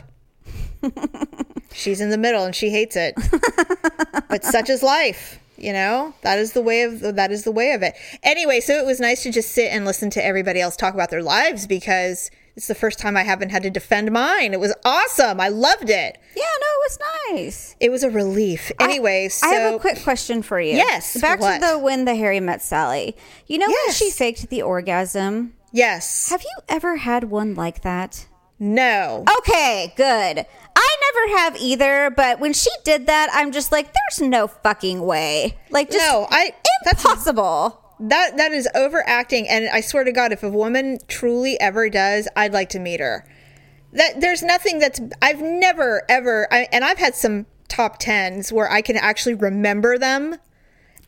She's 1.74 2.00
in 2.00 2.10
the 2.10 2.18
middle 2.18 2.46
and 2.46 2.56
she 2.56 2.70
hates 2.70 2.96
it. 2.96 3.16
but 4.30 4.46
such 4.46 4.70
is 4.70 4.82
life, 4.82 5.40
you 5.58 5.74
know? 5.74 6.14
That 6.22 6.40
is 6.40 6.54
the 6.54 6.62
way 6.62 6.84
of 6.84 7.02
that 7.02 7.32
is 7.32 7.44
the 7.44 7.52
way 7.52 7.74
of 7.74 7.84
it. 7.84 7.96
Anyway, 8.22 8.62
so 8.62 8.78
it 8.78 8.86
was 8.86 9.02
nice 9.02 9.24
to 9.24 9.32
just 9.32 9.52
sit 9.52 9.72
and 9.72 9.84
listen 9.84 10.10
to 10.12 10.26
everybody 10.26 10.62
else 10.62 10.78
talk 10.78 10.94
about 10.94 11.10
their 11.10 11.24
lives 11.24 11.68
because 11.68 12.32
it's 12.56 12.68
the 12.68 12.76
first 12.76 13.00
time 13.00 13.18
I 13.18 13.24
haven't 13.24 13.50
had 13.50 13.64
to 13.64 13.70
defend 13.70 14.12
mine. 14.12 14.54
It 14.54 14.60
was 14.60 14.74
awesome. 14.86 15.40
I 15.40 15.48
loved 15.50 15.90
it. 15.90 16.18
Yeah, 16.36 16.44
no, 16.44 16.68
it 16.68 16.82
was 16.86 17.00
nice. 17.32 17.76
It 17.80 17.90
was 17.90 18.04
a 18.04 18.10
relief. 18.10 18.72
Anyway, 18.80 19.26
I, 19.26 19.28
so 19.30 19.48
I 19.48 19.54
have 19.56 19.76
a 19.76 19.80
quick 19.80 20.04
question 20.04 20.42
for 20.44 20.60
you. 20.60 20.76
Yes, 20.76 21.20
back 21.20 21.40
what? 21.40 21.60
to 21.60 21.68
the 21.68 21.80
when 21.80 22.06
the 22.06 22.16
Harry 22.16 22.40
met 22.40 22.62
Sally. 22.62 23.16
You 23.48 23.58
know 23.58 23.68
when 23.68 23.94
she 23.94 24.12
faked 24.12 24.50
the 24.50 24.62
orgasm. 24.62 25.54
yes. 25.72 26.30
Have 26.30 26.44
you 26.44 26.56
ever 26.70 26.98
had 26.98 27.26
one 27.26 27.56
like 27.56 27.82
that? 27.82 28.28
no. 28.60 29.26
Okay, 29.40 29.94
good. 29.98 30.46
I 30.76 30.98
never 31.14 31.38
have 31.40 31.58
either, 31.58 32.10
but 32.10 32.40
when 32.40 32.54
she 32.54 32.70
did 32.84 33.08
that, 33.08 33.30
I'm 33.34 33.52
just 33.52 33.72
like, 33.72 33.94
there's 33.94 34.28
no 34.28 34.48
fucking 34.48 35.02
way. 35.02 35.58
Like, 35.70 35.92
just 35.92 36.00
No, 36.06 36.28
I 36.30 36.54
that's 36.86 37.04
impossible. 37.04 37.83
That 38.00 38.38
that 38.38 38.52
is 38.52 38.68
overacting, 38.76 39.48
and 39.48 39.70
I 39.70 39.82
swear 39.82 40.04
to 40.04 40.12
God, 40.12 40.32
if 40.32 40.44
a 40.44 40.50
woman 40.50 41.00
truly 41.08 41.60
ever 41.60 41.90
does, 41.90 42.28
I'd 42.36 42.54
like 42.54 42.70
to 42.70 42.80
meet 42.80 43.00
her. 43.00 43.26
That 43.94 44.22
there's 44.22 44.42
nothing 44.42 44.80
that's 44.80 45.00
I've 45.22 45.42
never 45.42 46.04
ever, 46.10 46.48
I, 46.52 46.68
and 46.72 46.84
I've 46.84 46.98
had 46.98 47.16
some 47.16 47.46
top 47.68 47.98
tens 48.00 48.52
where 48.52 48.70
I 48.70 48.82
can 48.82 48.98
actually 48.98 49.36
remember 49.36 49.98
them, 49.98 50.36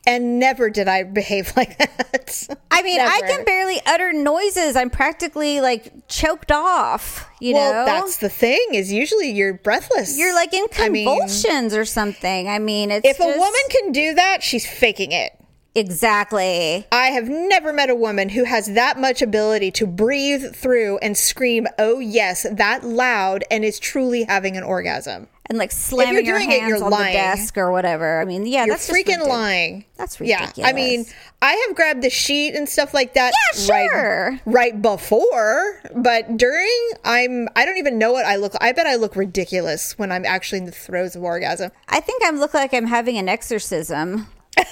and 0.05 0.39
never 0.39 0.69
did 0.69 0.87
I 0.87 1.03
behave 1.21 1.53
like 1.55 1.77
that. 1.77 2.47
I 2.71 2.81
mean, 2.83 2.99
I 3.01 3.21
can 3.25 3.43
barely 3.45 3.79
utter 3.85 4.13
noises. 4.13 4.75
I'm 4.75 4.89
practically 4.89 5.61
like 5.61 6.07
choked 6.07 6.51
off. 6.51 7.29
You 7.39 7.55
well, 7.55 7.73
know, 7.73 7.85
that's 7.85 8.17
the 8.17 8.29
thing. 8.29 8.63
Is 8.73 8.91
usually 8.91 9.31
you're 9.31 9.55
breathless. 9.55 10.17
you're 10.17 10.35
like 10.35 10.53
in 10.53 10.67
I 10.77 10.89
mean, 10.89 11.07
convulsions 11.07 11.73
or 11.73 11.85
something. 11.85 12.47
I 12.47 12.59
mean, 12.59 12.91
it's 12.91 13.07
if 13.07 13.19
a 13.19 13.25
woman 13.25 13.61
can 13.69 13.91
do 13.91 14.13
that, 14.15 14.43
she's 14.43 14.69
faking 14.69 15.11
it. 15.11 15.39
Exactly. 15.75 16.87
I 16.91 17.07
have 17.07 17.29
never 17.29 17.71
met 17.73 17.89
a 17.89 17.95
woman 17.95 18.29
who 18.29 18.43
has 18.45 18.67
that 18.67 18.99
much 18.99 19.21
ability 19.21 19.71
to 19.71 19.87
breathe 19.87 20.55
through 20.55 20.97
and 20.99 21.17
scream, 21.17 21.67
oh 21.77 21.99
yes, 21.99 22.45
that 22.51 22.83
loud 22.83 23.43
and 23.51 23.63
is 23.65 23.79
truly 23.79 24.23
having 24.23 24.57
an 24.57 24.63
orgasm. 24.63 25.27
and 25.47 25.57
like 25.59 25.71
slamming 25.71 26.25
your 26.25 26.37
doing 26.39 26.49
it, 26.49 26.59
hands 26.59 26.69
you're 26.69 26.83
on 26.83 26.91
lying. 26.91 27.13
the 27.13 27.19
desk 27.19 27.57
or 27.57 27.71
whatever. 27.71 28.19
I 28.19 28.25
mean, 28.25 28.47
yeah, 28.47 28.65
You're 28.65 28.75
that's 28.75 28.89
freaking 28.89 29.27
lying. 29.27 29.85
That's 29.95 30.17
freaking 30.17 30.57
Yeah, 30.57 30.65
I 30.65 30.73
mean. 30.73 31.05
I 31.41 31.53
have 31.67 31.75
grabbed 31.75 32.01
the 32.01 32.09
sheet 32.09 32.55
and 32.55 32.67
stuff 32.67 32.91
like 32.91 33.13
that. 33.13 33.31
Yeah, 33.31 33.59
sure. 33.61 34.31
Right, 34.31 34.41
right 34.45 34.81
before, 34.81 35.79
but 35.95 36.37
during, 36.37 36.89
I'm. 37.03 37.47
I 37.55 37.65
don't 37.65 37.77
even 37.77 37.99
know 37.99 38.11
what 38.11 38.25
I 38.25 38.37
look. 38.37 38.53
I 38.59 38.71
bet 38.71 38.87
I 38.87 38.95
look 38.95 39.15
ridiculous 39.15 39.95
when 39.99 40.11
I'm 40.11 40.25
actually 40.25 40.59
in 40.59 40.65
the 40.65 40.71
throes 40.71 41.15
of 41.15 41.21
orgasm. 41.23 41.69
I 41.89 41.99
think 41.99 42.23
I 42.23 42.31
look 42.31 42.55
like 42.55 42.73
I'm 42.73 42.87
having 42.87 43.17
an 43.19 43.29
exorcism. 43.29 44.25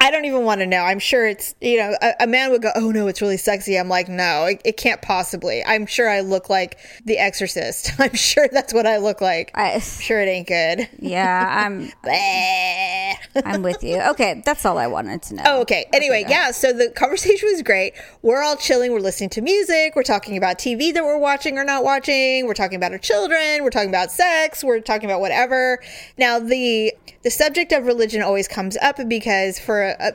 I 0.00 0.10
don't 0.10 0.24
even 0.24 0.44
want 0.44 0.60
to 0.60 0.66
know. 0.66 0.82
I'm 0.82 0.98
sure 0.98 1.26
it's, 1.26 1.54
you 1.60 1.78
know, 1.78 1.96
a, 2.00 2.14
a 2.20 2.26
man 2.26 2.50
would 2.50 2.62
go, 2.62 2.70
oh 2.74 2.90
no, 2.90 3.06
it's 3.06 3.20
really 3.20 3.36
sexy. 3.36 3.78
I'm 3.78 3.88
like, 3.88 4.08
no, 4.08 4.46
it, 4.46 4.60
it 4.64 4.76
can't 4.76 5.00
possibly. 5.02 5.64
I'm 5.64 5.86
sure 5.86 6.08
I 6.08 6.20
look 6.20 6.48
like 6.50 6.78
the 7.04 7.18
exorcist. 7.18 7.92
I'm 7.98 8.14
sure 8.14 8.48
that's 8.50 8.72
what 8.72 8.86
I 8.86 8.98
look 8.98 9.20
like. 9.20 9.50
I, 9.54 9.70
am 9.70 9.80
sure 9.80 10.20
it 10.20 10.28
ain't 10.28 10.48
good. 10.48 10.88
yeah, 10.98 11.64
I'm 11.64 11.92
I'm 13.44 13.62
with 13.62 13.82
you. 13.82 14.00
Okay, 14.00 14.42
that's 14.44 14.64
all 14.64 14.78
I 14.78 14.86
wanted 14.86 15.22
to 15.22 15.34
know. 15.34 15.42
Oh, 15.46 15.60
okay. 15.62 15.86
Anyway, 15.92 16.24
yeah, 16.28 16.50
so 16.50 16.72
the 16.72 16.90
conversation 16.90 17.48
was 17.50 17.62
great. 17.62 17.94
We're 18.22 18.42
all 18.42 18.56
chilling. 18.56 18.92
We're 18.92 19.00
listening 19.00 19.30
to 19.30 19.42
music. 19.42 19.96
We're 19.96 20.02
talking 20.02 20.36
about 20.36 20.58
TV 20.58 20.92
that 20.94 21.04
we're 21.04 21.18
watching 21.18 21.58
or 21.58 21.64
not 21.64 21.84
watching. 21.84 22.46
We're 22.46 22.54
talking 22.54 22.76
about 22.76 22.92
our 22.92 22.98
children. 22.98 23.62
We're 23.62 23.70
talking 23.70 23.88
about 23.88 24.12
sex. 24.12 24.62
We're 24.62 24.80
talking 24.80 25.08
about 25.08 25.20
whatever. 25.20 25.80
Now, 26.18 26.38
the 26.38 26.92
the 27.24 27.30
subject 27.30 27.72
of 27.72 27.86
religion 27.86 28.22
always 28.22 28.46
comes 28.46 28.76
up 28.76 29.00
because 29.08 29.58
for 29.58 29.82
a, 29.82 29.96
a 29.98 30.12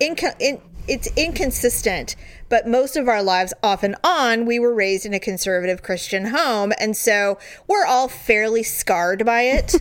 inco- 0.00 0.36
in, 0.38 0.60
it's 0.88 1.08
inconsistent, 1.16 2.16
but 2.48 2.66
most 2.66 2.96
of 2.96 3.08
our 3.08 3.22
lives 3.22 3.52
off 3.62 3.82
and 3.82 3.94
on, 4.02 4.46
we 4.46 4.58
were 4.58 4.74
raised 4.74 5.04
in 5.04 5.12
a 5.12 5.20
conservative 5.20 5.82
Christian 5.82 6.26
home, 6.26 6.72
and 6.80 6.96
so 6.96 7.38
we're 7.68 7.84
all 7.84 8.08
fairly 8.08 8.62
scarred 8.62 9.24
by 9.24 9.42
it. 9.42 9.74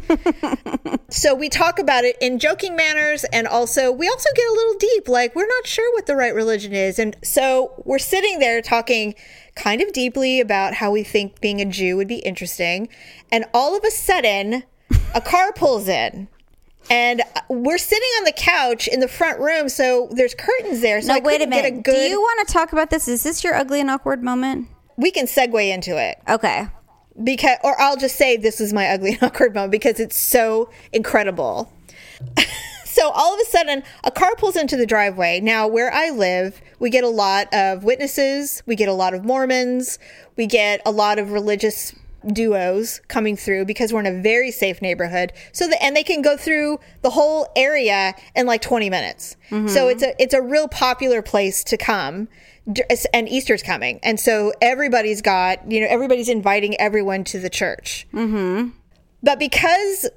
so 1.10 1.34
we 1.34 1.48
talk 1.48 1.80
about 1.80 2.04
it 2.04 2.18
in 2.20 2.38
joking 2.38 2.76
manners 2.76 3.24
and 3.32 3.48
also 3.48 3.92
we 3.92 4.10
also 4.10 4.30
get 4.36 4.46
a 4.46 4.52
little 4.52 4.74
deep 4.74 5.08
like 5.08 5.34
we're 5.36 5.48
not 5.48 5.66
sure 5.66 5.94
what 5.94 6.06
the 6.06 6.16
right 6.16 6.36
religion 6.36 6.74
is 6.74 7.00
and 7.00 7.16
so 7.24 7.82
we're 7.86 7.98
sitting 7.98 8.40
there 8.40 8.62
talking 8.62 9.16
kind 9.56 9.82
of 9.82 9.94
deeply 9.94 10.42
about 10.42 10.74
how 10.74 10.92
we 10.92 11.04
think 11.04 11.40
being 11.40 11.62
a 11.62 11.66
jew 11.66 11.96
would 11.96 12.10
be 12.10 12.18
interesting 12.18 12.90
and 13.32 13.46
all 13.54 13.76
of 13.78 13.86
a 13.86 13.92
sudden 13.92 14.64
a 15.16 15.22
car 15.22 15.54
pulls 15.54 15.88
in 15.88 16.28
and 16.90 17.22
uh, 17.22 17.42
we're 17.50 17.78
sitting 17.78 18.10
on 18.20 18.24
the 18.26 18.32
couch 18.32 18.88
in 18.88 19.00
the 19.00 19.08
front 19.08 19.40
room 19.40 19.70
so 19.70 20.08
there's 20.12 20.34
curtains 20.34 20.82
there 20.82 21.02
so 21.02 21.10
No, 21.10 21.16
I 21.16 21.20
wait 21.20 21.42
a 21.42 21.48
minute. 21.48 21.66
a 21.66 21.82
good 21.82 21.94
Do 21.94 21.98
you 22.00 22.20
want 22.22 22.48
to 22.48 22.54
talk 22.54 22.72
about 22.74 22.90
this? 22.90 23.08
Is 23.08 23.24
this 23.24 23.44
your 23.44 23.56
ugly 23.56 23.80
and 23.82 23.90
awkward 23.90 24.24
moment? 24.24 24.68
we 24.98 25.12
can 25.12 25.26
segue 25.28 25.70
into 25.70 25.96
it 25.98 26.18
Okay. 26.28 26.68
because 27.24 27.58
or 27.64 27.80
I'll 27.80 27.98
just 27.98 28.16
say 28.16 28.36
this 28.38 28.60
is 28.62 28.74
my 28.74 28.88
ugly 28.88 29.14
and 29.14 29.24
awkward 29.32 29.54
moment 29.54 29.72
because 29.72 30.00
it's 30.00 30.18
so 30.18 30.70
incredible. 30.94 31.72
so 32.86 33.10
all 33.12 33.34
of 33.36 33.40
a 33.40 33.46
sudden 33.46 33.84
a 34.04 34.10
car 34.12 34.36
pulls 34.38 34.56
into 34.56 34.76
the 34.76 34.86
driveway. 34.88 35.40
Now 35.40 35.68
where 35.68 35.94
I 35.94 36.10
live, 36.10 36.60
we 36.80 36.90
get 36.90 37.04
a 37.04 37.10
lot 37.10 37.48
of 37.54 37.84
witnesses, 37.84 38.64
we 38.66 38.76
get 38.76 38.90
a 38.90 38.94
lot 38.94 39.14
of 39.14 39.24
Mormons, 39.24 40.00
we 40.36 40.48
get 40.48 40.82
a 40.86 40.92
lot 40.92 41.20
of 41.20 41.32
religious 41.32 41.94
duos 42.34 43.02
coming 43.08 43.36
through 43.36 43.66
because 43.66 43.94
we're 43.94 44.00
in 44.02 44.06
a 44.06 44.22
very 44.22 44.52
safe 44.52 44.82
neighborhood. 44.82 45.34
So 45.52 45.68
the, 45.68 45.82
and 45.84 45.96
they 45.96 46.04
can 46.04 46.22
go 46.22 46.38
through 46.38 46.80
the 47.02 47.10
whole 47.10 47.48
area 47.56 48.14
in 48.36 48.46
like 48.46 48.62
20 48.62 48.90
minutes. 48.90 49.36
So 49.68 49.88
it's 49.88 50.04
a 50.04 50.22
it's 50.22 50.34
a 50.34 50.42
real 50.42 50.68
popular 50.68 51.22
place 51.22 51.64
to 51.66 51.78
come 51.78 52.28
and 53.14 53.30
Easter's 53.30 53.64
coming, 53.64 54.00
and 54.04 54.20
so 54.20 54.52
everybody's 54.62 55.22
got 55.22 55.72
you 55.72 55.80
know 55.80 55.88
everybody's 55.90 56.28
inviting 56.28 56.80
everyone 56.82 57.24
to 57.26 57.40
the 57.40 57.50
church. 57.50 58.06
Mm-hmm. 58.14 58.70
But 59.24 59.40
because 59.40 60.10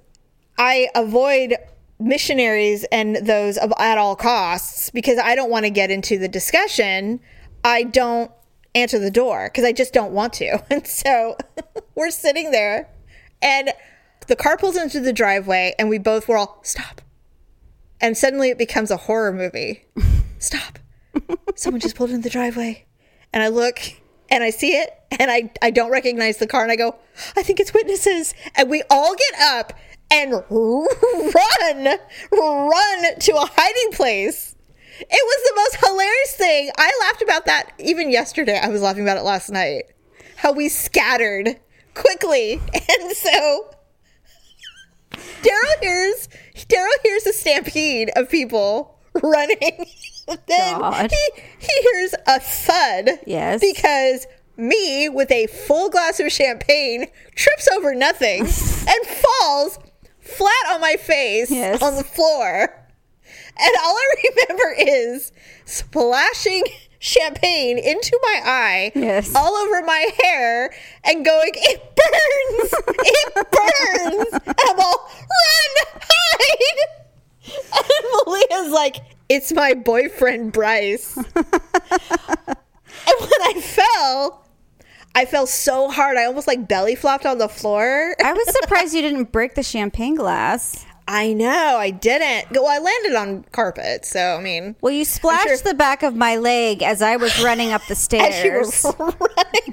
I 0.59 0.89
avoid 0.95 1.57
missionaries 2.01 2.85
and 2.91 3.17
those 3.17 3.57
of 3.59 3.73
at 3.79 3.99
all 3.99 4.17
costs 4.17 4.91
because 4.91 5.19
I 5.19 5.35
don't 5.35 5.51
want 5.51 5.67
to 5.67 5.71
get 5.71 5.91
into 5.91 6.19
the 6.19 6.29
discussion, 6.29 7.21
I 7.63 7.85
don't 7.85 8.33
answer 8.75 8.99
the 8.99 9.11
door 9.11 9.49
because 9.49 9.65
I 9.65 9.73
just 9.73 9.93
don't 9.93 10.13
want 10.13 10.33
to. 10.35 10.63
And 10.71 10.87
so 10.87 11.37
we're 11.95 12.11
sitting 12.11 12.51
there, 12.51 12.89
and 13.43 13.71
the 14.27 14.37
car 14.37 14.57
pulls 14.57 14.77
into 14.77 15.01
the 15.01 15.13
driveway, 15.13 15.75
and 15.79 15.89
we 15.89 15.99
both 15.99 16.29
were 16.29 16.37
all 16.37 16.61
stop. 16.63 17.01
And 18.01 18.17
suddenly 18.17 18.49
it 18.49 18.59
becomes 18.59 18.91
a 18.91 18.97
horror 18.97 19.33
movie. 19.33 19.85
Stop. 20.39 20.79
someone 21.55 21.81
just 21.81 21.97
pulled 21.97 22.11
into 22.11 22.23
the 22.23 22.31
driveway. 22.31 22.87
And 23.33 23.43
I 23.43 23.49
look 23.49 23.79
and 24.31 24.43
I 24.43 24.51
see 24.51 24.73
it 24.73 24.91
and 25.19 25.31
I, 25.31 25.53
I 25.61 25.71
don't 25.71 25.91
recognize 25.91 26.39
the 26.39 26.47
car 26.47 26.63
and 26.63 26.73
I 26.73 26.77
go, 26.77 26.97
I 27.37 27.43
think 27.43 27.61
it's 27.61 27.75
witnesses. 27.75 28.33
And 28.57 28.71
we 28.71 28.83
all 28.89 29.15
get 29.15 29.41
up 29.41 29.75
and 30.11 30.33
run, 30.33 31.99
run 32.33 33.19
to 33.19 33.33
a 33.37 33.51
hiding 33.55 33.93
place. 33.93 34.57
It 35.01 35.09
was 35.11 35.49
the 35.49 35.55
most 35.57 35.77
hilarious 35.91 36.35
thing. 36.37 36.71
I 36.77 36.93
laughed 37.03 37.23
about 37.23 37.47
that 37.47 37.73
even 37.79 38.11
yesterday. 38.11 38.59
I 38.63 38.69
was 38.69 38.83
laughing 38.83 39.03
about 39.03 39.17
it 39.17 39.23
last 39.23 39.51
night. 39.51 39.85
How 40.37 40.53
we 40.53 40.69
scattered 40.69 41.59
quickly. 41.95 42.61
And 42.91 43.13
so 43.17 43.71
Daryl 45.43 45.81
hears 45.83 46.29
Daryl 46.69 46.89
hears 47.03 47.27
a 47.27 47.33
stampede 47.33 48.11
of 48.17 48.29
people 48.31 48.99
running. 49.23 49.59
then 50.47 50.79
God. 50.79 51.11
he, 51.11 51.43
he 51.59 51.83
hears 51.93 52.15
a 52.27 52.39
thud. 52.41 53.11
Yes. 53.27 53.61
Because 53.61 54.27
me 54.57 55.09
with 55.09 55.31
a 55.31 55.47
full 55.47 55.89
glass 55.91 56.21
of 56.21 56.31
champagne 56.31 57.07
trips 57.35 57.67
over 57.73 57.95
nothing 57.95 58.41
and 58.43 59.07
falls 59.07 59.79
flat 60.21 60.67
on 60.71 60.81
my 60.81 60.97
face 60.97 61.51
Yes. 61.51 61.83
on 61.83 61.97
the 61.97 62.05
floor. 62.05 62.77
And 63.63 63.77
all 63.83 63.97
I 63.97 64.15
remember 64.49 64.75
is 64.79 65.33
splashing 65.65 66.65
champagne 66.99 67.79
into 67.79 68.19
my 68.23 68.41
eye, 68.45 68.93
Yes. 68.95 69.35
all 69.35 69.55
over 69.55 69.83
my 69.83 70.07
hair, 70.23 70.71
and 71.05 71.25
going, 71.25 71.51
It 71.55 71.83
burns! 71.97 72.75
It 72.99 73.35
burns! 73.35 74.29
And 74.47 74.55
I'm 74.69 74.79
all, 74.81 75.11
Run! 75.19 76.01
Hide! 76.03 76.87
And 77.73 78.07
Malia's 78.27 78.73
like, 78.73 78.97
It's 79.29 79.53
my 79.53 79.75
boyfriend, 79.75 80.53
Bryce. 80.53 81.17
and 81.17 81.27
when 81.35 83.41
I 83.43 83.61
fell, 83.63 84.45
I 85.15 85.25
fell 85.25 85.47
so 85.47 85.89
hard, 85.91 86.17
I 86.17 86.25
almost 86.27 86.47
like 86.47 86.69
belly 86.69 86.95
flopped 86.95 87.27
on 87.27 87.39
the 87.39 87.49
floor. 87.49 88.15
I 88.23 88.33
was 88.33 88.47
surprised 88.61 88.95
you 88.95 89.03
didn't 89.03 89.33
break 89.33 89.55
the 89.55 89.63
champagne 89.65 90.15
glass. 90.15 90.85
I 91.13 91.33
know, 91.33 91.77
I 91.77 91.91
didn't. 91.91 92.53
Well, 92.53 92.69
I 92.69 92.79
landed 92.79 93.17
on 93.17 93.45
carpet, 93.51 94.05
so 94.05 94.37
I 94.37 94.41
mean, 94.41 94.77
Well, 94.81 94.93
you 94.93 95.05
splashed 95.05 95.49
sure- 95.49 95.57
the 95.59 95.75
back 95.75 96.05
of 96.05 96.15
my 96.15 96.37
leg 96.37 96.85
as 96.85 97.03
I 97.03 97.17
was 97.17 97.43
running 97.43 97.73
up 97.73 97.83
the 97.87 97.93
as 98.21 98.45
you 98.45 98.53
were 98.53 98.65
stairs. 98.65 98.85
running. 98.99 99.73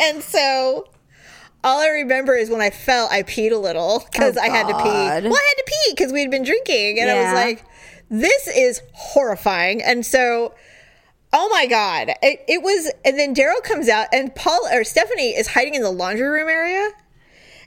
and 0.00 0.22
so 0.22 0.86
all 1.64 1.80
I 1.80 1.88
remember 1.88 2.34
is 2.34 2.50
when 2.50 2.60
I 2.60 2.70
fell, 2.70 3.08
I 3.10 3.22
peed 3.22 3.50
a 3.52 3.56
little 3.56 4.04
because 4.12 4.36
Oh, 4.36 4.40
I 4.42 4.48
had 4.48 4.68
to 4.68 4.74
pee. 4.74 4.82
Well, 5.28 5.34
I 5.38 5.54
had 5.56 5.56
to 5.56 5.64
pee 5.66 5.92
because 5.94 6.12
we 6.12 6.20
had 6.20 6.30
been 6.30 6.44
drinking, 6.44 7.00
and 7.00 7.10
I 7.10 7.24
was 7.24 7.32
like, 7.34 7.64
"This 8.10 8.46
is 8.48 8.82
horrifying." 8.92 9.82
And 9.82 10.04
so, 10.06 10.54
oh 11.32 11.48
my 11.50 11.66
god, 11.66 12.10
it, 12.22 12.44
it 12.46 12.62
was. 12.62 12.92
And 13.04 13.18
then 13.18 13.34
Daryl 13.34 13.62
comes 13.62 13.88
out, 13.88 14.06
and 14.12 14.34
Paul 14.34 14.60
or 14.70 14.84
Stephanie 14.84 15.30
is 15.30 15.48
hiding 15.48 15.74
in 15.74 15.82
the 15.82 15.90
laundry 15.90 16.28
room 16.28 16.48
area. 16.48 16.90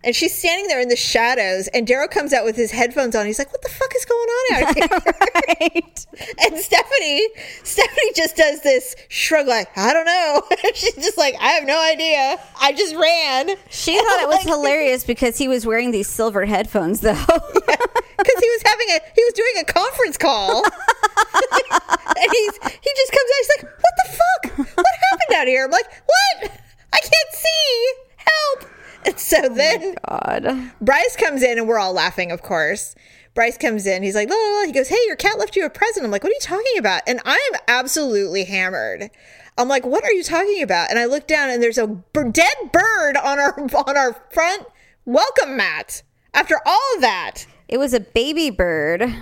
And 0.04 0.16
she's 0.16 0.36
standing 0.36 0.68
there 0.68 0.82
in 0.82 0.90
the 0.90 0.96
shadows, 0.96 1.68
and 1.68 1.88
Daryl 1.88 2.10
comes 2.10 2.34
out 2.34 2.44
with 2.44 2.56
his 2.56 2.72
headphones 2.72 3.16
on. 3.16 3.26
He's 3.28 3.38
like, 3.38 3.52
"What 3.52 3.62
the 3.62 3.70
fuck 3.70 3.94
is 3.96 4.06
going 4.06 4.30
on 4.30 4.64
out 4.64 4.76
here?" 4.76 4.88
right. 5.62 6.06
And 6.44 6.58
Stephanie, 6.60 7.28
Stephanie 7.64 8.12
just 8.16 8.36
does 8.36 8.62
this 8.62 8.96
shrug, 9.10 9.48
like 9.48 9.70
I 9.78 9.94
don't 9.94 10.06
know. 10.06 10.42
She's 10.74 10.96
just 10.96 11.18
like, 11.18 11.36
I 11.40 11.50
have 11.52 11.66
no 11.66 11.80
idea. 11.82 12.38
I 12.60 12.74
just 12.74 12.96
ran 12.96 13.56
She 13.70 13.96
thought 13.98 14.22
it 14.22 14.28
was 14.28 14.44
hilarious 14.44 15.04
because 15.04 15.38
he 15.38 15.48
was 15.48 15.66
wearing 15.66 15.92
these 15.92 16.08
silver 16.08 16.46
headphones, 16.46 17.00
though. 17.02 17.14
because 17.14 18.40
he 18.40 18.50
was 18.50 18.62
having 18.66 18.88
a 18.90 19.00
he 19.16 19.24
was 19.24 19.34
doing 19.34 19.54
a 19.62 19.64
conference 19.66 20.18
call, 20.18 20.64
and 20.64 22.32
he's 22.32 22.54
he 22.58 22.92
just 22.98 23.12
comes 23.12 23.30
out. 23.32 23.40
He's 23.40 23.50
like, 23.58 23.64
"What 23.82 23.94
the 24.04 24.12
fuck? 24.12 24.68
What 24.78 24.86
happened 25.12 25.36
out 25.38 25.48
here?" 25.48 25.66
I'm 25.66 25.72
like, 25.72 25.90
"What? 26.06 26.52
I 26.94 27.00
can't 27.00 27.34
see. 27.34 27.94
Help!" 28.18 28.72
So 29.18 29.38
oh 29.44 29.54
then 29.54 29.96
God. 30.08 30.72
Bryce 30.82 31.16
comes 31.16 31.44
in 31.44 31.58
and 31.58 31.68
we're 31.68 31.80
all 31.80 31.94
laughing, 31.94 32.32
of 32.32 32.42
course. 32.42 32.96
Bryce 33.34 33.58
comes 33.58 33.86
in. 33.86 34.04
He's 34.04 34.16
like, 34.16 34.30
la, 34.30 34.36
la, 34.36 34.60
la. 34.60 34.66
he 34.66 34.72
goes, 34.72 34.90
Hey, 34.90 34.98
your 35.08 35.16
cat 35.16 35.40
left 35.40 35.56
you 35.56 35.66
a 35.66 35.70
present. 35.70 36.06
I'm 36.06 36.12
like, 36.12 36.24
What 36.24 36.32
are 36.32 36.36
you 36.36 36.40
talking 36.42 36.78
about? 36.78 37.02
And 37.08 37.20
I'm 37.26 37.54
absolutely 37.68 38.44
hammered. 38.44 39.10
I'm 39.58 39.68
like, 39.68 39.86
What 39.86 40.04
are 40.04 40.12
you 40.12 40.24
talking 40.24 40.62
about? 40.62 40.90
And 40.90 41.00
I 41.00 41.06
look 41.06 41.28
down 41.28 41.50
and 41.50 41.62
there's 41.64 41.78
a 41.78 41.88
b- 41.88 42.30
dead 42.32 42.54
bird 42.72 43.18
on 43.18 43.40
our 43.40 43.60
on 43.88 43.98
our 43.98 44.14
front 44.32 44.66
welcome 45.06 45.56
mat. 45.58 46.04
After 46.34 46.56
all 46.66 46.82
of 46.96 47.02
that, 47.02 47.46
It 47.68 47.78
was 47.78 47.94
a 47.94 48.00
baby 48.00 48.50
bird. 48.50 49.14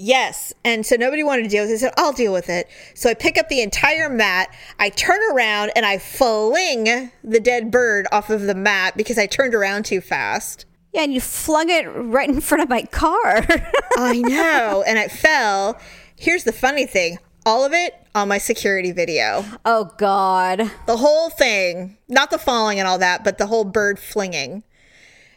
Yes. 0.00 0.54
And 0.64 0.86
so 0.86 0.96
nobody 0.96 1.22
wanted 1.22 1.42
to 1.42 1.48
deal 1.48 1.64
with 1.64 1.72
it. 1.72 1.74
I 1.74 1.76
said, 1.76 1.92
I'll 1.98 2.14
deal 2.14 2.32
with 2.32 2.48
it. 2.48 2.68
So 2.94 3.10
I 3.10 3.14
pick 3.14 3.36
up 3.36 3.50
the 3.50 3.60
entire 3.60 4.08
mat. 4.08 4.48
I 4.78 4.88
turn 4.88 5.20
around 5.32 5.72
and 5.76 5.84
I 5.84 5.98
fling 5.98 7.10
the 7.22 7.40
dead 7.40 7.70
bird 7.70 8.06
off 8.10 8.30
of 8.30 8.42
the 8.42 8.54
mat 8.54 8.96
because 8.96 9.18
I 9.18 9.26
turned 9.26 9.54
around 9.54 9.84
too 9.84 10.00
fast. 10.00 10.64
Yeah, 10.94 11.02
and 11.02 11.12
you 11.12 11.20
flung 11.20 11.68
it 11.68 11.82
right 11.82 12.28
in 12.28 12.40
front 12.40 12.62
of 12.62 12.70
my 12.70 12.82
car. 12.84 13.46
I 13.98 14.22
know. 14.24 14.82
And 14.86 14.98
it 14.98 15.12
fell. 15.12 15.78
Here's 16.16 16.44
the 16.44 16.52
funny 16.52 16.86
thing 16.86 17.18
all 17.44 17.64
of 17.64 17.72
it 17.74 17.94
on 18.14 18.28
my 18.28 18.38
security 18.38 18.92
video. 18.92 19.44
oh, 19.66 19.92
God. 19.98 20.70
The 20.86 20.96
whole 20.96 21.28
thing, 21.28 21.98
not 22.08 22.30
the 22.30 22.38
falling 22.38 22.78
and 22.78 22.88
all 22.88 22.98
that, 22.98 23.22
but 23.22 23.36
the 23.38 23.46
whole 23.46 23.64
bird 23.64 23.98
flinging. 23.98 24.62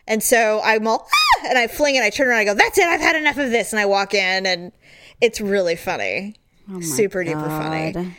And 0.07 0.21
so 0.21 0.61
I'm 0.63 0.87
all, 0.87 1.07
ah! 1.07 1.47
and 1.47 1.57
I 1.57 1.67
fling 1.67 1.95
it. 1.95 2.03
I 2.03 2.09
turn 2.09 2.27
around. 2.27 2.39
I 2.39 2.45
go, 2.45 2.53
that's 2.53 2.77
it. 2.77 2.85
I've 2.85 3.01
had 3.01 3.15
enough 3.15 3.37
of 3.37 3.51
this. 3.51 3.71
And 3.71 3.79
I 3.79 3.85
walk 3.85 4.13
in, 4.13 4.45
and 4.45 4.71
it's 5.21 5.39
really 5.39 5.75
funny. 5.75 6.35
Super 6.81 7.23
duper 7.25 7.47
funny. 7.47 8.15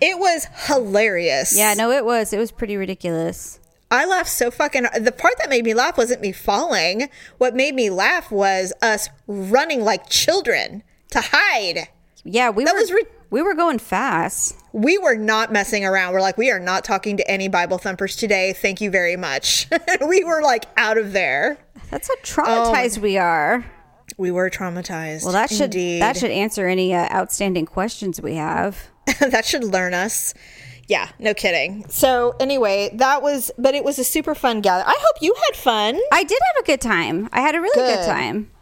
It 0.00 0.18
was 0.18 0.46
hilarious. 0.66 1.56
Yeah, 1.56 1.74
no, 1.74 1.90
it 1.90 2.04
was. 2.04 2.32
It 2.32 2.38
was 2.38 2.52
pretty 2.52 2.76
ridiculous. 2.76 3.58
I 3.90 4.06
laughed 4.06 4.30
so 4.30 4.50
fucking. 4.50 4.86
The 5.00 5.12
part 5.12 5.34
that 5.38 5.50
made 5.50 5.64
me 5.64 5.74
laugh 5.74 5.98
wasn't 5.98 6.20
me 6.20 6.32
falling. 6.32 7.08
What 7.38 7.54
made 7.54 7.74
me 7.74 7.90
laugh 7.90 8.30
was 8.30 8.72
us 8.80 9.08
running 9.26 9.82
like 9.82 10.08
children 10.08 10.82
to 11.10 11.20
hide. 11.20 11.88
Yeah, 12.22 12.50
we 12.50 12.64
That 12.64 12.74
were 12.74 12.80
was 12.80 12.92
we 13.30 13.42
were 13.42 13.54
going 13.54 13.78
fast. 13.78 14.56
We 14.72 14.98
were 14.98 15.16
not 15.16 15.52
messing 15.52 15.84
around. 15.84 16.12
We're 16.12 16.20
like, 16.20 16.36
we 16.38 16.50
are 16.50 16.60
not 16.60 16.84
talking 16.84 17.16
to 17.16 17.30
any 17.30 17.48
Bible 17.48 17.78
thumpers 17.78 18.16
today. 18.16 18.52
Thank 18.52 18.80
you 18.80 18.90
very 18.90 19.16
much. 19.16 19.68
we 20.06 20.24
were 20.24 20.42
like 20.42 20.66
out 20.76 20.98
of 20.98 21.12
there. 21.12 21.58
That's 21.90 22.08
how 22.08 22.14
traumatized 22.16 22.98
we 22.98 23.18
are. 23.18 23.64
We 24.16 24.30
were 24.30 24.50
traumatized. 24.50 25.24
Well, 25.24 25.32
that 25.32 25.50
should 25.50 25.74
Indeed. 25.74 26.02
that 26.02 26.16
should 26.16 26.30
answer 26.30 26.66
any 26.66 26.94
uh, 26.94 27.08
outstanding 27.12 27.66
questions 27.66 28.20
we 28.20 28.34
have. 28.34 28.88
that 29.20 29.44
should 29.44 29.64
learn 29.64 29.94
us. 29.94 30.34
Yeah, 30.88 31.08
no 31.20 31.34
kidding. 31.34 31.86
So 31.88 32.34
anyway, 32.40 32.90
that 32.94 33.22
was, 33.22 33.52
but 33.56 33.74
it 33.76 33.84
was 33.84 34.00
a 34.00 34.04
super 34.04 34.34
fun 34.34 34.60
gather. 34.60 34.84
I 34.84 34.96
hope 34.98 35.16
you 35.22 35.34
had 35.46 35.56
fun. 35.56 36.00
I 36.12 36.24
did 36.24 36.38
have 36.54 36.64
a 36.64 36.66
good 36.66 36.80
time. 36.80 37.28
I 37.32 37.40
had 37.42 37.54
a 37.54 37.60
really 37.60 37.76
good, 37.76 37.98
Good. 38.00 38.06
time. 38.06 38.50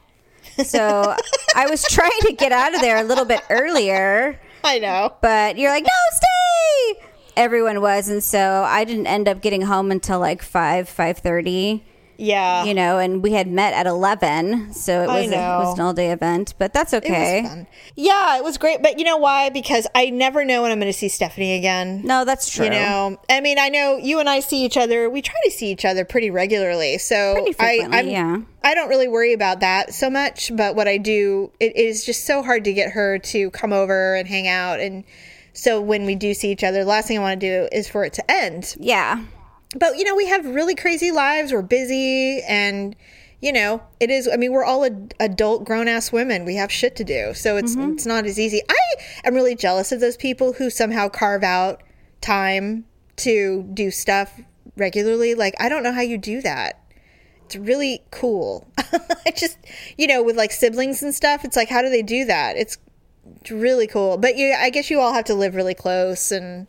So 0.64 1.14
I 1.54 1.68
was 1.68 1.84
trying 1.84 2.10
to 2.22 2.32
get 2.32 2.50
out 2.50 2.74
of 2.74 2.80
there 2.80 2.96
a 2.96 3.04
little 3.04 3.24
bit 3.24 3.42
earlier, 3.48 4.40
I 4.64 4.78
know. 4.78 5.14
but 5.20 5.56
you're 5.58 5.70
like, 5.70 5.84
no, 5.84 5.88
stay. 6.16 7.04
Everyone 7.36 7.80
was, 7.80 8.08
and 8.08 8.22
so 8.22 8.64
I 8.66 8.84
didn't 8.84 9.06
end 9.06 9.28
up 9.28 9.40
getting 9.40 9.62
home 9.62 9.90
until 9.90 10.18
like 10.18 10.42
five, 10.42 10.88
five 10.88 11.18
thirty. 11.18 11.84
Yeah. 12.18 12.64
You 12.64 12.74
know, 12.74 12.98
and 12.98 13.22
we 13.22 13.32
had 13.32 13.46
met 13.46 13.72
at 13.74 13.86
eleven, 13.86 14.72
so 14.74 15.02
it 15.02 15.06
was 15.06 15.30
a, 15.30 15.34
it 15.34 15.36
was 15.36 15.78
an 15.78 15.84
all 15.84 15.94
day 15.94 16.10
event. 16.10 16.54
But 16.58 16.72
that's 16.72 16.92
It 16.92 17.04
was 17.04 17.10
okay. 17.10 17.42
fun. 17.44 17.66
Yeah, 17.94 18.36
it 18.36 18.42
was 18.44 18.58
great. 18.58 18.82
But 18.82 18.98
you 18.98 19.04
know 19.04 19.16
why? 19.16 19.50
Because 19.50 19.86
I 19.94 20.10
never 20.10 20.44
know 20.44 20.62
when 20.62 20.72
I'm 20.72 20.80
going 20.80 20.92
to 20.92 20.98
see 20.98 21.08
Stephanie 21.08 21.56
again. 21.56 22.02
No, 22.04 22.24
that's 22.24 22.50
true. 22.50 22.64
You 22.64 22.72
know, 22.72 23.20
I 23.30 23.40
mean, 23.40 23.58
I 23.58 23.68
know 23.68 23.96
you 23.96 24.18
and 24.18 24.28
I 24.28 24.40
see 24.40 24.64
each 24.64 24.76
other. 24.76 25.08
We 25.08 25.22
try 25.22 25.36
to 25.44 25.50
see 25.50 25.70
each 25.70 25.84
other 25.84 26.04
pretty 26.04 26.30
regularly. 26.30 26.98
So 26.98 27.34
Pretty 27.34 27.54
I, 27.60 27.88
I'm, 27.90 28.08
yeah. 28.08 28.38
I 28.64 28.74
don't 28.74 28.88
really 28.88 29.08
worry 29.08 29.32
about 29.32 29.60
that 29.60 29.94
so 29.94 30.10
much. 30.10 30.50
But 30.54 30.74
what 30.74 30.88
I 30.88 30.98
do, 30.98 31.52
it 31.60 31.76
is 31.76 32.04
just 32.04 32.26
so 32.26 32.42
hard 32.42 32.64
to 32.64 32.72
get 32.72 32.90
her 32.92 33.18
to 33.18 33.50
come 33.50 33.72
over 33.72 34.16
and 34.16 34.26
hang 34.26 34.48
out. 34.48 34.80
And 34.80 35.04
so 35.52 35.80
when 35.80 36.04
we 36.04 36.16
do 36.16 36.34
see 36.34 36.50
each 36.50 36.64
other, 36.64 36.80
the 36.82 36.88
last 36.90 37.06
thing 37.08 37.18
I 37.18 37.20
want 37.20 37.40
to 37.40 37.46
do 37.46 37.68
is 37.70 37.88
for 37.88 38.04
it 38.04 38.12
to 38.14 38.28
end. 38.30 38.74
yeah, 38.78 39.24
But 39.76 39.98
you 39.98 40.04
know, 40.04 40.14
we 40.14 40.26
have 40.26 40.46
really 40.46 40.74
crazy 40.74 41.10
lives. 41.10 41.52
We're 41.52 41.62
busy, 41.62 42.42
and 42.42 42.96
you 43.40 43.52
know, 43.52 43.82
it 44.00 44.10
is. 44.10 44.28
I 44.32 44.36
mean, 44.36 44.52
we're 44.52 44.64
all 44.64 44.84
ad- 44.84 45.14
adult, 45.20 45.64
grown 45.64 45.88
ass 45.88 46.10
women. 46.10 46.44
We 46.44 46.56
have 46.56 46.72
shit 46.72 46.96
to 46.96 47.04
do, 47.04 47.34
so 47.34 47.56
it's 47.56 47.76
mm-hmm. 47.76 47.92
it's 47.92 48.06
not 48.06 48.26
as 48.26 48.38
easy. 48.38 48.62
I 48.68 48.78
am 49.24 49.34
really 49.34 49.54
jealous 49.54 49.92
of 49.92 50.00
those 50.00 50.16
people 50.16 50.54
who 50.54 50.70
somehow 50.70 51.08
carve 51.08 51.42
out 51.42 51.82
time 52.20 52.84
to 53.16 53.68
do 53.74 53.90
stuff 53.90 54.40
regularly. 54.76 55.34
Like, 55.34 55.54
I 55.60 55.68
don't 55.68 55.82
know 55.82 55.92
how 55.92 56.00
you 56.00 56.18
do 56.18 56.40
that. 56.42 56.80
It's 57.44 57.56
really 57.56 58.02
cool. 58.10 58.68
I 58.78 59.32
just, 59.36 59.58
you 59.96 60.06
know, 60.06 60.22
with 60.22 60.36
like 60.36 60.52
siblings 60.52 61.02
and 61.02 61.14
stuff, 61.14 61.44
it's 61.44 61.56
like, 61.56 61.68
how 61.68 61.82
do 61.82 61.90
they 61.90 62.02
do 62.02 62.24
that? 62.26 62.56
It's, 62.56 62.78
it's 63.40 63.50
really 63.50 63.86
cool. 63.86 64.16
But 64.18 64.36
you, 64.36 64.54
I 64.56 64.70
guess 64.70 64.90
you 64.90 65.00
all 65.00 65.12
have 65.12 65.24
to 65.26 65.34
live 65.34 65.54
really 65.54 65.74
close 65.74 66.30
and 66.30 66.66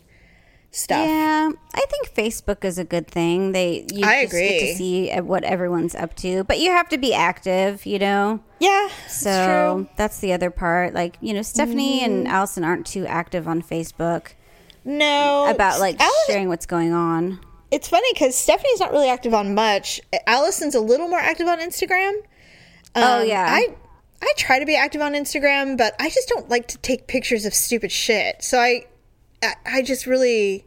stuff. 0.72 1.08
Yeah, 1.08 1.50
I 1.74 1.86
think 1.90 2.14
Facebook 2.14 2.64
is 2.64 2.78
a 2.78 2.84
good 2.84 3.08
thing. 3.08 3.52
They 3.54 3.86
you 3.94 4.06
I 4.06 4.24
just 4.24 4.34
get 4.34 4.46
agree. 4.46 4.60
to 4.72 4.76
see 4.76 5.12
uh, 5.12 5.24
what 5.24 5.44
everyone's 5.44 5.96
up 5.96 6.16
to, 6.18 6.44
but 6.44 6.60
you 6.60 6.72
have 6.72 6.90
to 6.90 6.98
be 6.98 7.14
active, 7.14 7.86
you 7.86 8.00
know. 8.00 8.40
Yeah, 8.60 8.90
So 9.08 9.88
that's 9.96 10.20
the 10.20 10.34
other 10.34 10.50
part. 10.52 10.94
Like 10.94 11.18
you 11.22 11.34
know, 11.34 11.42
Stephanie 11.42 12.04
and 12.04 12.28
Allison 12.28 12.64
aren't 12.64 12.86
too 12.86 13.06
active 13.06 13.48
on 13.48 13.62
Facebook 13.62 14.34
No, 14.86 15.48
about 15.50 15.80
like 15.80 16.00
Alice- 16.00 16.14
sharing 16.28 16.48
what's 16.50 16.66
going 16.66 16.94
on. 16.94 17.40
It's 17.72 17.88
funny 17.88 18.08
because 18.14 18.36
Stephanie's 18.36 18.80
not 18.80 18.92
really 18.92 19.10
active 19.10 19.34
on 19.34 19.54
much. 19.54 20.02
Allison's 20.26 20.74
a 20.76 20.80
little 20.80 21.08
more 21.08 21.20
active 21.20 21.48
on 21.48 21.60
Instagram. 21.60 22.14
oh 22.96 23.22
Um, 23.22 23.28
yeah, 23.28 23.46
I 23.48 23.76
I 24.22 24.34
try 24.38 24.60
to 24.60 24.66
be 24.66 24.76
active 24.76 25.02
on 25.02 25.14
Instagram, 25.14 25.78
but 25.78 25.94
I 26.00 26.10
just 26.10 26.28
don't 26.30 26.50
like 26.50 26.68
to 26.70 26.78
take 26.80 27.08
pictures 27.08 27.46
of 27.46 27.54
stupid 27.54 27.92
shit. 27.92 28.44
So 28.44 28.60
I 28.60 28.86
I, 29.44 29.54
I 29.66 29.82
just 29.82 30.06
really 30.06 30.66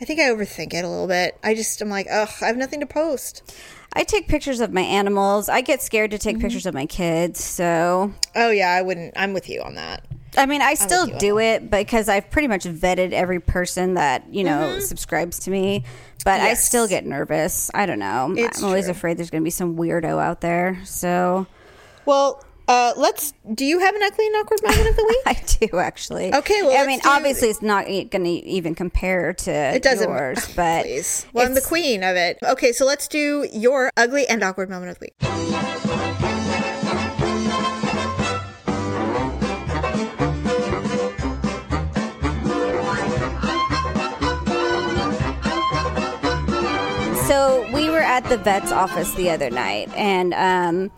I 0.00 0.04
think 0.04 0.20
I 0.20 0.24
overthink 0.24 0.74
it 0.74 0.84
a 0.84 0.88
little 0.88 1.06
bit. 1.06 1.38
I 1.42 1.54
just 1.54 1.80
I'm 1.80 1.88
like, 1.88 2.06
ugh, 2.10 2.28
I 2.42 2.46
have 2.46 2.56
nothing 2.56 2.80
to 2.80 2.86
post. 2.86 3.54
I 3.92 4.04
take 4.04 4.28
pictures 4.28 4.60
of 4.60 4.72
my 4.72 4.82
animals. 4.82 5.48
I 5.48 5.62
get 5.62 5.80
scared 5.82 6.10
to 6.10 6.18
Mm-hmm. 6.18 6.28
take 6.28 6.40
pictures 6.40 6.66
of 6.66 6.74
my 6.74 6.86
kids. 6.86 7.42
So 7.42 8.12
Oh 8.34 8.50
yeah, 8.50 8.70
I 8.70 8.82
wouldn't. 8.82 9.14
I'm 9.16 9.32
with 9.32 9.48
you 9.48 9.62
on 9.62 9.74
that. 9.76 10.04
I 10.36 10.44
mean, 10.44 10.60
I 10.60 10.74
still 10.74 11.06
do 11.06 11.38
it 11.38 11.70
because 11.70 12.10
I've 12.10 12.30
pretty 12.30 12.48
much 12.48 12.64
vetted 12.64 13.12
every 13.12 13.40
person 13.40 13.94
that 13.94 14.32
you 14.34 14.44
know 14.44 14.80
subscribes 14.80 15.38
to 15.40 15.50
me. 15.50 15.84
But 16.24 16.40
I 16.40 16.48
Mm-hmm. 16.48 16.54
Still 16.56 16.88
get 16.88 17.06
nervous. 17.06 17.70
I 17.72 17.86
don't 17.86 18.00
know. 18.00 18.34
It's 18.36 18.58
I'm 18.58 18.64
always 18.66 18.86
true. 18.86 18.90
afraid 18.90 19.16
there's 19.16 19.30
going 19.30 19.42
to 19.42 19.46
be 19.46 19.50
some 19.50 19.76
weirdo 19.76 20.20
out 20.22 20.40
there. 20.42 20.80
So 20.84 21.46
Well, 22.04 22.44
uh, 22.68 22.92
let's. 22.96 23.32
Do 23.54 23.64
you 23.64 23.78
have 23.78 23.94
an 23.94 24.02
ugly 24.02 24.26
and 24.26 24.36
awkward 24.36 24.60
moment 24.62 24.88
of 24.88 24.96
the 24.96 25.04
week? 25.04 25.18
I 25.26 25.66
do 25.66 25.78
actually. 25.78 26.34
Okay, 26.34 26.62
well, 26.62 26.82
I 26.82 26.86
mean, 26.86 27.00
do- 27.00 27.08
obviously, 27.08 27.48
it's 27.48 27.62
not 27.62 27.86
going 27.86 28.10
to 28.10 28.28
even 28.28 28.74
compare 28.74 29.32
to 29.34 29.50
It 29.50 29.82
doesn't. 29.82 30.08
yours, 30.08 30.52
but 30.54 30.82
Please. 30.84 31.26
Well, 31.32 31.46
I'm 31.46 31.54
the 31.54 31.60
queen 31.60 32.02
of 32.02 32.16
it. 32.16 32.38
Okay, 32.42 32.72
so 32.72 32.84
let's 32.84 33.06
do 33.08 33.46
your 33.52 33.90
ugly 33.96 34.26
and 34.26 34.42
awkward 34.42 34.68
moment 34.70 34.90
of 34.90 34.98
the 34.98 35.06
week. 35.06 36.26
So 47.28 47.68
we 47.72 47.90
were 47.90 47.98
at 47.98 48.22
the 48.28 48.36
vet's 48.36 48.70
office 48.70 49.12
the 49.14 49.30
other 49.30 49.50
night, 49.50 49.88
and 49.96 50.32
um, 50.34 50.90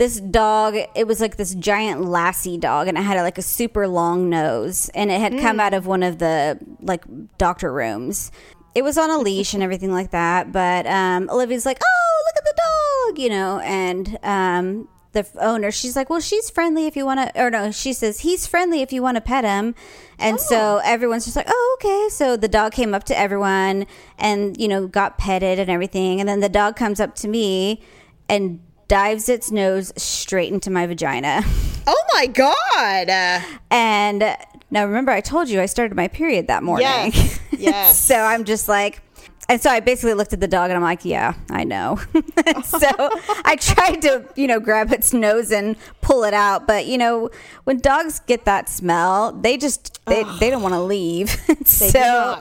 this 0.00 0.18
dog, 0.18 0.76
it 0.94 1.06
was 1.06 1.20
like 1.20 1.36
this 1.36 1.54
giant 1.54 2.02
lassie 2.06 2.56
dog, 2.56 2.88
and 2.88 2.96
it 2.96 3.02
had 3.02 3.20
like 3.20 3.36
a 3.36 3.42
super 3.42 3.86
long 3.86 4.30
nose, 4.30 4.88
and 4.94 5.10
it 5.10 5.20
had 5.20 5.38
come 5.38 5.60
out 5.60 5.74
of 5.74 5.86
one 5.86 6.02
of 6.02 6.18
the 6.18 6.58
like 6.80 7.04
doctor 7.36 7.70
rooms. 7.70 8.32
It 8.74 8.80
was 8.80 8.96
on 8.96 9.10
a 9.10 9.18
leash 9.18 9.52
and 9.52 9.62
everything 9.62 9.92
like 9.92 10.12
that, 10.12 10.52
but 10.52 10.86
um, 10.86 11.28
Olivia's 11.28 11.66
like, 11.66 11.76
"Oh, 11.84 12.22
look 12.24 12.36
at 12.38 12.44
the 12.44 12.62
dog," 12.62 13.18
you 13.18 13.28
know, 13.28 13.58
and 13.58 14.18
um, 14.22 14.88
the 15.12 15.26
owner, 15.38 15.70
she's 15.70 15.96
like, 15.96 16.08
"Well, 16.08 16.20
she's 16.20 16.48
friendly 16.48 16.86
if 16.86 16.96
you 16.96 17.04
want 17.04 17.20
to," 17.20 17.38
or 17.38 17.50
no, 17.50 17.70
she 17.70 17.92
says 17.92 18.20
he's 18.20 18.46
friendly 18.46 18.80
if 18.80 18.94
you 18.94 19.02
want 19.02 19.18
to 19.18 19.20
pet 19.20 19.44
him, 19.44 19.74
and 20.18 20.40
so 20.40 20.80
everyone's 20.82 21.26
just 21.26 21.36
like, 21.36 21.48
"Oh, 21.50 21.78
okay." 21.78 22.08
So 22.08 22.38
the 22.38 22.48
dog 22.48 22.72
came 22.72 22.94
up 22.94 23.04
to 23.04 23.18
everyone 23.18 23.84
and 24.18 24.58
you 24.58 24.66
know 24.66 24.86
got 24.86 25.18
petted 25.18 25.58
and 25.58 25.68
everything, 25.68 26.20
and 26.20 26.26
then 26.26 26.40
the 26.40 26.48
dog 26.48 26.74
comes 26.74 27.00
up 27.00 27.14
to 27.16 27.28
me 27.28 27.82
and 28.30 28.60
dives 28.90 29.28
its 29.28 29.52
nose 29.52 29.92
straight 29.96 30.52
into 30.52 30.68
my 30.68 30.84
vagina. 30.86 31.42
Oh 31.86 32.04
my 32.12 32.26
god! 32.26 33.08
And 33.70 34.36
now 34.70 34.84
remember, 34.84 35.10
I 35.10 35.22
told 35.22 35.48
you 35.48 35.62
I 35.62 35.66
started 35.66 35.96
my 35.96 36.08
period 36.08 36.46
that 36.48 36.62
morning. 36.62 36.86
Yes. 36.86 37.40
Yes. 37.58 37.98
so 37.98 38.16
I'm 38.16 38.44
just 38.44 38.68
like, 38.68 39.00
and 39.50 39.60
so 39.60 39.68
I 39.68 39.80
basically 39.80 40.14
looked 40.14 40.32
at 40.32 40.38
the 40.38 40.46
dog 40.46 40.70
and 40.70 40.76
I'm 40.76 40.82
like, 40.82 41.04
yeah, 41.04 41.34
I 41.50 41.64
know. 41.64 41.98
so 42.64 42.88
I 43.44 43.56
tried 43.60 44.00
to, 44.02 44.24
you 44.36 44.46
know, 44.46 44.60
grab 44.60 44.92
its 44.92 45.12
nose 45.12 45.50
and 45.50 45.74
pull 46.02 46.22
it 46.22 46.32
out. 46.32 46.68
But, 46.68 46.86
you 46.86 46.96
know, 46.96 47.30
when 47.64 47.78
dogs 47.78 48.20
get 48.20 48.44
that 48.44 48.68
smell, 48.68 49.32
they 49.32 49.56
just, 49.56 50.04
they, 50.06 50.22
they 50.38 50.50
don't 50.50 50.62
want 50.62 50.74
to 50.74 50.80
leave. 50.80 51.30
so. 51.64 52.40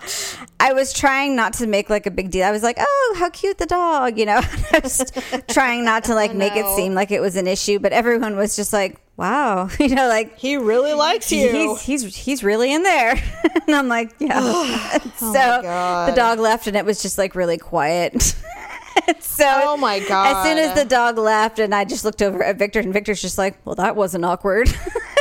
I 0.62 0.74
was 0.74 0.94
trying 0.94 1.36
not 1.36 1.54
to 1.54 1.68
make 1.68 1.90
like 1.90 2.06
a 2.06 2.12
big 2.12 2.30
deal. 2.30 2.46
I 2.46 2.52
was 2.52 2.64
like, 2.64 2.78
oh, 2.80 3.16
how 3.18 3.30
cute 3.30 3.58
the 3.58 3.66
dog, 3.66 4.20
you 4.20 4.26
know, 4.26 4.42
I 4.72 4.80
was 4.84 5.04
trying 5.48 5.86
not 5.86 6.04
to 6.06 6.16
like 6.16 6.36
make 6.36 6.56
it 6.56 6.66
seem 6.76 6.94
like 6.94 7.12
it 7.12 7.22
was 7.22 7.38
an 7.38 7.48
issue. 7.48 7.80
But 7.80 7.92
everyone 7.92 8.36
was 8.36 8.56
just 8.56 8.72
like, 8.72 9.00
wow, 9.20 9.70
you 9.80 9.90
know, 9.90 10.08
like, 10.08 10.38
he 10.38 10.56
really 10.56 10.94
likes 10.94 11.32
you. 11.32 11.52
He's 11.52 11.82
he's 11.82 12.16
he's 12.16 12.44
really 12.44 12.74
in 12.74 12.84
there, 12.84 13.22
and 13.68 13.76
I'm 13.76 13.88
like, 13.88 14.16
yeah. 14.20 14.40
Oh 14.42 15.12
so 15.18 15.62
God. 15.62 16.10
the 16.10 16.16
dog 16.16 16.40
left, 16.40 16.68
and 16.68 16.76
it 16.78 16.86
was 16.86 17.02
just 17.02 17.18
like 17.18 17.36
really 17.36 17.58
quiet. 17.58 18.22
so 19.20 19.46
Oh, 19.64 19.78
my 19.78 20.00
god! 20.00 20.38
As 20.38 20.44
soon 20.46 20.58
as 20.58 20.76
the 20.76 20.86
dog 20.86 21.18
left, 21.18 21.60
and 21.60 21.76
I 21.76 21.84
just 21.84 22.06
looked 22.06 22.22
over 22.22 22.42
at 22.44 22.58
Victor, 22.58 22.80
and 22.80 22.94
Victor's 22.94 23.22
just 23.22 23.38
like, 23.38 23.58
well, 23.66 23.76
that 23.76 23.96
wasn't 23.96 24.24
awkward. 24.26 24.70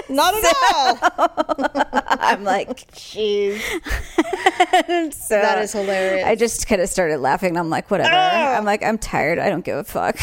not 0.15 0.35
at 0.35 0.55
all. 0.75 2.03
I'm 2.21 2.45
like, 2.45 2.91
Jeez, 2.93 3.61
so 5.13 5.35
that 5.35 5.59
is 5.63 5.73
hilarious. 5.73 6.27
I 6.27 6.35
just 6.35 6.67
kind 6.67 6.81
of 6.81 6.89
started 6.89 7.19
laughing. 7.19 7.57
I'm 7.57 7.71
like, 7.71 7.91
whatever. 7.91 8.15
I'm 8.15 8.65
like, 8.65 8.83
I'm 8.83 8.99
tired. 8.99 9.39
I 9.39 9.49
don't 9.51 9.65
give 9.65 9.77
a 9.79 9.85
fuck. 9.85 10.17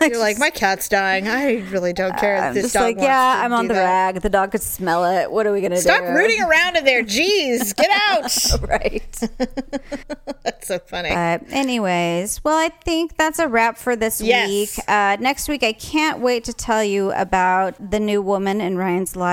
You're 0.00 0.18
like, 0.18 0.38
my 0.38 0.50
cat's 0.50 0.88
dying. 0.88 1.28
I 1.28 1.60
really 1.70 1.92
don't 1.92 2.16
care. 2.18 2.36
I'm 2.36 2.54
this 2.54 2.64
just 2.64 2.74
dog 2.74 2.96
like, 2.96 3.04
yeah, 3.04 3.42
I'm 3.44 3.52
on 3.52 3.68
the 3.68 3.74
that. 3.74 3.84
rag. 4.14 4.22
The 4.22 4.30
dog 4.30 4.52
could 4.52 4.62
smell 4.62 5.04
it. 5.04 5.30
What 5.30 5.46
are 5.46 5.52
we 5.52 5.60
gonna 5.60 5.76
Stop 5.76 6.00
do? 6.00 6.06
Stop 6.06 6.16
rooting 6.16 6.40
around 6.42 6.76
in 6.76 6.84
there. 6.84 7.02
Jeez, 7.02 7.74
get 7.76 7.90
out. 7.90 8.68
right. 8.68 9.20
That's 10.44 10.68
so 10.68 10.78
funny. 10.78 11.10
But 11.10 11.44
anyways, 11.50 12.42
well, 12.44 12.56
I 12.58 12.68
think 12.68 13.16
that's 13.16 13.38
a 13.38 13.48
wrap 13.48 13.76
for 13.76 13.96
this 13.96 14.20
Yes. 14.20 14.48
week. 14.48 14.70
Uh, 14.88 15.16
next 15.20 15.48
week, 15.48 15.62
I 15.62 15.72
can't 15.72 16.20
wait 16.20 16.44
to 16.44 16.52
tell 16.52 16.82
you 16.84 17.12
about 17.12 17.90
the 17.90 17.98
new 18.00 18.22
woman 18.22 18.60
in 18.60 18.76
Ryan's 18.76 19.16
life. 19.16 19.29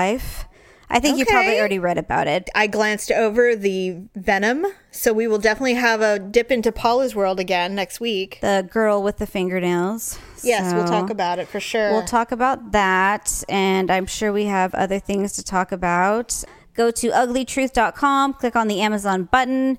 I 0.90 1.00
think 1.00 1.18
you 1.18 1.26
probably 1.26 1.58
already 1.58 1.78
read 1.78 1.98
about 1.98 2.28
it. 2.28 2.48
I 2.54 2.66
glanced 2.66 3.10
over 3.12 3.54
the 3.54 3.96
Venmo, 4.18 4.72
so 4.90 5.12
we 5.12 5.28
will 5.28 5.38
definitely 5.38 5.74
have 5.74 6.00
a 6.00 6.18
dip 6.18 6.50
into 6.50 6.72
Paula's 6.72 7.14
world 7.14 7.38
again 7.38 7.74
next 7.74 8.00
week. 8.00 8.38
The 8.40 8.66
girl 8.70 9.02
with 9.02 9.18
the 9.18 9.26
fingernails. 9.26 10.18
Yes, 10.42 10.72
we'll 10.72 10.86
talk 10.86 11.10
about 11.10 11.38
it 11.38 11.46
for 11.46 11.60
sure. 11.60 11.92
We'll 11.92 12.06
talk 12.06 12.32
about 12.32 12.72
that, 12.72 13.44
and 13.50 13.90
I'm 13.90 14.06
sure 14.06 14.32
we 14.32 14.44
have 14.44 14.74
other 14.74 14.98
things 14.98 15.32
to 15.32 15.44
talk 15.44 15.72
about. 15.72 16.42
Go 16.72 16.90
to 16.90 17.10
uglytruth.com, 17.10 18.34
click 18.34 18.56
on 18.56 18.68
the 18.68 18.80
Amazon 18.80 19.24
button, 19.24 19.78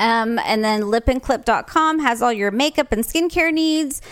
um, 0.00 0.40
and 0.40 0.64
then 0.64 0.82
lipandclip.com 0.82 2.00
has 2.00 2.20
all 2.20 2.32
your 2.32 2.50
makeup 2.50 2.90
and 2.90 3.04
skincare 3.04 3.52
needs. 3.52 4.02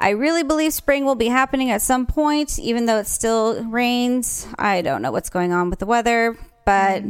I 0.00 0.10
really 0.10 0.42
believe 0.42 0.72
spring 0.72 1.04
will 1.04 1.14
be 1.14 1.28
happening 1.28 1.70
at 1.70 1.82
some 1.82 2.06
point, 2.06 2.58
even 2.58 2.86
though 2.86 2.98
it 2.98 3.06
still 3.06 3.62
rains. 3.64 4.46
I 4.58 4.80
don't 4.82 5.02
know 5.02 5.12
what's 5.12 5.28
going 5.30 5.52
on 5.52 5.68
with 5.68 5.78
the 5.78 5.86
weather, 5.86 6.36
but 6.64 7.02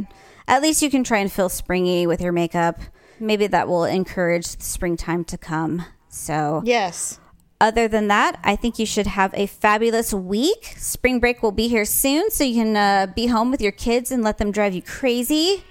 at 0.47 0.61
least 0.61 0.81
you 0.81 0.89
can 0.89 1.03
try 1.05 1.19
and 1.19 1.31
feel 1.31 1.47
springy 1.47 2.05
with 2.05 2.19
your 2.19 2.33
makeup. 2.33 2.79
Maybe 3.19 3.47
that 3.47 3.67
will 3.69 3.85
encourage 3.85 4.55
the 4.57 4.63
springtime 4.63 5.23
to 5.25 5.37
come. 5.37 5.85
So, 6.09 6.61
Yes. 6.65 7.17
other 7.61 7.87
than 7.87 8.09
that, 8.09 8.37
I 8.43 8.57
think 8.57 8.77
you 8.77 8.85
should 8.85 9.07
have 9.07 9.33
a 9.35 9.45
fabulous 9.47 10.13
week. 10.13 10.73
Spring 10.75 11.21
break 11.21 11.41
will 11.41 11.53
be 11.53 11.69
here 11.69 11.85
soon, 11.85 12.29
so 12.29 12.43
you 12.43 12.55
can 12.55 12.75
uh, 12.75 13.07
be 13.15 13.27
home 13.27 13.51
with 13.51 13.61
your 13.61 13.71
kids 13.71 14.11
and 14.11 14.21
let 14.21 14.37
them 14.37 14.51
drive 14.51 14.73
you 14.73 14.81
crazy. 14.81 15.63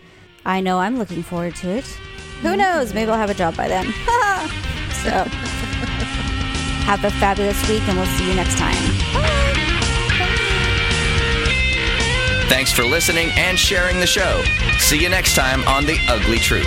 I 0.47 0.62
know 0.62 0.79
I'm 0.79 0.97
looking 0.97 1.23
forward 1.23 1.55
to 1.57 1.68
it. 1.68 1.85
Who 2.41 2.57
knows? 2.57 2.95
Maybe 2.95 3.11
I'll 3.11 3.18
have 3.18 3.29
a 3.29 3.35
job 3.35 3.57
by 3.57 3.68
then. 3.68 3.85
so, 5.03 5.27
have 6.91 7.05
a 7.05 7.11
fabulous 7.20 7.68
week, 7.68 7.86
and 7.86 7.97
we'll 7.97 8.05
see 8.18 8.28
you 8.28 8.34
next 8.34 8.59
time. 8.59 8.74
Thanks 12.49 12.72
for 12.72 12.82
listening 12.82 13.30
and 13.36 13.57
sharing 13.57 14.01
the 14.01 14.09
show. 14.09 14.43
See 14.78 15.01
you 15.01 15.09
next 15.09 15.36
time 15.36 15.62
on 15.68 15.86
The 15.86 15.99
Ugly 16.09 16.41
Truth. 16.41 16.66